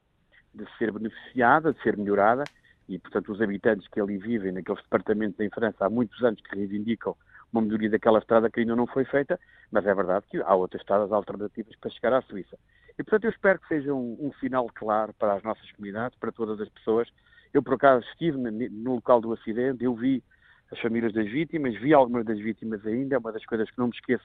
de 0.52 0.64
ser 0.76 0.90
beneficiada, 0.90 1.72
de 1.72 1.82
ser 1.82 1.96
melhorada, 1.96 2.44
e, 2.88 2.98
portanto, 2.98 3.30
os 3.30 3.40
habitantes 3.40 3.86
que 3.88 4.00
ali 4.00 4.16
vivem, 4.16 4.50
naqueles 4.50 4.82
departamentos 4.82 5.38
em 5.40 5.50
França, 5.50 5.84
há 5.84 5.90
muitos 5.90 6.22
anos 6.22 6.40
que 6.40 6.56
reivindicam 6.56 7.14
uma 7.52 7.62
melhoria 7.62 7.90
daquela 7.90 8.18
estrada 8.18 8.50
que 8.50 8.60
ainda 8.60 8.74
não 8.74 8.86
foi 8.86 9.04
feita, 9.04 9.38
mas 9.70 9.86
é 9.86 9.94
verdade 9.94 10.26
que 10.28 10.38
há 10.38 10.54
outras 10.54 10.80
estradas 10.80 11.12
alternativas 11.12 11.76
para 11.76 11.90
chegar 11.90 12.12
à 12.14 12.22
Suíça. 12.22 12.58
E, 12.98 13.04
portanto, 13.04 13.24
eu 13.24 13.30
espero 13.30 13.58
que 13.60 13.68
seja 13.68 13.92
um, 13.92 14.16
um 14.20 14.32
sinal 14.40 14.68
claro 14.74 15.12
para 15.14 15.34
as 15.34 15.42
nossas 15.42 15.70
comunidades, 15.72 16.18
para 16.18 16.32
todas 16.32 16.60
as 16.60 16.68
pessoas. 16.70 17.08
Eu, 17.52 17.62
por 17.62 17.74
acaso, 17.74 18.06
estive 18.08 18.38
no 18.38 18.94
local 18.96 19.20
do 19.20 19.32
acidente, 19.32 19.84
eu 19.84 19.94
vi 19.94 20.22
as 20.72 20.78
famílias 20.80 21.12
das 21.12 21.26
vítimas, 21.26 21.74
vi 21.78 21.94
algumas 21.94 22.24
das 22.24 22.38
vítimas 22.38 22.84
ainda, 22.86 23.16
é 23.16 23.18
uma 23.18 23.32
das 23.32 23.44
coisas 23.44 23.70
que 23.70 23.78
não 23.78 23.86
me 23.86 23.94
esqueço 23.94 24.24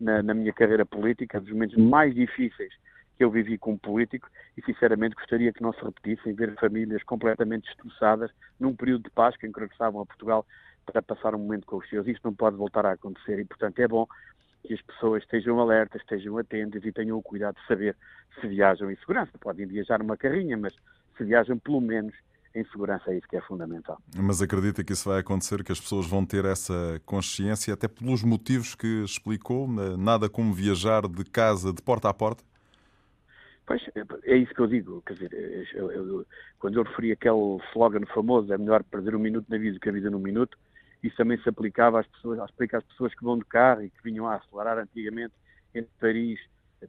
na, 0.00 0.22
na 0.22 0.34
minha 0.34 0.52
carreira 0.52 0.86
política, 0.86 1.40
dos 1.40 1.52
momentos 1.52 1.76
mais 1.76 2.14
difíceis 2.14 2.72
que 3.16 3.24
eu 3.24 3.30
vivi 3.30 3.58
como 3.58 3.78
político 3.78 4.28
e, 4.56 4.62
sinceramente, 4.62 5.14
gostaria 5.14 5.52
que 5.52 5.62
não 5.62 5.72
se 5.74 5.84
repetissem 5.84 6.32
ver 6.34 6.54
famílias 6.54 7.02
completamente 7.02 7.66
destroçadas 7.66 8.30
num 8.58 8.74
período 8.74 9.04
de 9.04 9.10
paz 9.10 9.36
que 9.36 9.46
regressavam 9.46 10.00
a 10.00 10.06
Portugal 10.06 10.46
para 10.86 11.02
passar 11.02 11.34
um 11.34 11.38
momento 11.38 11.66
com 11.66 11.76
os 11.76 11.88
seus. 11.88 12.06
Isto 12.06 12.24
não 12.24 12.34
pode 12.34 12.56
voltar 12.56 12.86
a 12.86 12.92
acontecer 12.92 13.38
e, 13.38 13.44
portanto, 13.44 13.78
é 13.78 13.86
bom 13.86 14.06
que 14.64 14.74
as 14.74 14.82
pessoas 14.82 15.22
estejam 15.22 15.60
alertas, 15.60 16.00
estejam 16.00 16.38
atentas 16.38 16.84
e 16.84 16.92
tenham 16.92 17.18
o 17.18 17.22
cuidado 17.22 17.56
de 17.56 17.66
saber 17.66 17.96
se 18.40 18.46
viajam 18.46 18.90
em 18.90 18.96
segurança. 18.96 19.32
Podem 19.38 19.66
viajar 19.66 19.98
numa 19.98 20.16
carrinha, 20.16 20.56
mas 20.56 20.74
se 21.16 21.24
viajam 21.24 21.58
pelo 21.58 21.80
menos 21.80 22.14
em 22.54 22.64
segurança 22.64 23.10
é 23.10 23.16
isso 23.16 23.28
que 23.28 23.36
é 23.36 23.40
fundamental. 23.40 23.98
Mas 24.16 24.42
acredita 24.42 24.82
que 24.82 24.92
isso 24.92 25.08
vai 25.08 25.20
acontecer, 25.20 25.62
que 25.62 25.72
as 25.72 25.80
pessoas 25.80 26.06
vão 26.06 26.24
ter 26.26 26.44
essa 26.44 27.00
consciência, 27.06 27.74
até 27.74 27.86
pelos 27.86 28.22
motivos 28.22 28.74
que 28.74 29.04
explicou, 29.04 29.68
nada 29.68 30.28
como 30.28 30.52
viajar 30.52 31.06
de 31.06 31.24
casa, 31.24 31.72
de 31.72 31.80
porta 31.80 32.08
a 32.08 32.14
porta? 32.14 32.42
Pois, 33.66 33.80
é 34.24 34.36
isso 34.36 34.52
que 34.52 34.60
eu 34.60 34.66
digo. 34.66 35.00
Quer 35.06 35.14
dizer, 35.14 35.68
eu, 35.74 35.92
eu, 35.92 36.26
quando 36.58 36.76
eu 36.76 36.82
referi 36.82 37.12
aquele 37.12 37.58
slogan 37.70 38.04
famoso, 38.12 38.52
é 38.52 38.58
melhor 38.58 38.82
perder 38.82 39.14
um 39.14 39.20
minuto 39.20 39.46
na 39.48 39.58
vida 39.58 39.74
do 39.74 39.80
que 39.80 39.88
a 39.88 39.92
vida 39.92 40.10
num 40.10 40.18
minuto, 40.18 40.58
isso 41.02 41.16
também 41.16 41.38
se 41.40 41.48
aplicava 41.48 42.00
às 42.00 42.06
pessoas, 42.08 42.40
às 42.40 42.50
pessoas 42.50 43.14
que 43.14 43.24
vão 43.24 43.38
de 43.38 43.44
carro 43.44 43.82
e 43.82 43.90
que 43.90 44.02
vinham 44.02 44.26
a 44.26 44.34
acelerar 44.34 44.76
antigamente 44.76 45.32
entre 45.72 45.90
Paris, 46.00 46.40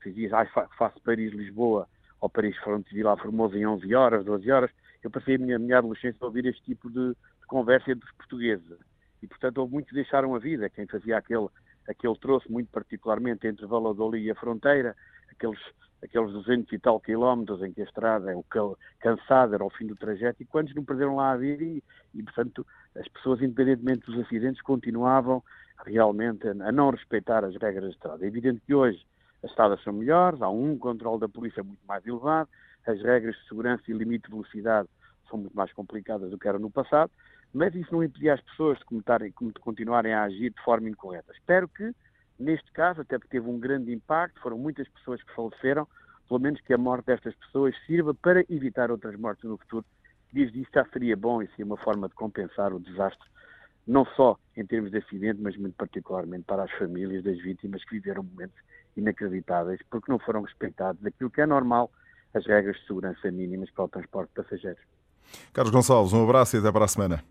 dizias, 0.03 0.33
ah, 0.33 0.45
faço 0.77 0.99
Paris-Lisboa 1.01 1.87
ou 2.19 2.29
Paris-Fronte-Vila 2.29 3.17
Formosa 3.17 3.57
em 3.57 3.65
11 3.65 3.95
horas, 3.95 4.25
12 4.25 4.51
horas, 4.51 4.71
eu 5.03 5.11
passei 5.11 5.35
a 5.35 5.39
minha, 5.39 5.59
minha 5.59 5.77
adolescência 5.77 6.17
a 6.21 6.25
ouvir 6.25 6.45
este 6.45 6.63
tipo 6.63 6.89
de, 6.89 7.09
de 7.09 7.47
conversa 7.47 7.91
entre 7.91 8.07
portugueses. 8.13 8.77
E, 9.21 9.27
portanto, 9.27 9.57
houve 9.59 9.73
muitos 9.73 9.89
que 9.89 9.95
deixaram 9.95 10.33
a 10.35 10.39
vida. 10.39 10.69
Quem 10.69 10.87
fazia 10.87 11.17
aquele, 11.17 11.47
aquele 11.87 12.15
troço, 12.17 12.51
muito 12.51 12.69
particularmente 12.71 13.47
entre 13.47 13.65
Valladolid 13.65 14.25
e 14.25 14.31
a 14.31 14.35
fronteira, 14.35 14.95
aqueles, 15.31 15.59
aqueles 16.03 16.31
200 16.31 16.71
e 16.71 16.79
tal 16.79 16.99
quilómetros 16.99 17.61
em 17.61 17.71
que 17.71 17.81
a 17.81 17.85
estrada 17.85 18.31
é 18.31 18.35
o 18.35 18.45
cansada, 18.99 19.55
era 19.55 19.63
o 19.63 19.69
fim 19.69 19.87
do 19.87 19.95
trajeto, 19.95 20.41
e 20.41 20.45
quantos 20.45 20.73
não 20.75 20.83
perderam 20.83 21.15
lá 21.15 21.31
a 21.31 21.37
vida 21.37 21.63
e, 21.63 21.83
e, 22.13 22.23
portanto, 22.23 22.65
as 22.95 23.07
pessoas, 23.07 23.41
independentemente 23.41 24.05
dos 24.05 24.19
acidentes, 24.19 24.61
continuavam 24.61 25.43
realmente 25.85 26.47
a 26.47 26.71
não 26.71 26.89
respeitar 26.91 27.43
as 27.43 27.55
regras 27.55 27.89
de 27.89 27.95
estrada. 27.95 28.23
É 28.23 28.27
evidente 28.27 28.61
que 28.61 28.73
hoje 28.73 29.03
as 29.43 29.49
estradas 29.49 29.81
são 29.83 29.93
melhores, 29.93 30.41
há 30.41 30.49
um 30.49 30.77
controle 30.77 31.19
da 31.19 31.29
polícia 31.29 31.63
muito 31.63 31.81
mais 31.87 32.05
elevado, 32.05 32.49
as 32.85 33.01
regras 33.01 33.35
de 33.35 33.47
segurança 33.47 33.83
e 33.87 33.93
limite 33.93 34.25
de 34.25 34.31
velocidade 34.31 34.89
são 35.29 35.39
muito 35.39 35.55
mais 35.55 35.71
complicadas 35.73 36.29
do 36.29 36.37
que 36.37 36.47
eram 36.47 36.59
no 36.59 36.69
passado, 36.69 37.11
mas 37.53 37.73
isso 37.75 37.91
não 37.93 38.03
impedia 38.03 38.33
as 38.33 38.41
pessoas 38.41 38.77
de, 38.77 39.33
continuarem 39.59 40.13
a 40.13 40.23
agir 40.23 40.51
de 40.51 40.61
forma 40.63 40.89
incorreta. 40.89 41.31
Espero 41.33 41.67
que, 41.67 41.93
neste 42.39 42.71
caso, 42.71 43.01
até 43.01 43.17
porque 43.17 43.37
teve 43.37 43.49
um 43.49 43.59
grande 43.59 43.93
impacto, 43.93 44.39
foram 44.41 44.57
muitas 44.57 44.87
pessoas 44.89 45.21
que 45.23 45.33
faleceram, 45.33 45.87
pelo 46.27 46.39
menos 46.39 46.61
que 46.61 46.73
a 46.73 46.77
morte 46.77 47.07
destas 47.07 47.35
pessoas 47.35 47.75
sirva 47.85 48.13
para 48.13 48.41
evitar 48.49 48.91
outras 48.91 49.17
mortes 49.17 49.43
no 49.43 49.57
futuro. 49.57 49.85
Diz 50.31 50.51
disso 50.51 50.69
já 50.73 50.85
seria 50.85 51.17
bom 51.17 51.41
e 51.41 51.47
seria 51.49 51.65
uma 51.65 51.77
forma 51.77 52.07
de 52.07 52.15
compensar 52.15 52.73
o 52.73 52.79
desastre, 52.79 53.29
não 53.85 54.05
só 54.05 54.37
em 54.55 54.65
termos 54.65 54.91
de 54.91 54.99
acidente, 54.99 55.41
mas 55.41 55.57
muito 55.57 55.75
particularmente 55.75 56.45
para 56.45 56.63
as 56.63 56.71
famílias 56.71 57.23
das 57.23 57.37
vítimas 57.37 57.83
que 57.83 57.95
viveram 57.95 58.23
momentos 58.23 58.55
inacreditáveis 58.95 59.81
porque 59.89 60.11
não 60.11 60.19
foram 60.19 60.43
respeitados 60.43 61.05
aquilo 61.05 61.29
que 61.29 61.41
é 61.41 61.45
normal 61.45 61.91
as 62.33 62.45
regras 62.45 62.75
de 62.77 62.87
segurança 62.87 63.31
mínimas 63.31 63.69
para 63.71 63.85
o 63.85 63.89
transporte 63.89 64.29
de 64.29 64.43
passageiros. 64.43 64.81
Carlos 65.53 65.73
Gonçalves, 65.73 66.13
um 66.13 66.23
abraço 66.23 66.55
e 66.55 66.59
até 66.59 66.71
para 66.71 66.85
a 66.85 66.87
semana. 66.87 67.23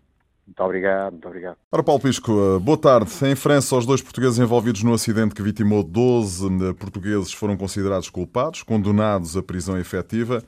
Muito 0.45 0.63
obrigado, 0.63 1.13
muito 1.13 1.27
obrigado. 1.27 1.57
Ora, 1.71 1.83
Paulo 1.83 2.01
Pisco, 2.01 2.31
eh, 2.31 2.59
boa 2.59 2.77
tarde. 2.77 3.11
Em 3.25 3.35
França, 3.35 3.75
os 3.75 3.85
dois 3.85 4.01
portugueses 4.01 4.39
envolvidos 4.39 4.83
no 4.83 4.93
acidente 4.93 5.33
que 5.33 5.41
vitimou 5.41 5.83
12 5.83 6.47
eh, 6.47 6.73
portugueses 6.73 7.31
foram 7.31 7.55
considerados 7.55 8.09
culpados, 8.09 8.63
condenados 8.63 9.37
à 9.37 9.43
prisão 9.43 9.77
efetiva. 9.77 10.43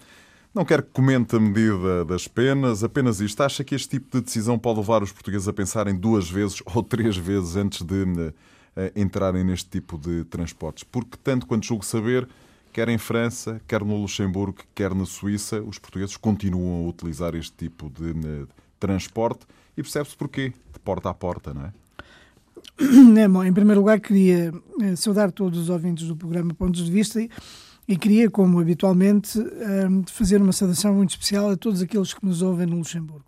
Não 0.54 0.66
quero 0.66 0.84
que 0.84 0.92
comente 0.92 1.36
a 1.36 1.40
medida 1.40 2.06
das 2.06 2.28
penas, 2.28 2.84
apenas 2.84 3.20
isto. 3.20 3.42
Acha 3.42 3.64
que 3.64 3.74
este 3.74 3.90
tipo 3.90 4.18
de 4.18 4.24
decisão 4.24 4.60
pode 4.60 4.80
levar 4.80 5.02
os 5.02 5.12
portugueses 5.12 5.48
a 5.48 5.54
pensarem 5.54 5.96
duas 5.96 6.30
vezes 6.30 6.62
ou 6.74 6.84
três 6.84 7.16
vezes 7.16 7.56
antes 7.56 7.82
de 7.82 8.04
uh, 8.04 8.34
entrarem 8.96 9.44
neste 9.44 9.70
tipo 9.70 9.98
de 9.98 10.24
transportes? 10.26 10.84
Porque, 10.84 11.18
tanto 11.24 11.48
quanto 11.48 11.66
julgo 11.66 11.84
saber, 11.86 12.28
quer 12.74 12.90
em 12.90 12.98
França, 12.98 13.62
quer 13.68 13.84
no 13.84 13.96
Luxemburgo, 14.02 14.64
quer 14.74 14.94
na 14.96 15.06
Suíça, 15.06 15.62
os 15.62 15.78
portugueses 15.78 16.18
continuam 16.18 16.84
a 16.84 16.90
utilizar 16.90 17.36
este 17.36 17.54
tipo 17.56 17.90
de, 17.90 18.14
de 18.14 18.48
transporte 18.80 19.46
e 19.78 19.84
percebe-se 19.84 20.18
porquê, 20.18 20.50
de 20.74 20.80
porta 20.80 21.10
a 21.10 21.14
porta, 21.14 21.54
não 21.54 21.66
é? 21.66 21.72
é 23.22 23.28
bom, 23.28 23.44
em 23.44 23.54
primeiro 23.54 23.80
lugar, 23.80 24.00
queria 24.00 24.52
eh, 24.82 24.96
saudar 24.96 25.32
todos 25.32 25.60
os 25.60 25.70
ouvintes 25.70 26.08
do 26.08 26.16
programa 26.16 26.54
Pontos 26.54 26.84
de 26.84 26.92
Vista 26.92 27.22
e, 27.22 27.30
e 27.88 27.96
queria, 27.96 28.30
como 28.30 28.60
habitualmente, 28.60 29.40
eh, 29.40 29.88
fazer 30.08 30.42
uma 30.42 30.52
saudação 30.52 30.96
muito 30.96 31.12
especial 31.12 31.52
a 31.52 31.56
todos 31.56 31.82
aqueles 31.82 32.14
que 32.14 32.26
nos 32.26 32.42
ouvem 32.42 32.66
no 32.66 32.78
Luxemburgo. 32.78 33.26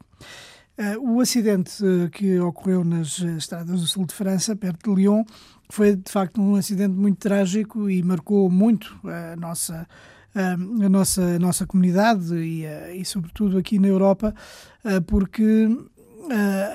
Eh, 0.78 0.98
o 0.98 1.20
acidente 1.20 1.84
que 2.12 2.40
ocorreu 2.40 2.84
nas 2.84 3.20
estradas 3.20 3.80
do 3.80 3.88
sul 3.88 4.06
de 4.06 4.14
França, 4.14 4.56
perto 4.56 4.90
de 4.90 5.02
Lyon, 5.02 5.24
foi 5.70 5.96
de 5.96 6.12
facto 6.12 6.42
um 6.42 6.56
acidente 6.56 6.94
muito 6.94 7.18
trágico 7.18 7.90
e 7.90 8.02
marcou 8.04 8.50
muito 8.50 8.98
a 9.04 9.36
nossa 9.36 9.88
a 10.36 10.90
nossa 10.90 11.22
a 11.36 11.40
nossa 11.40 11.66
comunidade 11.66 12.36
e, 12.36 12.66
e 12.94 13.06
sobretudo 13.06 13.58
aqui 13.58 13.80
na 13.80 13.88
Europa 13.88 14.36
porque 15.08 15.70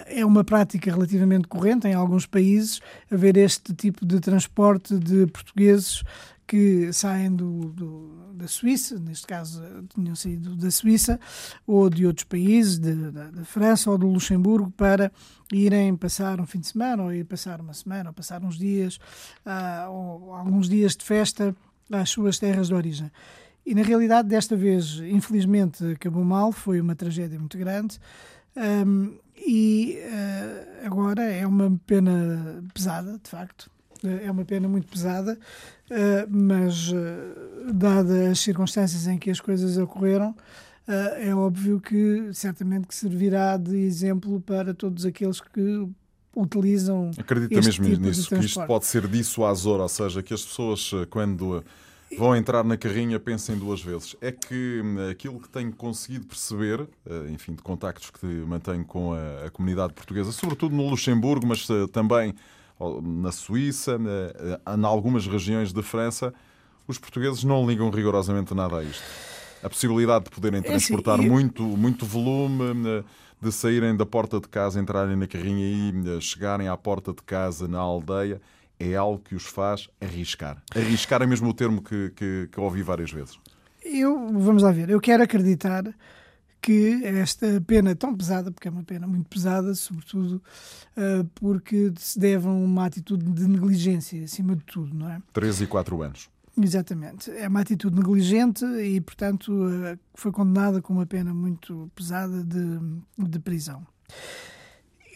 é 0.07 0.25
uma 0.25 0.43
prática 0.45 0.91
relativamente 0.91 1.47
corrente 1.47 1.87
em 1.87 1.93
alguns 1.93 2.25
países 2.25 2.81
haver 3.11 3.37
este 3.37 3.75
tipo 3.75 4.07
de 4.07 4.19
transporte 4.19 4.99
de 4.99 5.27
portugueses 5.27 6.03
que 6.51 6.93
saem 6.93 7.33
do, 7.33 7.71
do, 7.71 8.35
da 8.35 8.49
Suíça, 8.49 8.99
neste 8.99 9.25
caso 9.25 9.63
tinham 9.95 10.17
saído 10.17 10.57
da 10.57 10.69
Suíça, 10.69 11.21
ou 11.65 11.89
de 11.89 12.05
outros 12.05 12.25
países, 12.25 12.77
da 12.77 13.45
França 13.45 13.89
ou 13.89 13.97
do 13.97 14.09
Luxemburgo, 14.09 14.69
para 14.73 15.13
irem 15.53 15.95
passar 15.95 16.41
um 16.41 16.47
fim 16.47 16.59
de 16.59 16.67
semana, 16.67 17.05
ou 17.05 17.15
ir 17.15 17.25
passar 17.25 17.61
uma 17.61 17.73
semana, 17.73 18.11
ou 18.11 18.13
passar 18.13 18.43
uns 18.43 18.59
dias, 18.59 18.97
uh, 19.47 19.93
ou 19.93 20.35
alguns 20.35 20.69
dias 20.69 20.97
de 20.97 21.05
festa 21.05 21.55
às 21.89 22.11
suas 22.11 22.37
terras 22.37 22.67
de 22.67 22.75
origem. 22.75 23.13
E 23.65 23.73
na 23.73 23.83
realidade, 23.83 24.27
desta 24.27 24.57
vez, 24.57 24.99
infelizmente, 25.09 25.85
acabou 25.93 26.25
mal, 26.25 26.51
foi 26.51 26.81
uma 26.81 26.97
tragédia 26.97 27.39
muito 27.39 27.57
grande. 27.57 27.97
Um, 28.57 29.17
e 29.37 30.01
uh, 30.05 30.85
agora 30.85 31.23
é 31.23 31.47
uma 31.47 31.81
pena 31.87 32.61
pesada, 32.75 33.21
de 33.23 33.31
facto, 33.31 33.71
é 34.05 34.31
uma 34.31 34.45
pena 34.45 34.69
muito 34.69 34.89
pesada, 34.89 35.39
eh, 35.91 36.27
mas 36.29 36.93
eh, 36.93 37.73
dadas 37.73 38.31
as 38.31 38.41
circunstâncias 38.41 39.07
em 39.07 39.19
que 39.19 39.31
as 39.31 39.41
coisas 39.41 39.77
ocorreram, 39.77 40.35
é 41.19 41.33
óbvio 41.33 41.81
que 41.81 42.31
certamente 42.33 42.89
que 42.89 42.95
servirá 42.95 43.57
de 43.57 43.77
exemplo 43.77 44.41
para 44.41 44.75
todos 44.75 45.07
aqueles 45.07 45.41
que 45.41 45.87
utilizam. 46.35 47.13
Acredita 47.17 47.55
mesmo 47.55 47.85
tipo 47.85 48.01
nisso, 48.01 48.29
que 48.29 48.45
isto 48.45 48.67
pode 48.67 48.87
ser 48.87 49.07
dissuasor, 49.07 49.79
ou 49.79 49.89
seja, 49.89 50.21
que 50.21 50.35
as 50.35 50.43
pessoas, 50.45 50.91
quando 51.09 51.63
vão 52.19 52.35
entrar 52.35 52.65
na 52.65 52.77
carrinha, 52.77 53.21
pensem 53.21 53.57
duas 53.57 53.81
vezes. 53.81 54.17
É 54.21 54.33
que 54.33 54.81
hum, 54.83 55.09
aquilo 55.09 55.39
que 55.39 55.49
tenho 55.49 55.73
conseguido 55.73 56.27
perceber, 56.27 56.85
enfim, 57.33 57.55
de 57.55 57.63
contactos 57.63 58.11
que 58.11 58.27
mantenho 58.27 58.85
com 58.85 59.13
a 59.13 59.49
comunidade 59.51 59.93
portuguesa, 59.93 60.33
sobretudo 60.33 60.75
no 60.75 60.89
Luxemburgo, 60.89 61.47
mas 61.47 61.69
também 61.93 62.35
na 63.03 63.31
Suíça, 63.33 63.99
em 63.99 64.85
algumas 64.85 65.27
regiões 65.27 65.73
de 65.73 65.83
França, 65.83 66.33
os 66.87 66.99
portugueses 66.99 67.45
não 67.45 67.67
ligam 67.67 67.91
rigorosamente 67.91 68.55
nada 68.55 68.79
a 68.79 68.85
isto. 68.85 69.03
A 69.63 69.69
possibilidade 69.69 70.25
de 70.25 70.31
poderem 70.31 70.63
transportar 70.63 71.19
é 71.19 71.21
assim, 71.21 71.29
muito, 71.29 71.63
muito 71.63 72.07
volume, 72.07 73.05
de 73.41 73.53
saírem 73.53 73.97
da 73.97 74.07
porta 74.07 74.41
de 74.41 74.49
casa, 74.49 74.81
entrarem 74.81 75.17
na 75.17 75.27
carrinha 75.27 75.65
e 76.17 76.21
chegarem 76.21 76.69
à 76.69 76.77
porta 76.77 77.13
de 77.13 77.23
casa 77.23 77.69
na 77.69 77.79
aldeia, 77.79 78.41
é 78.79 78.97
algo 78.97 79.19
que 79.19 79.35
os 79.35 79.45
faz 79.45 79.89
arriscar. 80.01 80.63
Arriscar 80.75 81.23
é 81.23 81.27
mesmo 81.27 81.51
o 81.51 81.55
termo 81.55 81.83
que, 81.83 82.11
que, 82.17 82.49
que 82.51 82.61
ouvi 82.61 82.83
várias 82.83 83.13
vezes. 83.13 83.39
Eu, 83.83 84.29
vamos 84.39 84.63
lá 84.63 84.73
ver, 84.73 84.91
eu 84.91 85.01
quero 85.01 85.23
acreditar 85.23 85.85
que 86.61 87.03
esta 87.05 87.61
pena 87.67 87.95
tão 87.95 88.15
pesada, 88.15 88.51
porque 88.51 88.69
é 88.69 88.71
uma 88.71 88.83
pena 88.83 89.07
muito 89.07 89.29
pesada, 89.29 89.75
sobretudo 89.75 90.43
uh, 90.97 91.25
porque 91.35 91.93
se 91.97 92.19
deve 92.19 92.47
a 92.47 92.51
uma 92.51 92.87
atitude 92.87 93.25
de 93.25 93.49
negligência, 93.49 94.23
acima 94.23 94.55
de 94.55 94.65
tudo, 94.65 94.95
não 94.95 95.09
é? 95.09 95.23
13 95.33 95.65
e 95.65 95.67
4 95.67 96.03
anos. 96.03 96.29
Exatamente. 96.61 97.31
É 97.31 97.49
uma 97.49 97.61
atitude 97.61 97.97
negligente 97.97 98.65
e, 98.65 99.01
portanto, 99.01 99.53
uh, 99.53 99.99
foi 100.15 100.31
condenada 100.31 100.83
com 100.83 100.93
uma 100.93 101.07
pena 101.07 101.33
muito 101.33 101.91
pesada 101.95 102.45
de, 102.45 102.79
de 103.19 103.39
prisão. 103.39 103.87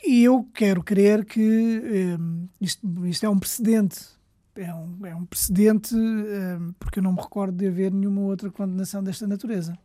E 0.07 0.23
eu 0.23 0.49
quero 0.55 0.83
crer 0.83 1.25
que 1.25 1.41
um, 1.41 2.45
eh, 2.45 2.49
isto, 2.61 3.07
isto 3.07 3.25
é 3.25 3.29
um 3.29 3.39
precedente 3.39 4.15
é 4.57 4.73
um, 4.73 5.07
é 5.07 5.15
um 5.15 5.25
precedente, 5.25 5.95
um, 5.95 6.73
porque 6.79 6.99
eu 6.99 7.03
não 7.03 7.13
me 7.13 7.21
recordo 7.21 7.57
de 7.57 7.67
haver 7.67 7.93
nenhuma 7.93 8.23
outra 8.23 8.51
condenação 8.51 9.03
desta 9.03 9.27
natureza. 9.27 9.77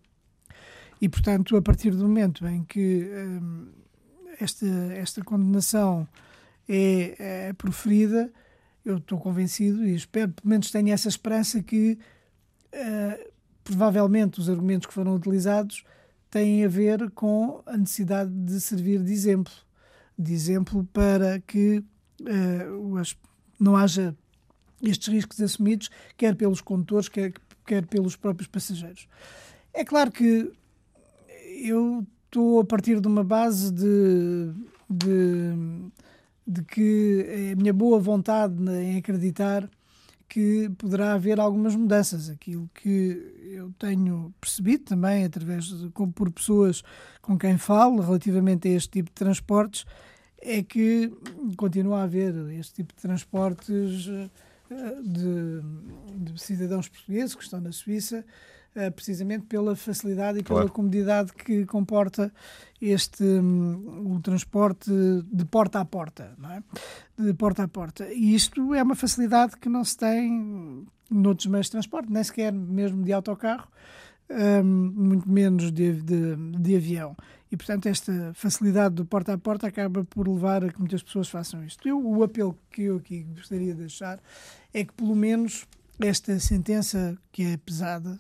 E, 1.01 1.07
portanto, 1.07 1.55
a 1.55 1.62
partir 1.62 1.91
do 1.91 2.03
momento 2.03 2.45
em 2.45 2.63
que 2.63 3.09
hum, 3.09 3.67
esta, 4.39 4.65
esta 4.93 5.23
condenação 5.23 6.07
é, 6.67 7.47
é 7.49 7.53
proferida, 7.53 8.31
eu 8.83 8.97
estou 8.97 9.19
convencido 9.19 9.85
e 9.85 9.95
espero, 9.95 10.31
pelo 10.31 10.49
menos 10.49 10.71
tenho 10.71 10.89
essa 10.89 11.07
esperança 11.07 11.62
que 11.62 11.97
uh, 12.73 13.31
provavelmente 13.63 14.39
os 14.39 14.49
argumentos 14.49 14.88
que 14.88 14.93
foram 14.93 15.15
utilizados 15.15 15.83
têm 16.29 16.63
a 16.63 16.67
ver 16.67 17.09
com 17.12 17.62
a 17.65 17.77
necessidade 17.77 18.31
de 18.31 18.59
servir 18.62 19.03
de 19.03 19.12
exemplo. 19.12 19.53
De 20.17 20.33
exemplo 20.33 20.88
para 20.91 21.39
que 21.39 21.83
uh, 22.21 23.01
não 23.59 23.75
haja 23.75 24.15
estes 24.81 25.07
riscos 25.07 25.41
assumidos, 25.41 25.89
quer 26.17 26.35
pelos 26.35 26.62
condutores, 26.62 27.09
quer, 27.09 27.33
quer 27.65 27.85
pelos 27.85 28.15
próprios 28.15 28.47
passageiros. 28.47 29.07
É 29.73 29.83
claro 29.83 30.12
que 30.12 30.51
eu 31.67 32.06
estou 32.26 32.60
a 32.60 32.65
partir 32.65 33.00
de 33.02 33.08
uma 33.08 33.24
base 33.24 33.72
de, 33.72 34.52
de, 34.89 35.91
de 36.45 36.63
que 36.63 37.26
é 37.28 37.52
a 37.54 37.56
minha 37.56 37.74
boa 37.74 38.00
vontade 38.00 38.56
em 38.72 38.98
acreditar 38.98 39.69
que 40.28 40.69
poderá 40.78 41.13
haver 41.13 41.39
algumas 41.39 41.76
mudanças. 41.76 42.30
Aquilo 42.30 42.69
que 42.76 43.34
eu 43.52 43.74
tenho 43.80 44.34
percebido 44.39 44.84
também, 44.84 45.26
através 45.26 45.65
de, 45.65 45.89
por 45.89 46.32
pessoas 46.32 46.84
com 47.22 47.38
quem 47.38 47.58
falo, 47.58 48.02
relativamente 48.02 48.67
a 48.67 48.72
este 48.72 48.89
tipo 48.91 49.10
de 49.10 49.15
transportes, 49.15 49.86
é 50.41 50.62
que 50.62 51.12
continua 51.58 52.02
a 52.02 52.04
haver 52.04 52.34
este 52.52 52.76
tipo 52.76 52.93
de 52.93 53.02
transportes 53.02 54.08
eh, 54.08 55.02
de, 55.04 56.32
de 56.32 56.41
cidadãos 56.41 56.88
portugueses 56.88 57.36
que 57.36 57.43
estão 57.43 57.60
na 57.60 57.72
Suíça 57.72 58.24
precisamente 58.95 59.45
pela 59.45 59.75
facilidade 59.75 60.39
e 60.39 60.43
pela 60.43 60.62
claro. 60.62 60.73
comodidade 60.73 61.34
que 61.34 61.65
comporta 61.65 62.32
este 62.82 63.23
um, 63.23 64.15
o 64.15 64.19
transporte 64.21 64.91
de 65.32 65.45
porta 65.45 65.79
a 65.79 65.86
porta, 65.86 66.34
não 66.38 66.51
é? 66.51 66.63
De 67.17 67.34
porta 67.34 67.63
a 67.63 67.67
porta. 67.67 68.08
E 68.13 68.34
isto 68.34 68.73
é 68.73 68.82
uma 68.82 68.95
facilidade 68.95 69.58
que 69.58 69.67
não 69.67 69.84
se 69.84 69.97
tem 69.97 70.86
noutros 71.10 71.47
meios 71.47 71.65
de 71.65 71.71
transporte, 71.71 72.12
nem 72.12 72.23
sequer 72.23 72.53
mesmo 72.53 73.03
de 73.03 73.12
autocarro, 73.12 73.67
um, 74.29 74.63
muito 74.63 75.29
menos 75.29 75.71
de, 75.71 76.01
de, 76.01 76.36
de, 76.36 76.75
avião. 76.75 77.17
E, 77.51 77.58
portanto, 77.58 77.88
esta 77.88 78.32
facilidade 78.36 78.95
do 78.95 79.05
porta 79.05 79.34
a 79.34 79.38
porta 79.38 79.67
acaba 79.67 80.05
por 80.05 80.27
levar 80.27 80.63
a 80.63 80.69
que 80.69 80.79
muitas 80.79 81.01
pessoas 81.01 81.27
façam 81.27 81.63
isto. 81.65 81.88
Eu, 81.88 81.99
o 81.99 82.23
apelo 82.23 82.55
que 82.69 82.84
eu 82.84 82.97
aqui 82.97 83.23
gostaria 83.23 83.73
de 83.73 83.79
deixar 83.79 84.19
é 84.71 84.84
que, 84.84 84.93
pelo 84.93 85.15
menos, 85.15 85.65
esta 85.99 86.39
sentença, 86.39 87.17
que 87.32 87.43
é 87.43 87.58
pesada, 87.58 88.19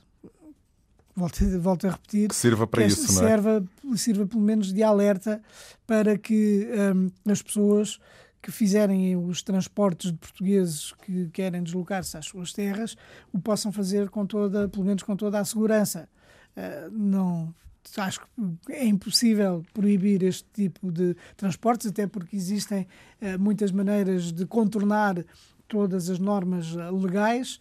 volto, 1.19 1.39
volto 1.59 1.87
a 1.87 1.91
repetir, 1.91 2.29
que 2.29 2.35
sirva 2.35 2.65
para 2.65 2.81
que 2.83 2.87
isso, 2.87 3.13
não 3.13 3.27
é? 3.27 3.97
Sirva 3.97 4.25
pelo 4.25 4.41
menos 4.41 4.73
de 4.73 4.81
alerta 4.81 5.41
para 5.85 6.17
que 6.17 6.67
um, 6.95 7.31
as 7.31 7.41
pessoas 7.41 7.99
que 8.41 8.51
fizerem 8.51 9.15
os 9.17 9.41
transportes 9.41 10.11
de 10.11 10.17
portugueses 10.17 10.93
que 11.03 11.29
querem 11.29 11.61
deslocar-se 11.61 12.17
às 12.17 12.25
suas 12.25 12.53
terras 12.53 12.95
o 13.33 13.39
possam 13.39 13.71
fazer 13.71 14.09
com 14.09 14.25
toda, 14.25 14.69
pelo 14.69 14.85
menos 14.85 15.03
com 15.03 15.15
toda 15.15 15.39
a 15.39 15.45
segurança. 15.45 16.07
Uh, 16.55 16.89
não 16.91 17.53
acho 17.97 18.21
que 18.21 18.73
é 18.73 18.85
impossível 18.85 19.65
proibir 19.73 20.23
este 20.23 20.45
tipo 20.53 20.91
de 20.91 21.15
transportes, 21.35 21.87
até 21.87 22.07
porque 22.07 22.35
existem 22.35 22.87
uh, 23.21 23.39
muitas 23.39 23.71
maneiras 23.71 24.31
de 24.31 24.45
contornar 24.45 25.25
todas 25.67 26.09
as 26.09 26.19
normas 26.19 26.73
legais. 26.73 27.59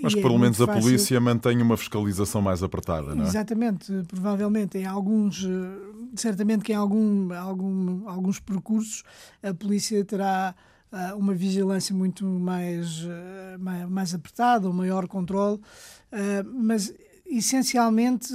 Mas 0.00 0.14
pelo 0.14 0.36
é 0.36 0.38
menos 0.38 0.60
a 0.60 0.66
fácil... 0.66 0.82
polícia 0.82 1.20
mantém 1.20 1.60
uma 1.60 1.76
fiscalização 1.76 2.40
mais 2.40 2.62
apertada, 2.62 3.14
não 3.14 3.24
é? 3.24 3.26
Exatamente, 3.26 3.92
provavelmente 4.06 4.78
em 4.78 4.86
alguns, 4.86 5.44
eh, 5.44 6.08
certamente 6.14 6.62
que 6.62 6.72
em 6.72 6.76
algum, 6.76 7.32
algum, 7.34 8.08
alguns 8.08 8.38
percursos 8.38 9.02
a 9.42 9.52
polícia 9.52 10.04
terá 10.04 10.54
uh, 10.92 11.18
uma 11.18 11.34
vigilância 11.34 11.92
muito 11.94 12.24
mais, 12.24 13.04
mais, 13.90 14.14
apertada, 14.14 14.70
um 14.70 14.72
maior 14.72 15.08
controle, 15.08 15.60
mas 16.54 16.94
essencialmente 17.26 18.32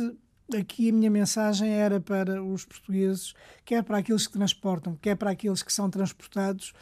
aqui 0.53 0.89
a 0.89 0.93
minha 0.93 1.09
mensagem 1.09 1.69
era 1.69 1.99
para 1.99 2.43
os 2.43 2.65
portugueses, 2.65 3.33
quer 3.63 3.83
para 3.83 3.99
aqueles 3.99 4.27
que 4.27 4.33
transportam, 4.33 4.97
quer 5.01 5.15
para 5.15 5.31
aqueles 5.31 5.63
que 5.63 5.71
são 5.71 5.89
transportados, 5.89 6.73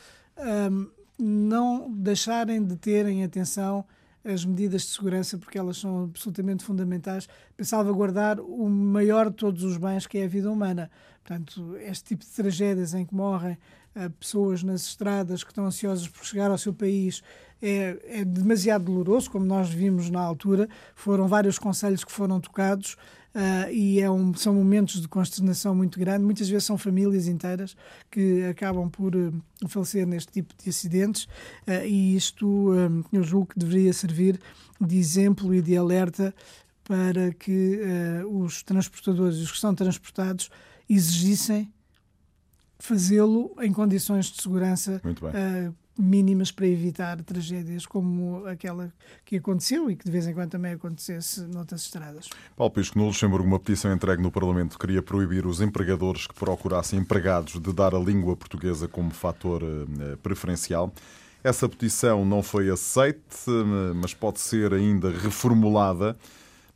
não 1.19 1.91
deixarem 1.91 2.63
de 2.63 2.75
terem 2.75 3.23
atenção 3.23 3.85
as 4.25 4.43
medidas 4.43 4.81
de 4.81 4.87
segurança, 4.89 5.37
porque 5.37 5.57
elas 5.57 5.77
são 5.77 6.05
absolutamente 6.05 6.63
fundamentais 6.63 7.27
para 7.55 7.65
salvaguardar 7.65 8.41
o 8.41 8.67
maior 8.67 9.29
de 9.29 9.35
todos 9.35 9.63
os 9.63 9.77
bens, 9.77 10.07
que 10.07 10.17
é 10.17 10.25
a 10.25 10.27
vida 10.27 10.51
humana. 10.51 10.89
Portanto, 11.23 11.77
este 11.77 12.09
tipo 12.09 12.25
de 12.25 12.31
tragédias 12.31 12.93
em 12.93 13.05
que 13.05 13.13
morrem 13.13 13.57
uh, 13.95 14.09
pessoas 14.19 14.63
nas 14.63 14.81
estradas 14.81 15.43
que 15.43 15.51
estão 15.51 15.65
ansiosas 15.65 16.07
por 16.07 16.25
chegar 16.25 16.49
ao 16.49 16.57
seu 16.57 16.73
país 16.73 17.21
é, 17.61 18.19
é 18.21 18.25
demasiado 18.25 18.85
doloroso, 18.85 19.29
como 19.29 19.45
nós 19.45 19.69
vimos 19.69 20.09
na 20.09 20.21
altura. 20.21 20.67
Foram 20.95 21.27
vários 21.27 21.57
conselhos 21.57 22.03
que 22.03 22.11
foram 22.11 22.39
tocados. 22.39 22.97
Uh, 23.35 23.69
e 23.69 23.99
é 23.99 24.09
um, 24.09 24.33
são 24.33 24.53
momentos 24.53 25.01
de 25.01 25.09
consternação 25.09 25.75
muito 25.75 25.99
grande. 25.99 26.23
Muitas 26.23 26.47
vezes 26.47 26.63
são 26.63 26.77
famílias 26.77 27.27
inteiras 27.27 27.75
que 28.09 28.45
acabam 28.45 28.89
por 28.89 29.13
uh, 29.13 29.33
falecer 29.67 30.07
neste 30.07 30.31
tipo 30.31 30.53
de 30.57 30.69
acidentes, 30.69 31.25
uh, 31.67 31.85
e 31.85 32.15
isto 32.15 32.71
eu 33.11 33.23
julgo 33.23 33.47
que 33.47 33.59
deveria 33.59 33.91
servir 33.91 34.39
de 34.79 34.97
exemplo 34.97 35.53
e 35.53 35.61
de 35.61 35.75
alerta 35.75 36.33
para 36.85 37.33
que 37.33 37.79
os 38.29 38.61
transportadores, 38.61 39.37
os 39.37 39.51
que 39.51 39.59
são 39.59 39.73
transportados, 39.73 40.49
exigissem 40.87 41.73
fazê-lo 42.77 43.55
em 43.59 43.73
condições 43.73 44.27
de 44.27 44.41
segurança 44.41 45.01
mínimas 45.97 46.51
para 46.51 46.67
evitar 46.67 47.21
tragédias 47.23 47.85
como 47.85 48.45
aquela 48.45 48.93
que 49.23 49.37
aconteceu 49.37 49.89
e 49.89 49.95
que 49.95 50.05
de 50.05 50.11
vez 50.11 50.27
em 50.27 50.33
quando 50.33 50.51
também 50.51 50.73
acontecesse 50.73 51.41
noutras 51.41 51.81
estradas. 51.81 52.29
Paulo 52.55 52.73
Pisco, 52.73 52.97
no 52.99 53.05
Luxemburgo, 53.05 53.47
uma 53.47 53.59
petição 53.59 53.93
entregue 53.93 54.21
no 54.21 54.31
Parlamento 54.31 54.77
queria 54.77 55.01
proibir 55.01 55.45
os 55.45 55.61
empregadores 55.61 56.27
que 56.27 56.33
procurassem 56.33 56.99
empregados 56.99 57.59
de 57.59 57.73
dar 57.73 57.95
a 57.95 57.99
língua 57.99 58.35
portuguesa 58.35 58.87
como 58.87 59.11
fator 59.11 59.63
eh, 59.63 60.15
preferencial. 60.21 60.93
Essa 61.43 61.69
petição 61.69 62.25
não 62.25 62.41
foi 62.41 62.69
aceite, 62.69 63.19
eh, 63.47 63.93
mas 63.95 64.13
pode 64.13 64.39
ser 64.39 64.73
ainda 64.73 65.11
reformulada. 65.11 66.17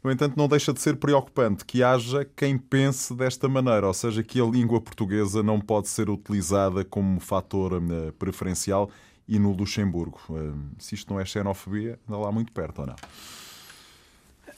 No 0.01 0.09
entanto, 0.09 0.37
não 0.37 0.47
deixa 0.47 0.71
de 0.71 0.79
ser 0.79 0.95
preocupante 0.95 1.65
que 1.65 1.83
haja 1.83 2.25
quem 2.35 2.57
pense 2.57 3.13
desta 3.13 3.49
maneira, 3.49 3.85
ou 3.85 3.93
seja, 3.93 4.23
que 4.23 4.39
a 4.39 4.45
língua 4.45 4.79
portuguesa 4.79 5.43
não 5.43 5.59
pode 5.59 5.89
ser 5.89 6.09
utilizada 6.09 6.85
como 6.85 7.19
fator 7.19 7.73
eh, 7.73 8.11
preferencial 8.17 8.89
e 9.29 9.37
no 9.37 9.51
Luxemburgo. 9.51 10.19
Se 10.79 10.95
isto 10.95 11.13
não 11.13 11.21
é 11.21 11.25
xenofobia, 11.25 11.99
anda 12.09 12.17
lá 12.17 12.31
muito 12.31 12.51
perto 12.51 12.79
ou 12.79 12.87
não? 12.87 12.95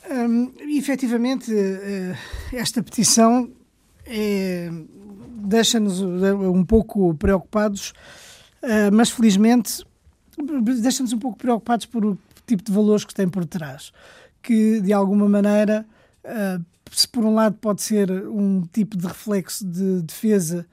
Um, 0.10 0.54
efetivamente, 0.78 1.54
eh, 1.54 2.16
esta 2.54 2.82
petição 2.82 3.52
é, 4.06 4.72
deixa-nos 5.44 6.02
um 6.02 6.64
pouco 6.64 7.14
preocupados, 7.16 7.94
eh, 8.62 8.90
mas 8.90 9.10
felizmente 9.12 9.86
deixa-nos 10.82 11.14
um 11.14 11.20
pouco 11.20 11.38
preocupados 11.38 11.86
por 11.86 12.06
o 12.06 12.18
tipo 12.48 12.64
de 12.64 12.72
valores 12.72 13.06
que 13.06 13.14
tem 13.14 13.28
por 13.28 13.46
trás, 13.46 13.92
que 14.42 14.82
de 14.82 14.92
alguma 14.94 15.28
maneira, 15.28 15.86
eh, 16.24 16.60
se 16.92 17.08
por 17.08 17.24
um 17.24 17.34
lado 17.34 17.58
pode 17.58 17.82
ser 17.82 18.10
um 18.12 18.62
tipo 18.72 18.98
de 18.98 19.06
reflexo 19.06 19.66
de 19.66 20.02
defesa, 20.02 20.66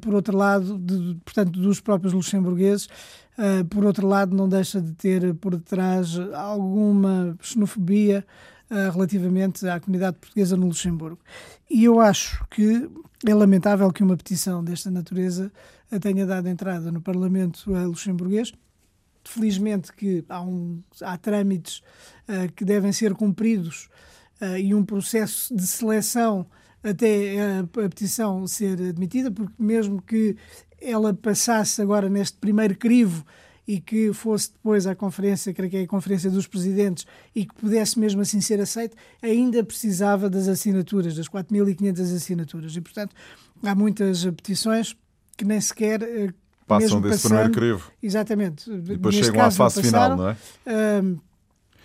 por 0.00 0.14
outro 0.14 0.36
lado, 0.36 0.78
de, 0.78 1.16
portanto, 1.24 1.58
dos 1.58 1.80
próprios 1.80 2.12
luxemburgueses, 2.12 2.88
Uh, 3.36 3.64
por 3.64 3.84
outro 3.84 4.06
lado, 4.06 4.34
não 4.34 4.48
deixa 4.48 4.80
de 4.80 4.92
ter 4.92 5.34
por 5.34 5.56
detrás 5.56 6.16
alguma 6.34 7.36
xenofobia 7.40 8.24
uh, 8.70 8.92
relativamente 8.92 9.68
à 9.68 9.80
comunidade 9.80 10.18
portuguesa 10.18 10.56
no 10.56 10.66
Luxemburgo. 10.66 11.18
E 11.68 11.82
eu 11.82 12.00
acho 12.00 12.46
que 12.48 12.88
é 13.26 13.34
lamentável 13.34 13.92
que 13.92 14.04
uma 14.04 14.16
petição 14.16 14.62
desta 14.62 14.88
natureza 14.88 15.52
tenha 16.00 16.24
dado 16.24 16.48
entrada 16.48 16.92
no 16.92 17.00
Parlamento 17.00 17.72
uh, 17.72 17.88
luxemburguês. 17.88 18.52
Felizmente 19.24 19.92
que 19.92 20.24
há, 20.28 20.40
um, 20.40 20.80
há 21.00 21.16
trâmites 21.16 21.82
que 22.54 22.62
devem 22.62 22.92
ser 22.92 23.14
cumpridos 23.14 23.88
e 24.60 24.74
um 24.74 24.84
processo 24.84 25.56
de 25.56 25.66
seleção 25.66 26.46
até 26.84 27.40
a, 27.40 27.60
a 27.60 27.88
petição 27.88 28.46
ser 28.46 28.80
admitida, 28.80 29.30
porque 29.30 29.54
mesmo 29.58 30.02
que 30.02 30.36
ela 30.80 31.14
passasse 31.14 31.80
agora 31.80 32.08
neste 32.08 32.36
primeiro 32.36 32.76
crivo 32.76 33.24
e 33.66 33.80
que 33.80 34.12
fosse 34.12 34.52
depois 34.52 34.86
à 34.86 34.94
conferência, 34.94 35.52
creio 35.54 35.70
que 35.70 35.76
é 35.78 35.82
a 35.82 35.86
conferência 35.86 36.30
dos 36.30 36.46
presidentes, 36.46 37.06
e 37.34 37.46
que 37.46 37.54
pudesse 37.54 37.98
mesmo 37.98 38.20
assim 38.20 38.40
ser 38.40 38.60
aceito, 38.60 38.94
ainda 39.22 39.64
precisava 39.64 40.28
das 40.28 40.48
assinaturas, 40.48 41.14
das 41.16 41.28
4.500 41.28 42.14
assinaturas. 42.14 42.76
E, 42.76 42.80
portanto, 42.82 43.14
há 43.62 43.74
muitas 43.74 44.24
petições 44.26 44.94
que 45.36 45.46
nem 45.46 45.60
sequer 45.62 46.02
eh, 46.02 46.28
passam 46.66 47.00
desse 47.00 47.22
passando, 47.22 47.30
primeiro 47.30 47.52
crivo. 47.52 47.92
Exatamente. 48.02 48.70
E 48.70 48.76
depois 48.76 49.14
chegam 49.14 49.40
à 49.42 49.50
fase 49.50 49.82
final, 49.82 50.14
não 50.14 50.28
é? 50.28 50.36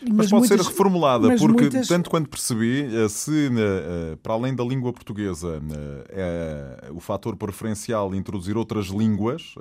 Mas, 0.01 0.13
mas 0.13 0.29
pode 0.29 0.41
muitas, 0.41 0.61
ser 0.61 0.71
reformulada, 0.71 1.35
porque, 1.37 1.61
muitas... 1.63 1.87
tanto 1.87 2.09
quanto 2.09 2.29
percebi, 2.29 2.83
eh, 2.83 3.09
se 3.09 3.47
eh, 3.47 4.17
para 4.23 4.33
além 4.33 4.55
da 4.55 4.63
língua 4.63 4.93
portuguesa 4.93 5.61
é, 6.09 6.89
o 6.91 6.99
fator 6.99 7.35
preferencial 7.35 8.15
introduzir 8.15 8.55
outras 8.57 8.87
línguas, 8.87 9.55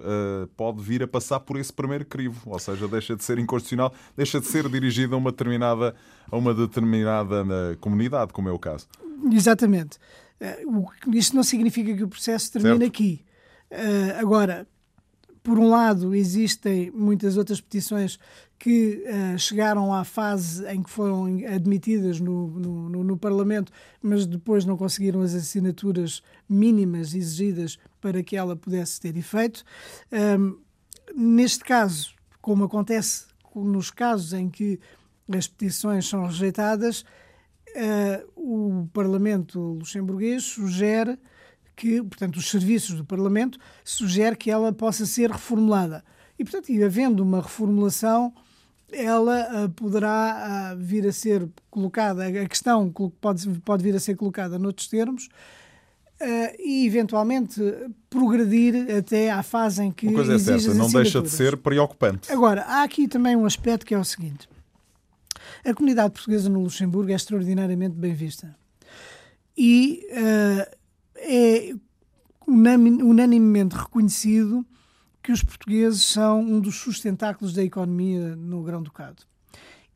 pode 0.56 0.82
vir 0.82 1.02
a 1.02 1.08
passar 1.08 1.40
por 1.40 1.58
esse 1.58 1.72
primeiro 1.72 2.04
crivo, 2.04 2.40
ou 2.46 2.58
seja, 2.58 2.86
deixa 2.86 3.16
de 3.16 3.24
ser 3.24 3.38
inconstitucional, 3.38 3.92
deixa 4.16 4.40
de 4.40 4.46
ser 4.46 4.68
dirigida 4.68 5.14
a 5.14 5.18
uma 5.18 5.30
determinada, 5.30 5.94
a 6.30 6.36
uma 6.36 6.54
determinada 6.54 7.44
comunidade, 7.80 8.32
como 8.32 8.48
é 8.48 8.52
o 8.52 8.58
caso. 8.58 8.86
Exatamente. 9.30 9.98
Isto 11.12 11.36
não 11.36 11.42
significa 11.42 11.94
que 11.94 12.04
o 12.04 12.08
processo 12.08 12.52
termine 12.52 12.78
certo. 12.78 12.88
aqui. 12.88 13.24
Agora, 14.18 14.66
por 15.48 15.58
um 15.58 15.70
lado, 15.70 16.14
existem 16.14 16.90
muitas 16.90 17.38
outras 17.38 17.58
petições 17.58 18.18
que 18.58 19.02
uh, 19.06 19.38
chegaram 19.38 19.94
à 19.94 20.04
fase 20.04 20.62
em 20.66 20.82
que 20.82 20.90
foram 20.90 21.24
admitidas 21.46 22.20
no, 22.20 22.48
no, 22.48 22.88
no, 22.90 23.02
no, 23.02 23.16
Parlamento, 23.16 23.72
mas 24.02 24.26
depois 24.26 24.66
não 24.66 24.76
conseguiram 24.76 25.22
as 25.22 25.34
assinaturas 25.34 26.22
mínimas 26.46 27.14
exigidas 27.14 27.78
para 27.98 28.22
que 28.22 28.36
ela 28.36 28.54
pudesse 28.54 29.00
ter 29.00 29.16
efeito. 29.16 29.64
Um, 30.12 30.58
neste 31.16 31.64
caso, 31.64 32.14
como 32.42 32.64
acontece 32.64 33.24
nos 33.56 33.90
casos 33.90 34.34
em 34.34 34.50
que 34.50 34.78
as 35.34 35.48
petições 35.48 36.06
são 36.06 36.26
rejeitadas, 36.26 37.06
uh, 37.70 38.30
o 38.36 38.86
Parlamento 38.92 39.58
luxemburguês 39.58 40.44
sugere 40.44 41.18
que, 41.78 42.02
portanto, 42.02 42.36
os 42.36 42.50
serviços 42.50 42.96
do 42.96 43.04
Parlamento 43.04 43.56
sugere 43.84 44.34
que 44.36 44.50
ela 44.50 44.72
possa 44.72 45.06
ser 45.06 45.30
reformulada. 45.30 46.04
E, 46.36 46.42
portanto, 46.44 46.70
e 46.70 46.82
havendo 46.82 47.22
uma 47.22 47.40
reformulação, 47.40 48.32
ela 48.90 49.64
uh, 49.64 49.68
poderá 49.70 50.74
uh, 50.74 50.76
vir 50.76 51.06
a 51.06 51.12
ser 51.12 51.48
colocada, 51.70 52.26
a 52.26 52.48
questão 52.48 52.90
pode, 53.20 53.48
pode 53.60 53.82
vir 53.84 53.94
a 53.94 54.00
ser 54.00 54.16
colocada 54.16 54.58
noutros 54.58 54.88
termos, 54.88 55.26
uh, 56.20 56.56
e 56.58 56.84
eventualmente 56.84 57.60
progredir 58.10 58.74
até 58.96 59.30
à 59.30 59.42
fase 59.44 59.84
em 59.84 59.92
que. 59.92 60.08
Uma 60.08 60.16
coisa 60.16 60.34
é 60.34 60.38
certa, 60.38 60.74
não 60.74 60.90
deixa 60.90 61.22
de 61.22 61.30
ser 61.30 61.56
preocupante. 61.58 62.32
Agora, 62.32 62.62
há 62.62 62.82
aqui 62.82 63.06
também 63.06 63.36
um 63.36 63.46
aspecto 63.46 63.86
que 63.86 63.94
é 63.94 63.98
o 63.98 64.04
seguinte: 64.04 64.48
a 65.64 65.72
comunidade 65.72 66.10
portuguesa 66.10 66.48
no 66.48 66.60
Luxemburgo 66.60 67.12
é 67.12 67.14
extraordinariamente 67.14 67.94
bem 67.94 68.14
vista. 68.14 68.56
E 69.56 70.06
é 71.18 71.74
unanimemente 72.46 73.76
reconhecido 73.76 74.64
que 75.22 75.32
os 75.32 75.42
portugueses 75.42 76.02
são 76.02 76.40
um 76.40 76.60
dos 76.60 76.76
sustentáculos 76.76 77.52
da 77.52 77.62
economia 77.62 78.34
no 78.34 78.62
Grão-Ducado. 78.62 79.22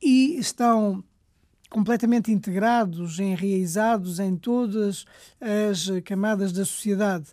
E 0.02 0.38
estão 0.38 1.02
completamente 1.70 2.30
integrados, 2.30 3.18
enraizados 3.18 4.20
em 4.20 4.36
todas 4.36 5.06
as 5.40 5.88
camadas 6.04 6.52
da 6.52 6.66
sociedade, 6.66 7.28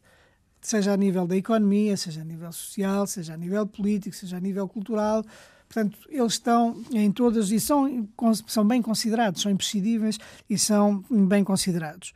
seja 0.61 0.93
a 0.93 0.97
nível 0.97 1.27
da 1.27 1.35
economia, 1.35 1.97
seja 1.97 2.21
a 2.21 2.23
nível 2.23 2.51
social, 2.53 3.05
seja 3.05 3.33
a 3.33 3.37
nível 3.37 3.67
político, 3.67 4.15
seja 4.15 4.37
a 4.37 4.39
nível 4.39 4.67
cultural. 4.67 5.25
Portanto, 5.67 5.99
eles 6.09 6.33
estão 6.33 6.81
em 6.91 7.11
todas 7.11 7.51
e 7.51 7.59
são, 7.59 8.07
são 8.47 8.65
bem 8.65 8.81
considerados, 8.81 9.41
são 9.41 9.51
imprescindíveis 9.51 10.17
e 10.49 10.57
são 10.57 11.03
bem 11.27 11.43
considerados. 11.43 12.13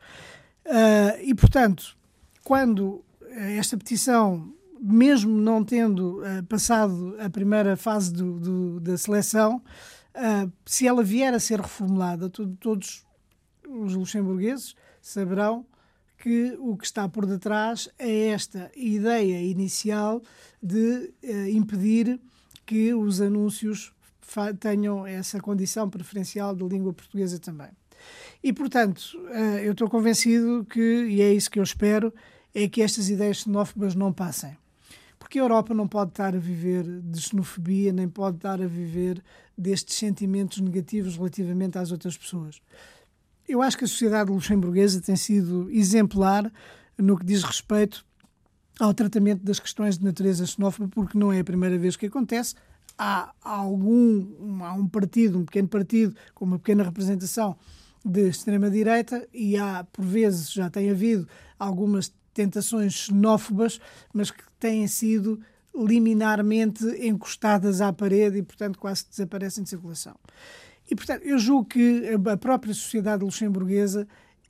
Uh, 0.66 1.20
e, 1.22 1.34
portanto, 1.34 1.96
quando 2.42 3.04
esta 3.30 3.76
petição 3.76 4.54
mesmo 4.86 5.40
não 5.40 5.64
tendo 5.64 6.20
uh, 6.20 6.44
passado 6.46 7.16
a 7.18 7.30
primeira 7.30 7.74
fase 7.74 8.12
do, 8.12 8.38
do, 8.38 8.80
da 8.80 8.98
seleção, 8.98 9.62
uh, 10.14 10.52
se 10.66 10.86
ela 10.86 11.02
vier 11.02 11.32
a 11.32 11.40
ser 11.40 11.58
reformulada, 11.58 12.28
todos 12.28 13.04
os 13.66 13.94
luxemburgueses 13.94 14.76
saberão 15.00 15.64
que 16.18 16.54
o 16.58 16.76
que 16.76 16.84
está 16.84 17.08
por 17.08 17.24
detrás 17.24 17.88
é 17.98 18.28
esta 18.28 18.70
ideia 18.76 19.42
inicial 19.42 20.22
de 20.62 21.12
uh, 21.22 21.48
impedir 21.48 22.20
que 22.66 22.92
os 22.92 23.22
anúncios 23.22 23.92
tenham 24.58 25.06
essa 25.06 25.40
condição 25.40 25.88
preferencial 25.88 26.54
de 26.54 26.64
língua 26.64 26.92
portuguesa 26.92 27.38
também. 27.38 27.68
E, 28.44 28.52
portanto, 28.52 29.18
eu 29.62 29.72
estou 29.72 29.88
convencido 29.88 30.66
que, 30.68 31.06
e 31.06 31.22
é 31.22 31.32
isso 31.32 31.50
que 31.50 31.58
eu 31.58 31.62
espero, 31.62 32.12
é 32.54 32.68
que 32.68 32.82
estas 32.82 33.08
ideias 33.08 33.38
xenófobas 33.38 33.94
não 33.94 34.12
passem. 34.12 34.54
Porque 35.18 35.38
a 35.38 35.42
Europa 35.42 35.72
não 35.72 35.88
pode 35.88 36.10
estar 36.10 36.36
a 36.36 36.38
viver 36.38 36.84
de 36.84 37.22
xenofobia, 37.22 37.90
nem 37.90 38.06
pode 38.06 38.36
estar 38.36 38.60
a 38.60 38.66
viver 38.66 39.24
destes 39.56 39.96
sentimentos 39.96 40.60
negativos 40.60 41.16
relativamente 41.16 41.78
às 41.78 41.90
outras 41.90 42.18
pessoas. 42.18 42.60
Eu 43.48 43.62
acho 43.62 43.78
que 43.78 43.84
a 43.84 43.88
sociedade 43.88 44.30
luxemburguesa 44.30 45.00
tem 45.00 45.16
sido 45.16 45.70
exemplar 45.70 46.52
no 46.98 47.16
que 47.16 47.24
diz 47.24 47.42
respeito 47.42 48.04
ao 48.78 48.92
tratamento 48.92 49.42
das 49.42 49.58
questões 49.58 49.96
de 49.96 50.04
natureza 50.04 50.44
xenófoba, 50.44 50.86
porque 50.90 51.16
não 51.16 51.32
é 51.32 51.40
a 51.40 51.44
primeira 51.44 51.78
vez 51.78 51.96
que 51.96 52.04
acontece. 52.04 52.54
Há 52.98 53.32
algum 53.40 54.62
há 54.62 54.74
um 54.74 54.86
partido, 54.86 55.38
um 55.38 55.46
pequeno 55.46 55.68
partido, 55.68 56.14
com 56.34 56.44
uma 56.44 56.58
pequena 56.58 56.84
representação 56.84 57.56
de 58.04 58.28
extrema-direita, 58.28 59.26
e 59.32 59.56
há, 59.56 59.84
por 59.84 60.04
vezes, 60.04 60.52
já 60.52 60.68
tem 60.68 60.90
havido 60.90 61.26
algumas 61.58 62.12
tentações 62.34 62.92
xenófobas, 62.92 63.80
mas 64.12 64.30
que 64.30 64.42
têm 64.58 64.86
sido 64.86 65.40
liminarmente 65.74 66.84
encostadas 67.04 67.80
à 67.80 67.92
parede 67.92 68.38
e, 68.38 68.42
portanto, 68.42 68.78
quase 68.78 69.06
desaparecem 69.08 69.64
de 69.64 69.70
circulação. 69.70 70.14
E, 70.90 70.94
portanto, 70.94 71.22
eu 71.24 71.38
julgo 71.38 71.64
que 71.64 72.10
a 72.30 72.36
própria 72.36 72.74
sociedade 72.74 73.24
luxemburguesa 73.24 74.06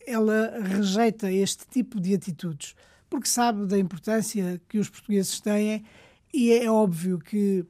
ela 0.07 0.59
rejeita 0.61 1.33
este 1.33 1.67
tipo 1.69 2.01
de 2.01 2.15
atitudes, 2.15 2.75
porque 3.09 3.29
sabe 3.29 3.67
da 3.67 3.79
importância 3.79 4.61
que 4.69 4.79
os 4.79 4.89
portugueses 4.89 5.41
têm 5.41 5.85
e 6.33 6.53
é 6.53 6.71
óbvio 6.71 7.19
que 7.19 7.65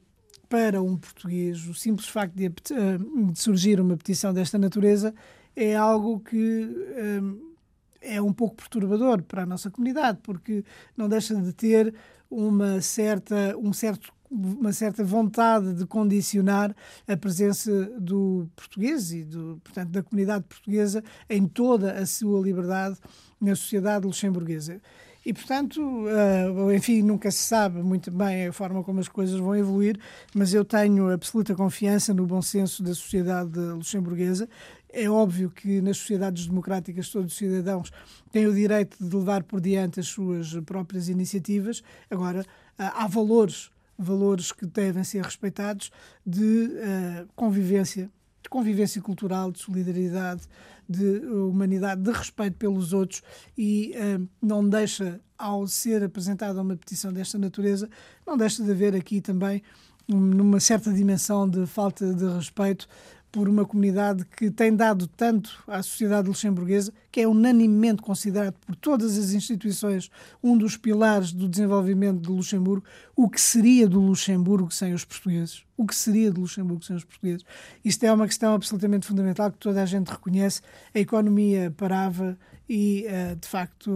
para 0.49 0.83
um 0.83 0.97
português 0.97 1.66
o 1.66 1.75
simples 1.75 2.09
facto 2.09 2.35
de, 2.35 2.49
de 2.49 3.38
surgir 3.38 3.81
uma 3.81 3.97
petição 3.97 4.33
desta 4.33 4.59
natureza 4.59 5.14
é 5.57 5.77
algo 5.77 6.21
que 6.21 6.37
hum, 6.37 7.55
é 8.01 8.21
um 8.21 8.33
pouco 8.33 8.57
perturbador 8.57 9.23
para 9.23 9.43
a 9.43 9.47
nossa 9.47 9.71
comunidade, 9.71 10.19
porque 10.23 10.64
não 10.97 11.09
deixa 11.09 11.35
de 11.35 11.53
ter 11.53 11.95
uma 12.31 12.81
certa, 12.81 13.57
um 13.57 13.73
certo, 13.73 14.12
uma 14.31 14.73
certa 14.73 15.03
vontade 15.05 15.73
de 15.75 15.87
condicionar 15.87 16.75
a 17.07 17.17
presença 17.17 17.71
do 17.99 18.49
português 18.55 19.12
e 19.12 19.25
do, 19.25 19.61
portanto, 19.64 19.90
da 19.90 20.03
comunidade 20.03 20.45
portuguesa 20.45 21.03
em 21.31 21.47
toda 21.47 21.93
a 21.93 22.05
sua 22.05 22.40
liberdade 22.40 22.99
na 23.40 23.55
sociedade 23.55 24.07
luxemburguesa. 24.07 24.81
E, 25.25 25.33
portanto, 25.33 25.81
uh, 25.81 26.73
enfim, 26.73 27.03
nunca 27.03 27.31
se 27.31 27.39
sabe 27.39 27.83
muito 27.83 28.11
bem 28.11 28.49
a 28.49 28.53
forma 28.53 28.85
como 28.85 29.01
as 29.01 29.09
coisas 29.09 29.41
vão 29.41 29.57
evoluir, 29.57 29.99
mas 30.35 30.53
eu 30.53 30.65
tenho 30.65 31.11
absoluta 31.11 31.55
confiança 31.55 32.13
no 32.13 32.27
bom 32.27 32.43
senso 32.43 32.83
da 32.83 32.95
sociedade 32.95 33.59
luxemburguesa 33.59 34.49
é 34.95 35.11
óbvio 35.11 35.51
que 35.51 35.81
nas 35.81 35.99
sociedades 35.99 36.47
democráticas 36.47 37.09
todos 37.09 37.33
os 37.33 37.39
cidadãos 37.39 37.91
têm 38.31 38.47
o 38.47 38.55
direito 38.55 38.97
de 39.05 39.17
levar 39.17 39.43
por 39.43 39.61
diante 39.61 39.99
as 39.99 40.07
suas 40.07 40.55
próprias 40.65 41.09
iniciativas. 41.09 41.83
Agora, 42.09 42.47
ah, 42.79 43.03
há 43.03 43.07
valores, 43.09 43.71
valores 43.99 44.53
que 44.53 44.65
devem 44.65 45.03
ser 45.03 45.23
respeitados 45.25 45.91
de 46.25 46.69
uh, 46.69 47.29
convivência, 47.35 48.09
de 48.44 48.50
convivência 48.50 49.00
cultural, 49.00 49.50
de 49.50 49.59
solidariedade, 49.59 50.42
de 50.88 51.26
humanidade, 51.26 52.02
de 52.02 52.12
respeito 52.12 52.57
pelos 52.59 52.92
outros 52.92 53.22
e 53.57 53.94
uh, 53.96 54.28
não 54.40 54.68
deixa, 54.68 55.18
ao 55.37 55.66
ser 55.66 56.04
apresentada 56.04 56.61
uma 56.61 56.76
petição 56.76 57.12
desta 57.12 57.38
natureza, 57.38 57.88
não 58.26 58.37
deixa 58.37 58.62
de 58.62 58.70
haver 58.70 58.94
aqui 58.94 59.20
também 59.20 59.62
numa 60.07 60.61
certa 60.61 60.92
dimensão 60.92 61.48
de 61.48 61.66
falta 61.66 62.12
de 62.12 62.26
respeito 62.26 62.87
por 63.35 63.49
uma 63.49 63.64
comunidade 63.64 64.25
que 64.37 64.49
tem 64.49 64.77
dado 64.77 65.09
tanto 65.09 65.61
à 65.66 65.83
sociedade 65.83 66.29
luxemburguesa, 66.29 66.92
que 67.11 67.20
é 67.20 67.27
unanimemente 67.27 68.01
considerado 68.01 68.55
por 68.64 68.77
todas 68.77 69.18
as 69.18 69.33
instituições 69.33 70.09
um 70.40 70.57
dos 70.57 70.77
pilares 70.77 71.33
do 71.33 71.49
desenvolvimento 71.49 72.20
de 72.20 72.29
Luxemburgo, 72.31 72.87
o 73.16 73.29
que 73.29 73.40
seria 73.40 73.88
do 73.88 73.99
Luxemburgo 74.01 74.70
sem 74.70 74.94
os 74.94 75.05
portugueses? 75.05 75.64
O 75.76 75.85
que 75.85 75.97
seria 75.97 76.30
do 76.30 76.43
Luxemburgo 76.43 76.85
sem 76.85 76.95
os 76.95 77.03
portugueses? 77.03 77.45
Isto 77.85 78.05
é 78.05 78.12
uma 78.12 78.28
questão 78.28 78.55
absolutamente 78.55 79.05
fundamental 79.05 79.51
que 79.51 79.59
toda 79.59 79.82
a 79.82 79.87
gente 79.87 80.12
reconhece. 80.12 80.61
A 80.95 81.01
economia 81.01 81.74
parava 81.76 82.39
e, 82.68 83.05
eh, 83.09 83.35
de 83.35 83.49
facto, 83.49 83.91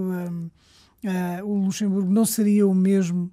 eh, 1.05 1.09
eh, 1.39 1.45
o 1.45 1.55
Luxemburgo 1.59 2.11
não 2.11 2.25
seria 2.25 2.67
o 2.67 2.75
mesmo 2.75 3.31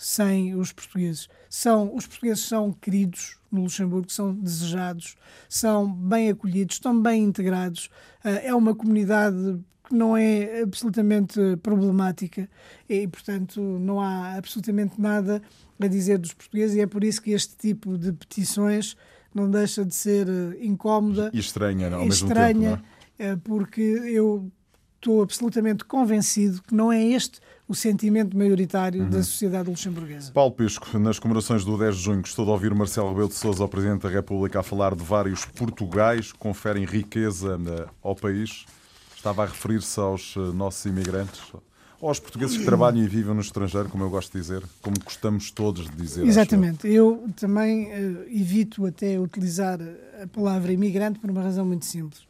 sem 0.00 0.54
os 0.54 0.72
portugueses. 0.72 1.28
São, 1.50 1.94
os 1.94 2.06
portugueses 2.06 2.44
são 2.44 2.72
queridos 2.72 3.36
no 3.52 3.64
Luxemburgo, 3.64 4.10
são 4.10 4.34
desejados, 4.34 5.14
são 5.46 5.92
bem 5.92 6.30
acolhidos, 6.30 6.76
estão 6.76 6.98
bem 6.98 7.22
integrados. 7.22 7.90
Uh, 8.24 8.40
é 8.42 8.54
uma 8.54 8.74
comunidade 8.74 9.60
que 9.86 9.94
não 9.94 10.16
é 10.16 10.62
absolutamente 10.62 11.38
problemática 11.62 12.48
e, 12.88 13.06
portanto, 13.06 13.60
não 13.60 14.00
há 14.00 14.36
absolutamente 14.38 14.98
nada 14.98 15.42
a 15.78 15.86
dizer 15.86 16.16
dos 16.16 16.32
portugueses 16.32 16.76
e 16.76 16.80
é 16.80 16.86
por 16.86 17.04
isso 17.04 17.20
que 17.20 17.32
este 17.32 17.54
tipo 17.56 17.98
de 17.98 18.10
petições 18.10 18.96
não 19.34 19.50
deixa 19.50 19.84
de 19.84 19.94
ser 19.94 20.26
incómoda 20.62 21.30
e 21.34 21.38
estranha 21.38 21.94
ao 21.94 22.08
estranha, 22.08 22.54
mesmo 22.54 22.76
tempo. 22.76 22.84
É? 23.18 23.36
Porque 23.36 23.82
eu 23.82 24.50
estou 25.00 25.22
absolutamente 25.22 25.84
convencido 25.84 26.62
que 26.62 26.74
não 26.74 26.92
é 26.92 27.02
este 27.02 27.40
o 27.66 27.74
sentimento 27.74 28.36
maioritário 28.36 29.02
uhum. 29.02 29.10
da 29.10 29.22
sociedade 29.22 29.70
luxemburguesa. 29.70 30.32
Paulo 30.32 30.52
Pisco, 30.52 30.98
nas 30.98 31.18
comemorações 31.18 31.64
do 31.64 31.78
10 31.78 31.96
de 31.96 32.02
junho, 32.02 32.20
estou 32.20 32.46
a 32.48 32.52
ouvir 32.52 32.74
Marcelo 32.74 33.08
Rebelo 33.10 33.28
de 33.28 33.34
Sousa, 33.34 33.64
o 33.64 33.68
Presidente 33.68 34.02
da 34.02 34.08
República, 34.08 34.60
a 34.60 34.62
falar 34.62 34.94
de 34.94 35.02
vários 35.02 35.44
Portugais 35.44 36.32
que 36.32 36.38
conferem 36.38 36.84
riqueza 36.84 37.58
ao 38.02 38.14
país. 38.14 38.66
Estava 39.16 39.44
a 39.44 39.46
referir-se 39.46 39.98
aos 40.00 40.34
eh, 40.36 40.40
nossos 40.54 40.84
imigrantes, 40.86 41.40
ou 42.00 42.08
aos 42.08 42.18
portugueses 42.18 42.56
que 42.56 42.64
trabalham 42.64 43.04
e 43.04 43.06
vivem 43.06 43.34
no 43.34 43.42
estrangeiro, 43.42 43.88
como 43.88 44.02
eu 44.02 44.10
gosto 44.10 44.32
de 44.32 44.40
dizer, 44.40 44.62
como 44.80 44.96
gostamos 45.04 45.50
todos 45.50 45.88
de 45.88 45.96
dizer. 45.96 46.26
Exatamente. 46.26 46.88
Eu 46.88 47.28
também 47.36 47.86
uh, 47.86 48.22
evito 48.30 48.86
até 48.86 49.20
utilizar 49.20 49.78
a 50.22 50.26
palavra 50.26 50.72
imigrante 50.72 51.18
por 51.18 51.30
uma 51.30 51.42
razão 51.42 51.66
muito 51.66 51.84
simples 51.84 52.22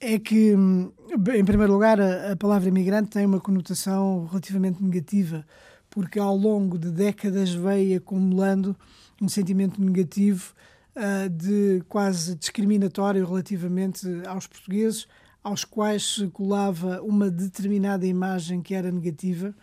é 0.00 0.18
que, 0.18 0.52
em 0.52 1.44
primeiro 1.44 1.72
lugar, 1.72 2.00
a, 2.00 2.32
a 2.32 2.36
palavra 2.36 2.68
imigrante 2.68 3.10
tem 3.10 3.26
uma 3.26 3.40
conotação 3.40 4.26
relativamente 4.26 4.82
negativa, 4.82 5.44
porque 5.90 6.18
ao 6.18 6.36
longo 6.36 6.78
de 6.78 6.90
décadas 6.90 7.50
veio 7.52 7.98
acumulando 7.98 8.76
um 9.20 9.28
sentimento 9.28 9.82
negativo 9.82 10.54
uh, 10.94 11.28
de 11.28 11.82
quase 11.88 12.34
discriminatório 12.36 13.26
relativamente 13.26 14.06
aos 14.26 14.46
portugueses, 14.46 15.08
aos 15.42 15.64
quais 15.64 16.14
se 16.14 16.28
colava 16.28 17.00
uma 17.02 17.30
determinada 17.30 18.06
imagem 18.06 18.60
que 18.60 18.74
era 18.74 18.92
negativa, 18.92 19.54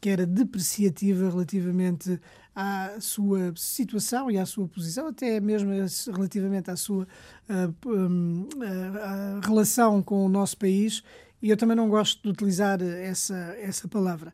que 0.00 0.08
era 0.08 0.26
depreciativa 0.26 1.28
relativamente 1.28 2.18
à 2.54 3.00
sua 3.00 3.52
situação 3.56 4.30
e 4.30 4.38
à 4.38 4.44
sua 4.44 4.68
posição, 4.68 5.08
até 5.08 5.40
mesmo 5.40 5.70
relativamente 6.12 6.70
à 6.70 6.76
sua 6.76 7.06
uh, 7.48 7.88
um, 7.88 8.42
uh, 8.42 9.46
relação 9.46 10.02
com 10.02 10.24
o 10.24 10.28
nosso 10.28 10.56
país. 10.56 11.02
E 11.40 11.50
eu 11.50 11.56
também 11.56 11.76
não 11.76 11.88
gosto 11.88 12.22
de 12.22 12.28
utilizar 12.28 12.80
essa, 12.82 13.34
essa 13.58 13.88
palavra. 13.88 14.32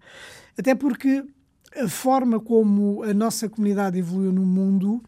Até 0.59 0.75
porque 0.75 1.25
a 1.77 1.89
forma 1.89 2.41
como 2.41 3.03
a 3.03 3.15
nossa 3.15 3.49
comunidade 3.49 3.99
evoluiu 3.99 4.33
no 4.33 4.45
mundo, 4.45 5.03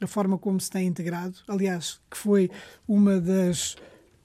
a 0.00 0.06
forma 0.06 0.36
como 0.36 0.60
se 0.60 0.70
tem 0.70 0.86
integrado, 0.86 1.38
aliás, 1.48 2.00
que 2.10 2.16
foi 2.16 2.50
uma 2.86 3.20
das, 3.20 3.76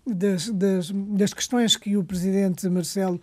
das, 0.05 0.49
das, 0.49 0.91
das 0.91 1.33
questões 1.33 1.77
que 1.77 1.95
o 1.95 2.03
presidente 2.03 2.67
Marcelo 2.67 3.21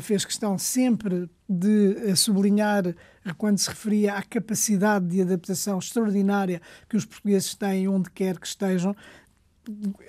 fez 0.00 0.24
questão 0.24 0.58
sempre 0.58 1.30
de 1.48 2.14
sublinhar 2.16 2.94
quando 3.38 3.58
se 3.58 3.68
referia 3.68 4.14
à 4.14 4.22
capacidade 4.22 5.06
de 5.06 5.22
adaptação 5.22 5.78
extraordinária 5.78 6.60
que 6.88 6.96
os 6.96 7.04
portugueses 7.04 7.54
têm 7.54 7.86
onde 7.86 8.10
quer 8.10 8.38
que 8.38 8.46
estejam, 8.46 8.94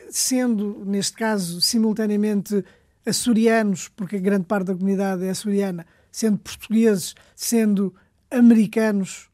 sendo, 0.10 0.84
neste 0.86 1.14
caso, 1.14 1.62
simultaneamente 1.62 2.64
açorianos, 3.06 3.88
porque 3.90 4.18
a 4.18 4.20
grande 4.20 4.46
parte 4.46 4.68
da 4.68 4.74
comunidade 4.74 5.26
é 5.26 5.30
açoriana, 5.30 5.86
sendo 6.12 6.38
portugueses, 6.40 7.16
sendo 7.36 7.94
americanos, 8.30 9.30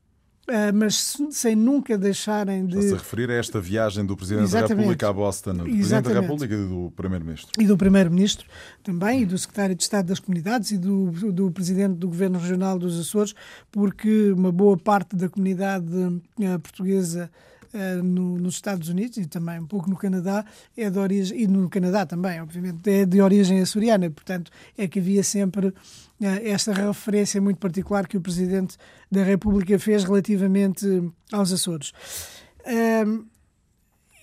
mas 0.73 1.17
sem 1.31 1.55
nunca 1.55 1.97
deixarem 1.97 2.65
de. 2.65 2.77
Está-se 2.77 2.93
a 2.93 2.97
referir 2.97 3.29
a 3.29 3.33
esta 3.33 3.61
viagem 3.61 4.05
do 4.05 4.15
Presidente 4.15 4.43
Exatamente. 4.43 4.69
da 4.69 4.75
República 4.75 5.09
a 5.09 5.13
Boston, 5.13 5.53
do 5.53 5.63
Presidente 5.63 6.09
da 6.09 6.19
República 6.19 6.53
e 6.53 6.67
do 6.67 6.93
Primeiro-Ministro. 6.95 7.51
E 7.59 7.65
do 7.65 7.77
Primeiro-Ministro 7.77 8.45
também, 8.83 9.21
e 9.21 9.25
do 9.25 9.37
Secretário 9.37 9.75
de 9.75 9.83
Estado 9.83 10.07
das 10.07 10.19
Comunidades 10.19 10.71
e 10.71 10.77
do, 10.77 11.11
do 11.31 11.49
Presidente 11.51 11.95
do 11.95 12.07
Governo 12.07 12.39
Regional 12.39 12.77
dos 12.77 12.99
Açores, 12.99 13.33
porque 13.71 14.33
uma 14.33 14.51
boa 14.51 14.77
parte 14.77 15.15
da 15.15 15.29
comunidade 15.29 15.87
uh, 15.95 16.59
portuguesa 16.59 17.31
Uh, 17.73 18.03
no, 18.03 18.37
nos 18.37 18.53
Estados 18.53 18.87
Unidos 18.87 19.17
e 19.17 19.25
também 19.25 19.59
um 19.59 19.65
pouco 19.65 19.89
no 19.89 19.97
Canadá 19.97 20.45
é 20.77 20.91
de 20.91 20.99
origem 20.99 21.41
e 21.41 21.47
no 21.47 21.67
Canadá 21.67 22.05
também 22.05 22.39
obviamente 22.39 22.87
é 22.87 23.03
de 23.03 23.19
origem 23.19 23.59
açoriana 23.61 24.11
portanto 24.11 24.51
é 24.77 24.87
que 24.87 24.99
havia 24.99 25.23
sempre 25.23 25.73
eh, 26.12 26.12
esta 26.25 26.73
referência 26.73 27.41
muito 27.41 27.59
particular 27.59 28.07
que 28.07 28.17
o 28.17 28.21
Presidente 28.21 28.77
da 29.11 29.23
República 29.23 29.77
fez 29.77 30.03
relativamente 30.03 30.85
aos 31.31 31.51
Açores. 31.51 31.91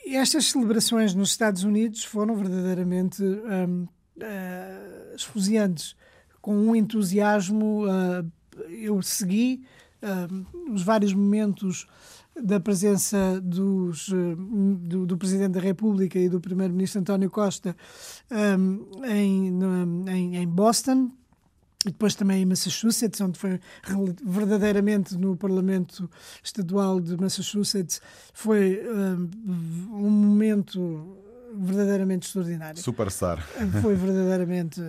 estas 0.06 0.46
celebrações 0.46 1.14
nos 1.14 1.30
Estados 1.30 1.64
Unidos 1.64 2.04
foram 2.04 2.36
verdadeiramente 2.36 3.22
um, 3.22 3.82
uh, 3.82 3.88
eh, 4.20 5.12
esfuziantes, 5.14 5.96
com 6.40 6.56
um 6.56 6.74
entusiasmo. 6.74 7.84
Uh, 7.84 8.30
eu 8.68 9.00
segui 9.02 9.62
uh, 10.02 10.72
os 10.72 10.82
vários 10.82 11.12
momentos 11.12 11.86
da 12.40 12.60
presença 12.60 13.40
dos, 13.42 14.08
do, 14.08 15.04
do, 15.04 15.18
Presidente 15.18 15.52
da 15.52 15.60
República 15.60 16.18
e 16.18 16.28
do 16.28 16.40
Primeiro-Ministro 16.40 17.00
António 17.00 17.28
Costa 17.28 17.76
um, 18.30 19.04
em, 19.04 19.52
em, 20.08 20.36
em 20.36 20.48
Boston, 20.48 21.10
e 21.84 21.90
depois 21.90 22.14
também 22.14 22.42
em 22.42 22.46
Massachusetts, 22.46 23.20
onde 23.20 23.38
foi 23.38 23.58
verdadeiramente 24.22 25.16
no 25.16 25.34
Parlamento 25.34 26.10
Estadual 26.44 27.00
de 27.00 27.16
Massachusetts, 27.16 28.02
foi 28.34 28.82
um, 28.86 29.30
um 29.94 30.10
momento 30.10 31.16
verdadeiramente 31.54 32.26
extraordinário. 32.26 32.80
Superstar. 32.80 33.42
Foi 33.80 33.94
verdadeiramente. 33.94 34.80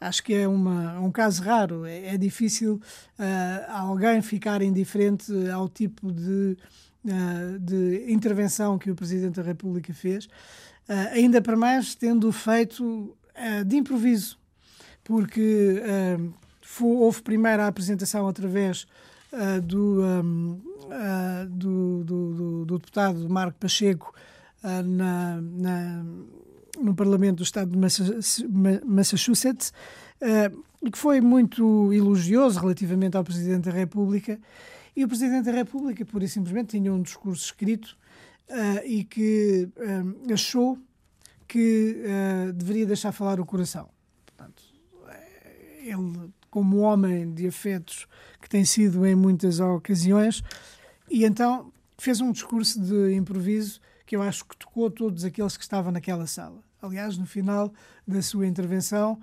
Acho 0.00 0.22
que 0.22 0.34
é 0.34 0.46
uma, 0.46 1.00
um 1.00 1.10
caso 1.10 1.42
raro. 1.42 1.84
É, 1.84 2.14
é 2.14 2.18
difícil 2.18 2.80
uh, 3.18 3.72
alguém 3.72 4.22
ficar 4.22 4.62
indiferente 4.62 5.32
ao 5.50 5.68
tipo 5.68 6.12
de, 6.12 6.56
uh, 7.04 7.58
de 7.58 8.12
intervenção 8.12 8.78
que 8.78 8.90
o 8.90 8.94
Presidente 8.94 9.36
da 9.36 9.42
República 9.42 9.92
fez, 9.92 10.26
uh, 10.26 11.12
ainda 11.12 11.42
para 11.42 11.56
mais 11.56 11.94
tendo 11.94 12.30
feito 12.30 13.16
de 13.66 13.76
improviso 13.76 14.38
porque 15.06 15.80
uh, 15.80 16.34
foi, 16.60 16.96
houve 16.96 17.22
primeiro 17.22 17.62
a 17.62 17.68
apresentação 17.68 18.26
através 18.26 18.88
uh, 19.32 19.60
do, 19.62 20.02
um, 20.02 20.60
uh, 20.82 21.46
do, 21.48 22.02
do, 22.04 22.34
do, 22.34 22.64
do, 22.64 22.78
deputado 22.78 23.28
Marco 23.30 23.56
Pacheco 23.58 24.12
na, 24.62 25.40
na, 25.40 26.04
no 26.82 26.92
Parlamento 26.92 27.36
do 27.36 27.42
Estado 27.44 27.70
de 27.70 27.78
Massachusetts, 28.84 29.72
e 30.82 30.90
que 30.90 30.98
foi 30.98 31.20
muito 31.20 31.92
elogioso 31.92 32.58
relativamente 32.58 33.16
ao 33.16 33.22
Presidente 33.22 33.66
da 33.66 33.70
República. 33.70 34.40
E 34.96 35.04
o 35.04 35.08
Presidente 35.08 35.44
da 35.44 35.52
República, 35.52 36.04
pura 36.04 36.24
e 36.24 36.28
simplesmente, 36.28 36.76
tinha 36.76 36.92
um 36.92 37.00
discurso 37.00 37.44
escrito 37.44 37.96
e 38.84 39.04
que 39.04 39.68
achou 40.32 40.76
que 41.46 42.02
deveria 42.52 42.86
deixar 42.86 43.12
falar 43.12 43.38
o 43.38 43.46
coração 43.46 43.88
ele, 45.86 46.30
como 46.50 46.78
homem 46.78 47.32
de 47.32 47.46
afetos 47.46 48.06
que 48.40 48.48
tem 48.48 48.64
sido 48.64 49.06
em 49.06 49.14
muitas 49.14 49.60
ocasiões, 49.60 50.42
e 51.10 51.24
então 51.24 51.72
fez 51.98 52.20
um 52.20 52.32
discurso 52.32 52.80
de 52.80 53.14
improviso 53.14 53.80
que 54.04 54.16
eu 54.16 54.22
acho 54.22 54.44
que 54.44 54.56
tocou 54.56 54.90
todos 54.90 55.24
aqueles 55.24 55.56
que 55.56 55.62
estavam 55.62 55.92
naquela 55.92 56.26
sala. 56.26 56.60
Aliás, 56.80 57.18
no 57.18 57.26
final 57.26 57.72
da 58.06 58.22
sua 58.22 58.46
intervenção, 58.46 59.18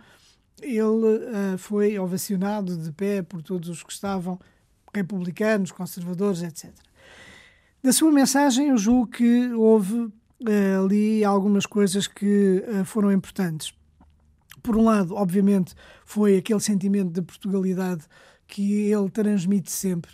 ele 0.62 0.84
uh, 0.84 1.58
foi 1.58 1.98
ovacionado 1.98 2.78
de 2.78 2.92
pé 2.92 3.22
por 3.22 3.42
todos 3.42 3.70
os 3.70 3.84
que 3.84 3.94
estavam, 3.94 4.40
republicanos, 4.94 5.72
conservadores, 5.72 6.42
etc. 6.42 6.72
Da 7.82 7.92
sua 7.92 8.12
mensagem, 8.12 8.70
eu 8.70 8.78
julgo 8.78 9.08
que 9.08 9.52
houve 9.54 9.96
uh, 9.96 10.12
ali 10.86 11.24
algumas 11.24 11.66
coisas 11.66 12.08
que 12.08 12.64
uh, 12.68 12.86
foram 12.86 13.12
importantes 13.12 13.74
por 14.64 14.78
um 14.78 14.86
lado, 14.86 15.14
obviamente, 15.14 15.76
foi 16.06 16.38
aquele 16.38 16.62
sentimento 16.62 17.12
de 17.12 17.22
Portugalidade 17.22 18.06
que 18.48 18.90
ele 18.90 19.10
transmite 19.10 19.70
sempre. 19.70 20.12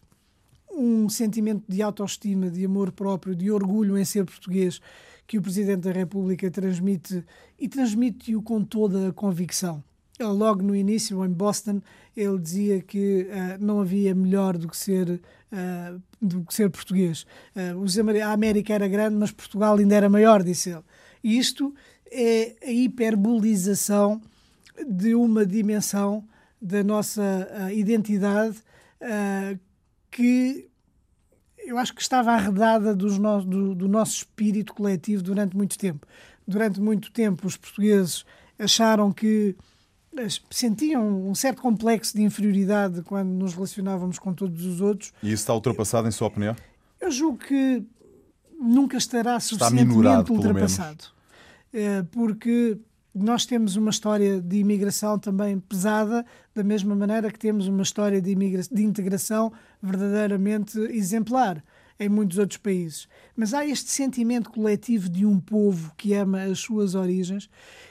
Um 0.72 1.08
sentimento 1.08 1.64
de 1.68 1.82
autoestima, 1.82 2.50
de 2.50 2.66
amor 2.66 2.91
próprio, 2.91 3.36
de 3.36 3.52
orgulho 3.52 3.97
em 3.97 4.04
ser 4.04 4.26
português, 4.26 4.82
que 5.28 5.38
o 5.38 5.41
Presidente 5.41 5.82
da 5.82 5.91
República 5.91 6.50
transmite 6.50 7.24
e 7.60 7.70
transmite-o 7.70 8.41
com 8.41 8.64
toda 8.64 9.10
a 9.10 9.14
convicção. 9.14 9.84
Logo 10.20 10.64
no 10.64 10.76
início, 10.76 11.24
em 11.24 11.30
Boston, 11.30 11.82
ele 12.18 12.39
dizia 12.39 12.82
que 12.82 13.28
uh, 13.30 13.64
não 13.64 13.80
havia 13.80 14.14
melhor 14.14 14.58
do 14.58 14.68
que 14.68 14.76
ser, 14.76 15.10
uh, 15.10 16.02
do 16.22 16.43
que 16.43 16.54
ser 16.54 16.70
português. 16.70 17.26
Uh, 17.56 18.22
a 18.26 18.34
América 18.34 18.74
era 18.74 18.88
grande, 18.88 19.16
mas 19.16 19.32
Portugal 19.32 19.78
ainda 19.78 19.95
era 19.95 20.10
maior, 20.10 20.43
disse 20.43 20.72
ele. 20.72 20.84
E 21.24 21.38
isto 21.38 21.74
é 22.12 22.56
a 22.66 22.72
hiperbolização 22.72 24.20
de 24.88 25.15
uma 25.15 25.45
dimensão 25.45 26.23
da 26.61 26.84
nossa 26.84 27.21
uh, 27.21 27.71
identidade 27.71 28.57
uh, 29.01 29.59
que 30.11 30.69
eu 31.57 31.77
acho 31.77 31.93
que 31.93 32.01
estava 32.01 32.32
arredada 32.32 32.95
no, 32.95 33.43
do, 33.43 33.75
do, 33.75 33.88
nosso 33.88 34.17
espírito 34.17 34.73
coletivo 34.73 35.21
durante 35.21 35.55
muito 35.55 35.77
tempo. 35.77 36.07
Durante 36.47 36.82
muito 36.82 37.11
tempo, 37.11 37.45
os 37.45 37.55
portugueses 37.55 38.25
acharam 38.57 39.11
que 39.11 39.55
sentiam 40.49 41.30
um 41.30 41.36
certo 41.36 41.61
complexo 41.61 42.15
de 42.15 42.23
inferioridade 42.23 43.03
quando 43.03 43.30
nos 43.30 43.53
relacionávamos 43.53 44.17
com 44.17 44.34
todos 44.34 44.65
os 44.65 44.82
outros. 44.82 45.13
E 45.21 45.27
isso 45.27 45.43
está 45.43 45.53
ultrapassado, 45.53 46.07
em 46.07 46.11
sua 46.11 46.27
opinião? 46.27 46.55
Eu 46.99 47.11
julgo 47.11 47.38
que 47.38 47.84
nunca 48.59 48.97
estará 48.97 49.39
suficientemente 49.39 50.32
ultrapassado. 50.32 51.05
Uh, 51.71 52.03
porque 52.11 52.80
nós 53.24 53.45
temos 53.45 53.76
uma 53.76 53.89
história 53.89 54.41
de 54.41 54.57
imigração 54.57 55.17
também 55.17 55.59
pesada, 55.59 56.26
da 56.53 56.63
mesma 56.63 56.95
maneira 56.95 57.32
que 57.32 57.39
temos 57.39 57.67
uma 57.67 57.84
história 57.84 58.22
de, 58.22 58.36
de 58.36 58.84
integração 58.84 59.51
verdadeiramente 59.82 60.80
exemplar 60.91 61.63
em 61.99 62.07
muitos 62.07 62.38
outros 62.38 62.57
países. 62.57 63.07
Mas 63.36 63.53
há 63.53 63.65
este 63.65 63.91
sentimento 63.91 64.49
coletivo 64.49 65.09
de 65.09 65.26
um 65.26 65.39
povo 65.39 65.93
que 65.97 66.13
ama 66.13 66.43
as 66.43 66.59
suas 66.59 66.95
origens, 66.95 67.49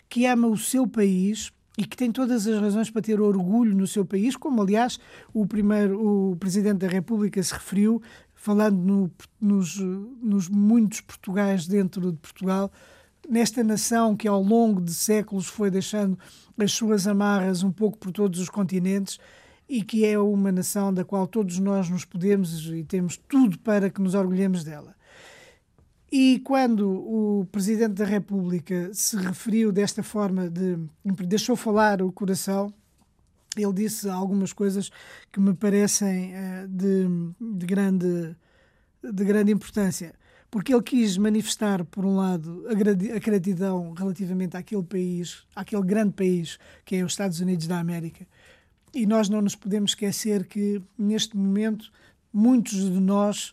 que 0.08 0.24
ama 0.24 0.48
o 0.48 0.56
seu 0.56 0.86
país 0.86 1.52
e 1.76 1.84
que 1.84 1.96
tem 1.96 2.10
todas 2.10 2.46
as 2.46 2.60
razões 2.60 2.90
para 2.90 3.02
ter 3.02 3.20
orgulho 3.20 3.76
no 3.76 3.86
seu 3.86 4.04
país, 4.04 4.34
como 4.34 4.62
aliás 4.62 4.98
o 5.32 5.46
primeiro 5.46 6.30
o 6.32 6.36
presidente 6.36 6.78
da 6.78 6.88
República 6.88 7.40
se 7.42 7.52
referiu, 7.52 8.02
falando 8.34 8.78
no, 8.78 9.10
nos, 9.40 9.78
nos 10.22 10.48
muitos 10.48 11.00
Portugais 11.02 11.68
dentro 11.68 12.10
de 12.10 12.18
Portugal, 12.18 12.72
nesta 13.28 13.62
nação 13.62 14.16
que 14.16 14.26
ao 14.26 14.42
longo 14.42 14.80
de 14.80 14.94
séculos 14.94 15.46
foi 15.46 15.70
deixando 15.70 16.18
as 16.56 16.72
suas 16.72 17.06
amarras 17.06 17.62
um 17.62 17.70
pouco 17.70 17.98
por 17.98 18.10
todos 18.10 18.40
os 18.40 18.48
continentes 18.48 19.18
e 19.68 19.82
que 19.82 20.04
é 20.06 20.18
uma 20.18 20.50
nação 20.50 20.92
da 20.92 21.04
qual 21.04 21.26
todos 21.26 21.58
nós 21.58 21.90
nos 21.90 22.04
podemos 22.04 22.66
e 22.70 22.82
temos 22.82 23.16
tudo 23.16 23.58
para 23.58 23.90
que 23.90 24.00
nos 24.00 24.14
orgulhemos 24.14 24.64
dela. 24.64 24.96
E 26.10 26.40
quando 26.42 26.88
o 26.88 27.46
Presidente 27.52 27.94
da 27.94 28.06
República 28.06 28.88
se 28.94 29.14
referiu 29.16 29.70
desta 29.70 30.02
forma, 30.02 30.48
de, 30.48 30.78
deixou 31.26 31.54
falar 31.54 32.00
o 32.00 32.10
coração, 32.10 32.72
ele 33.54 33.74
disse 33.74 34.08
algumas 34.08 34.54
coisas 34.54 34.90
que 35.30 35.38
me 35.38 35.52
parecem 35.52 36.32
uh, 36.32 36.68
de, 36.68 37.06
de, 37.58 37.66
grande, 37.66 38.34
de 39.02 39.24
grande 39.24 39.52
importância 39.52 40.14
porque 40.50 40.72
ele 40.72 40.82
quis 40.82 41.18
manifestar, 41.18 41.84
por 41.84 42.04
um 42.04 42.16
lado, 42.16 42.64
a 42.68 43.18
gratidão 43.18 43.92
relativamente 43.92 44.56
àquele 44.56 44.82
país, 44.82 45.44
àquele 45.54 45.82
grande 45.82 46.12
país 46.12 46.58
que 46.84 46.96
é 46.96 47.04
os 47.04 47.12
Estados 47.12 47.40
Unidos 47.40 47.66
da 47.66 47.78
América. 47.78 48.26
E 48.94 49.06
nós 49.06 49.28
não 49.28 49.42
nos 49.42 49.54
podemos 49.54 49.90
esquecer 49.90 50.46
que, 50.46 50.80
neste 50.98 51.36
momento, 51.36 51.92
muitos 52.32 52.72
de 52.72 53.00
nós 53.00 53.52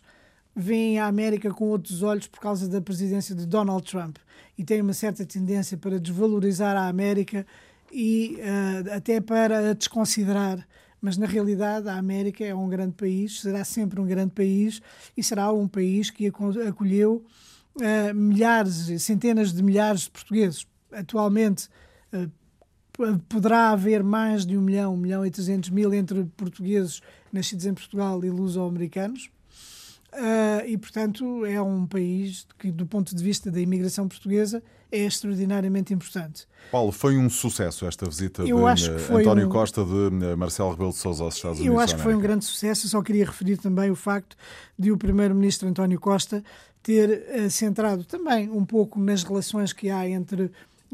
veem 0.54 0.98
a 0.98 1.06
América 1.06 1.52
com 1.52 1.66
outros 1.66 2.02
olhos 2.02 2.26
por 2.26 2.40
causa 2.40 2.66
da 2.66 2.80
presidência 2.80 3.34
de 3.34 3.44
Donald 3.44 3.84
Trump 3.88 4.16
e 4.56 4.64
têm 4.64 4.80
uma 4.80 4.94
certa 4.94 5.26
tendência 5.26 5.76
para 5.76 6.00
desvalorizar 6.00 6.74
a 6.76 6.88
América 6.88 7.46
e 7.92 8.38
uh, 8.38 8.94
até 8.94 9.20
para 9.20 9.70
a 9.70 9.72
desconsiderar 9.74 10.66
mas 11.00 11.16
na 11.16 11.26
realidade 11.26 11.88
a 11.88 11.96
América 11.96 12.44
é 12.44 12.54
um 12.54 12.68
grande 12.68 12.94
país, 12.94 13.40
será 13.40 13.64
sempre 13.64 14.00
um 14.00 14.06
grande 14.06 14.32
país 14.32 14.80
e 15.16 15.22
será 15.22 15.52
um 15.52 15.68
país 15.68 16.10
que 16.10 16.26
acolheu 16.26 17.24
uh, 17.76 18.14
milhares, 18.14 19.02
centenas 19.02 19.52
de 19.52 19.62
milhares 19.62 20.02
de 20.02 20.10
portugueses. 20.10 20.66
Atualmente 20.92 21.68
uh, 22.12 22.30
poderá 23.28 23.70
haver 23.70 24.02
mais 24.02 24.46
de 24.46 24.56
um 24.56 24.62
milhão, 24.62 24.94
um 24.94 24.96
milhão 24.96 25.24
e 25.24 25.30
trezentos 25.30 25.70
mil 25.70 25.92
entre 25.92 26.24
portugueses 26.36 27.02
nascidos 27.32 27.66
em 27.66 27.74
Portugal 27.74 28.24
e 28.24 28.30
luso-americanos. 28.30 29.30
Uh, 30.16 30.66
e, 30.66 30.78
portanto, 30.78 31.44
é 31.44 31.60
um 31.60 31.86
país 31.86 32.46
que, 32.58 32.72
do 32.72 32.86
ponto 32.86 33.14
de 33.14 33.22
vista 33.22 33.50
da 33.50 33.60
imigração 33.60 34.08
portuguesa, 34.08 34.62
é 34.90 35.00
extraordinariamente 35.04 35.92
importante. 35.92 36.46
Paulo, 36.72 36.90
foi 36.90 37.18
um 37.18 37.28
sucesso 37.28 37.86
esta 37.86 38.06
visita 38.06 38.42
Eu 38.42 38.64
de 38.74 38.90
António 39.12 39.46
um... 39.46 39.50
Costa 39.50 39.84
de 39.84 40.24
eh, 40.24 40.36
Marcelo 40.36 40.70
Rebelo 40.70 40.90
de 40.90 40.96
Sousa 40.96 41.24
aos 41.24 41.36
Estados 41.36 41.58
Unidos? 41.58 41.74
Eu 41.76 41.80
acho 41.80 41.96
que 41.96 42.02
foi 42.02 42.14
um 42.14 42.20
grande 42.20 42.46
sucesso. 42.46 42.88
só 42.88 43.02
queria 43.02 43.26
referir 43.26 43.58
também 43.58 43.90
o 43.90 43.96
facto 43.96 44.36
de 44.78 44.90
o 44.90 44.96
primeiro-ministro 44.96 45.68
António 45.68 46.00
Costa 46.00 46.42
ter 46.82 47.10
uh, 47.10 47.50
centrado 47.50 48.04
também 48.04 48.48
um 48.48 48.64
pouco 48.64 48.98
nas 48.98 49.22
relações 49.22 49.72
que 49.72 49.90
há 49.90 50.08
entre 50.08 50.50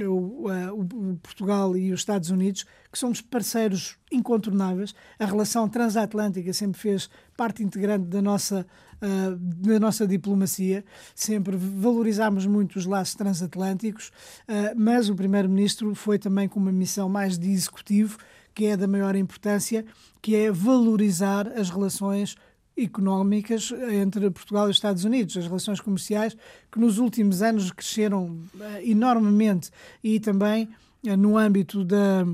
o, 0.07 0.49
uh, 0.49 0.81
o, 0.81 1.17
Portugal 1.17 1.77
e 1.77 1.93
os 1.93 2.01
Estados 2.01 2.31
Unidos, 2.31 2.65
que 2.91 2.99
somos 2.99 3.21
parceiros 3.21 3.97
incontornáveis. 4.11 4.95
A 5.19 5.25
relação 5.25 5.69
transatlântica 5.69 6.53
sempre 6.53 6.81
fez 6.81 7.09
parte 7.37 7.63
integrante 7.63 8.07
da 8.07 8.21
nossa 8.21 8.67
uh, 9.03 9.37
da 9.37 9.81
nossa 9.81 10.07
diplomacia. 10.07 10.85
Sempre 11.15 11.57
valorizámos 11.57 12.47
muito 12.47 12.77
os 12.77 12.87
laços 12.87 13.15
transatlânticos, 13.15 14.09
uh, 14.49 14.75
mas 14.77 15.09
o 15.09 15.15
Primeiro-Ministro 15.15 15.95
foi 15.95 16.19
também 16.19 16.49
com 16.49 16.61
uma 16.61 16.73
missão 16.73 17.09
mais 17.09 17.39
de 17.39 17.51
executivo, 17.51 18.19
que 18.55 18.67
é 18.67 18.77
da 18.77 18.87
maior 18.87 19.17
importância, 19.17 19.85
que 20.21 20.37
é 20.37 20.53
valorizar 20.53 21.49
as 21.49 21.71
relações 21.71 22.37
económicas 22.77 23.73
entre 23.91 24.31
Portugal 24.31 24.67
e 24.67 24.71
os 24.71 24.77
Estados 24.77 25.05
Unidos, 25.05 25.37
as 25.37 25.47
relações 25.47 25.81
comerciais 25.81 26.37
que 26.71 26.79
nos 26.79 26.99
últimos 26.99 27.43
anos 27.43 27.71
cresceram 27.71 28.41
uh, 28.55 28.63
enormemente 28.83 29.71
e 30.03 30.19
também 30.19 30.69
eh, 31.05 31.17
no 31.17 31.37
âmbito 31.37 31.85
da, 31.85 32.25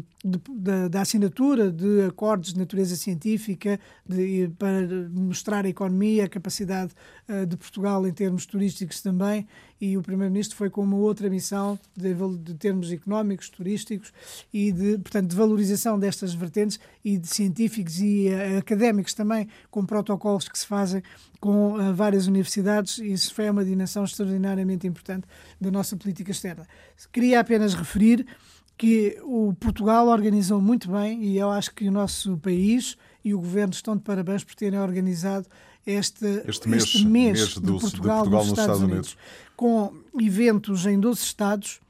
da, 0.91 1.01
assinatura 1.01 1.70
de 1.70 2.03
acordos 2.03 2.53
de 2.53 2.59
natureza 2.59 2.97
científica 2.97 3.80
de, 4.07 4.51
para 4.59 4.86
mostrar 5.11 5.64
a 5.64 5.68
economia, 5.70 6.24
a 6.24 6.28
capacidade 6.28 6.93
uh, 7.28 7.47
de 7.47 7.57
Portugal 7.57 8.07
em 8.07 8.12
termos 8.12 8.45
turísticos 8.45 9.01
também, 9.01 9.47
e 9.81 9.97
o 9.97 10.03
Primeiro-Ministro 10.03 10.57
foi 10.57 10.68
com 10.70 10.83
uma 10.83 10.97
outra 10.97 11.31
missão 11.31 11.79
de, 11.97 12.14
de, 12.14 12.55
termos 12.55 12.91
económicos, 12.91 13.49
turísticos 13.49 14.12
e 14.53 14.72
de, 14.72 14.99
portanto, 14.99 15.29
de 15.29 15.37
valorização 15.37 15.99
destas 15.99 16.35
vertentes 16.35 16.81
e 17.05 17.16
de 17.16 17.29
científicos 17.29 18.01
e 18.01 18.29
uh, 18.29 18.59
académicos 18.59 19.14
também, 19.14 19.49
com 19.70 19.85
protocolos 19.85 20.49
que 20.49 20.59
se 20.59 20.66
fazem 20.66 21.03
com 21.41 21.74
uh, 21.74 21.95
várias 21.95 22.26
universidades, 22.26 22.99
e 22.99 23.12
isso 23.12 23.33
foi 23.35 23.49
uma 23.49 23.64
dimensão 23.64 24.05
extraordinariamente 24.05 24.87
importante 24.87 25.26
da 25.61 25.70
nossa 25.70 25.97
política 25.97 26.31
externa. 26.31 26.66
Queria 27.12 27.41
apenas 27.41 27.74
referir 27.74 28.26
que 28.76 29.18
o 29.24 29.53
Portugal 29.55 30.07
organizou 30.07 30.61
muito 30.61 30.91
bem 30.91 31.22
e 31.24 31.37
eu 31.37 31.51
acho 31.51 31.74
que 31.74 31.89
o 31.89 31.93
nosso 31.93 32.39
país 32.39 32.97
e 33.24 33.35
o 33.35 33.39
governo 33.39 33.72
estão 33.72 33.97
de 33.97 34.03
parabéns 34.03 34.45
por 34.45 34.55
terem 34.55 34.79
organizado 34.79 35.49
este, 35.87 36.43
este 36.47 36.68
mês, 36.68 36.85
este 36.85 37.07
mês, 37.07 37.39
mês 37.39 37.55
do, 37.55 37.74
de, 37.74 37.81
Portugal, 37.81 38.24
de 38.24 38.31
Portugal 38.31 38.45
nos, 38.45 38.59
Estados, 38.59 38.81
Unidos, 38.81 38.93
Unidos, 38.93 39.16
com 39.57 39.93
eventos 40.20 40.87
em 40.87 40.99
12 40.99 41.20
estados, 41.22 41.81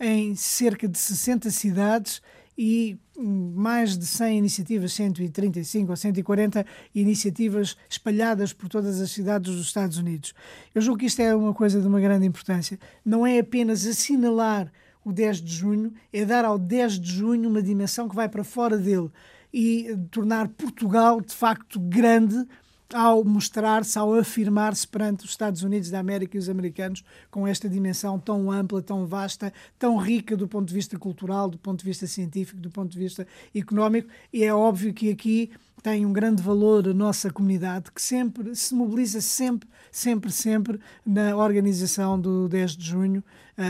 em 0.00 0.34
cerca 0.34 0.86
de 0.86 0.98
60 0.98 1.50
cidades 1.50 2.22
e 2.56 2.98
mais 3.16 3.96
de 3.96 4.06
100 4.06 4.38
iniciativas, 4.38 4.92
135 4.92 5.90
ou 5.90 5.96
140 5.96 6.66
iniciativas 6.94 7.76
espalhadas 7.88 8.52
por 8.52 8.68
todas 8.68 9.00
as 9.00 9.10
cidades 9.10 9.54
dos 9.54 9.66
Estados 9.66 9.96
Unidos. 9.96 10.34
Eu 10.74 10.82
julgo 10.82 10.98
que 10.98 11.06
isto 11.06 11.20
é 11.20 11.34
uma 11.34 11.54
coisa 11.54 11.80
de 11.80 11.86
uma 11.86 12.00
grande 12.00 12.26
importância. 12.26 12.78
Não 13.04 13.26
é 13.26 13.38
apenas 13.38 13.86
assinalar 13.86 14.72
o 15.04 15.12
10 15.12 15.40
de 15.40 15.54
junho, 15.54 15.92
é 16.12 16.24
dar 16.24 16.44
ao 16.44 16.58
10 16.58 17.00
de 17.00 17.12
junho 17.12 17.48
uma 17.48 17.62
dimensão 17.62 18.08
que 18.08 18.14
vai 18.14 18.28
para 18.28 18.44
fora 18.44 18.76
dele 18.76 19.10
e 19.52 19.96
tornar 20.10 20.48
Portugal 20.48 21.20
de 21.20 21.34
facto 21.34 21.80
grande 21.80 22.46
ao 22.92 23.22
mostrar-se, 23.24 23.98
ao 23.98 24.14
afirmar-se 24.14 24.86
perante 24.86 25.24
os 25.24 25.30
Estados 25.30 25.62
Unidos 25.62 25.90
da 25.90 25.98
América 25.98 26.36
e 26.36 26.40
os 26.40 26.48
americanos 26.48 27.04
com 27.30 27.46
esta 27.46 27.68
dimensão 27.68 28.18
tão 28.18 28.50
ampla, 28.50 28.80
tão 28.82 29.06
vasta, 29.06 29.52
tão 29.78 29.96
rica 29.96 30.36
do 30.36 30.48
ponto 30.48 30.68
de 30.68 30.74
vista 30.74 30.98
cultural, 30.98 31.50
do 31.50 31.58
ponto 31.58 31.80
de 31.80 31.84
vista 31.84 32.06
científico, 32.06 32.60
do 32.60 32.70
ponto 32.70 32.90
de 32.90 32.98
vista 32.98 33.26
económico. 33.54 34.08
E 34.32 34.42
é 34.42 34.54
óbvio 34.54 34.94
que 34.94 35.10
aqui 35.10 35.50
tem 35.82 36.04
um 36.04 36.12
grande 36.12 36.42
valor 36.42 36.88
a 36.88 36.94
nossa 36.94 37.30
comunidade, 37.30 37.92
que 37.92 38.02
sempre 38.02 38.54
se 38.54 38.74
mobiliza 38.74 39.20
sempre, 39.20 39.68
sempre, 39.92 40.30
sempre 40.30 40.80
na 41.06 41.36
organização 41.36 42.20
do 42.20 42.48
10 42.48 42.76
de 42.76 42.86
junho, 42.86 43.22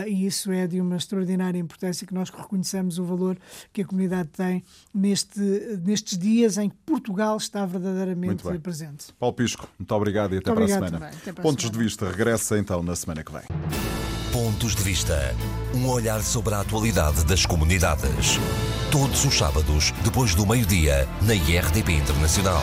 e 0.07 0.27
isso 0.27 0.53
é 0.53 0.67
de 0.67 0.81
uma 0.81 0.97
extraordinária 0.97 1.59
importância 1.59 2.07
que 2.07 2.15
nós 2.15 2.31
reconhecemos 2.31 2.99
o 2.99 3.05
valor 3.05 3.39
que 3.73 3.83
a 3.83 3.85
comunidade 3.85 4.29
tem 4.29 4.63
neste, 4.95 5.41
nestes 5.83 6.19
dias 6.19 6.59
em 6.59 6.69
que 6.69 6.77
Portugal 6.85 7.37
está 7.37 7.65
verdadeiramente 7.65 8.45
presente. 8.63 9.07
Paulo 9.19 9.35
Pisco, 9.35 9.69
muito 9.79 9.95
obrigado 9.95 10.35
e 10.35 10.39
até 10.39 10.53
muito 10.53 10.67
para 10.67 10.77
a 10.77 10.89
semana. 10.89 10.99
Para 10.99 11.43
Pontos 11.43 11.65
semana. 11.65 11.79
de 11.79 11.85
Vista 11.85 12.11
regressa 12.11 12.59
então 12.59 12.83
na 12.83 12.95
semana 12.95 13.25
que 13.25 13.33
vem. 13.33 13.43
Pontos 14.33 14.75
de 14.75 14.83
Vista. 14.83 15.35
Um 15.75 15.89
olhar 15.89 16.23
sobre 16.23 16.55
a 16.55 16.61
atualidade 16.61 17.25
das 17.25 17.47
comunidades. 17.47 18.39
Todos 18.91 19.25
os 19.25 19.35
sábados, 19.35 19.93
depois 20.05 20.35
do 20.35 20.47
meio-dia, 20.47 21.09
na 21.23 21.35
IRTP 21.35 21.93
Internacional. 21.93 22.63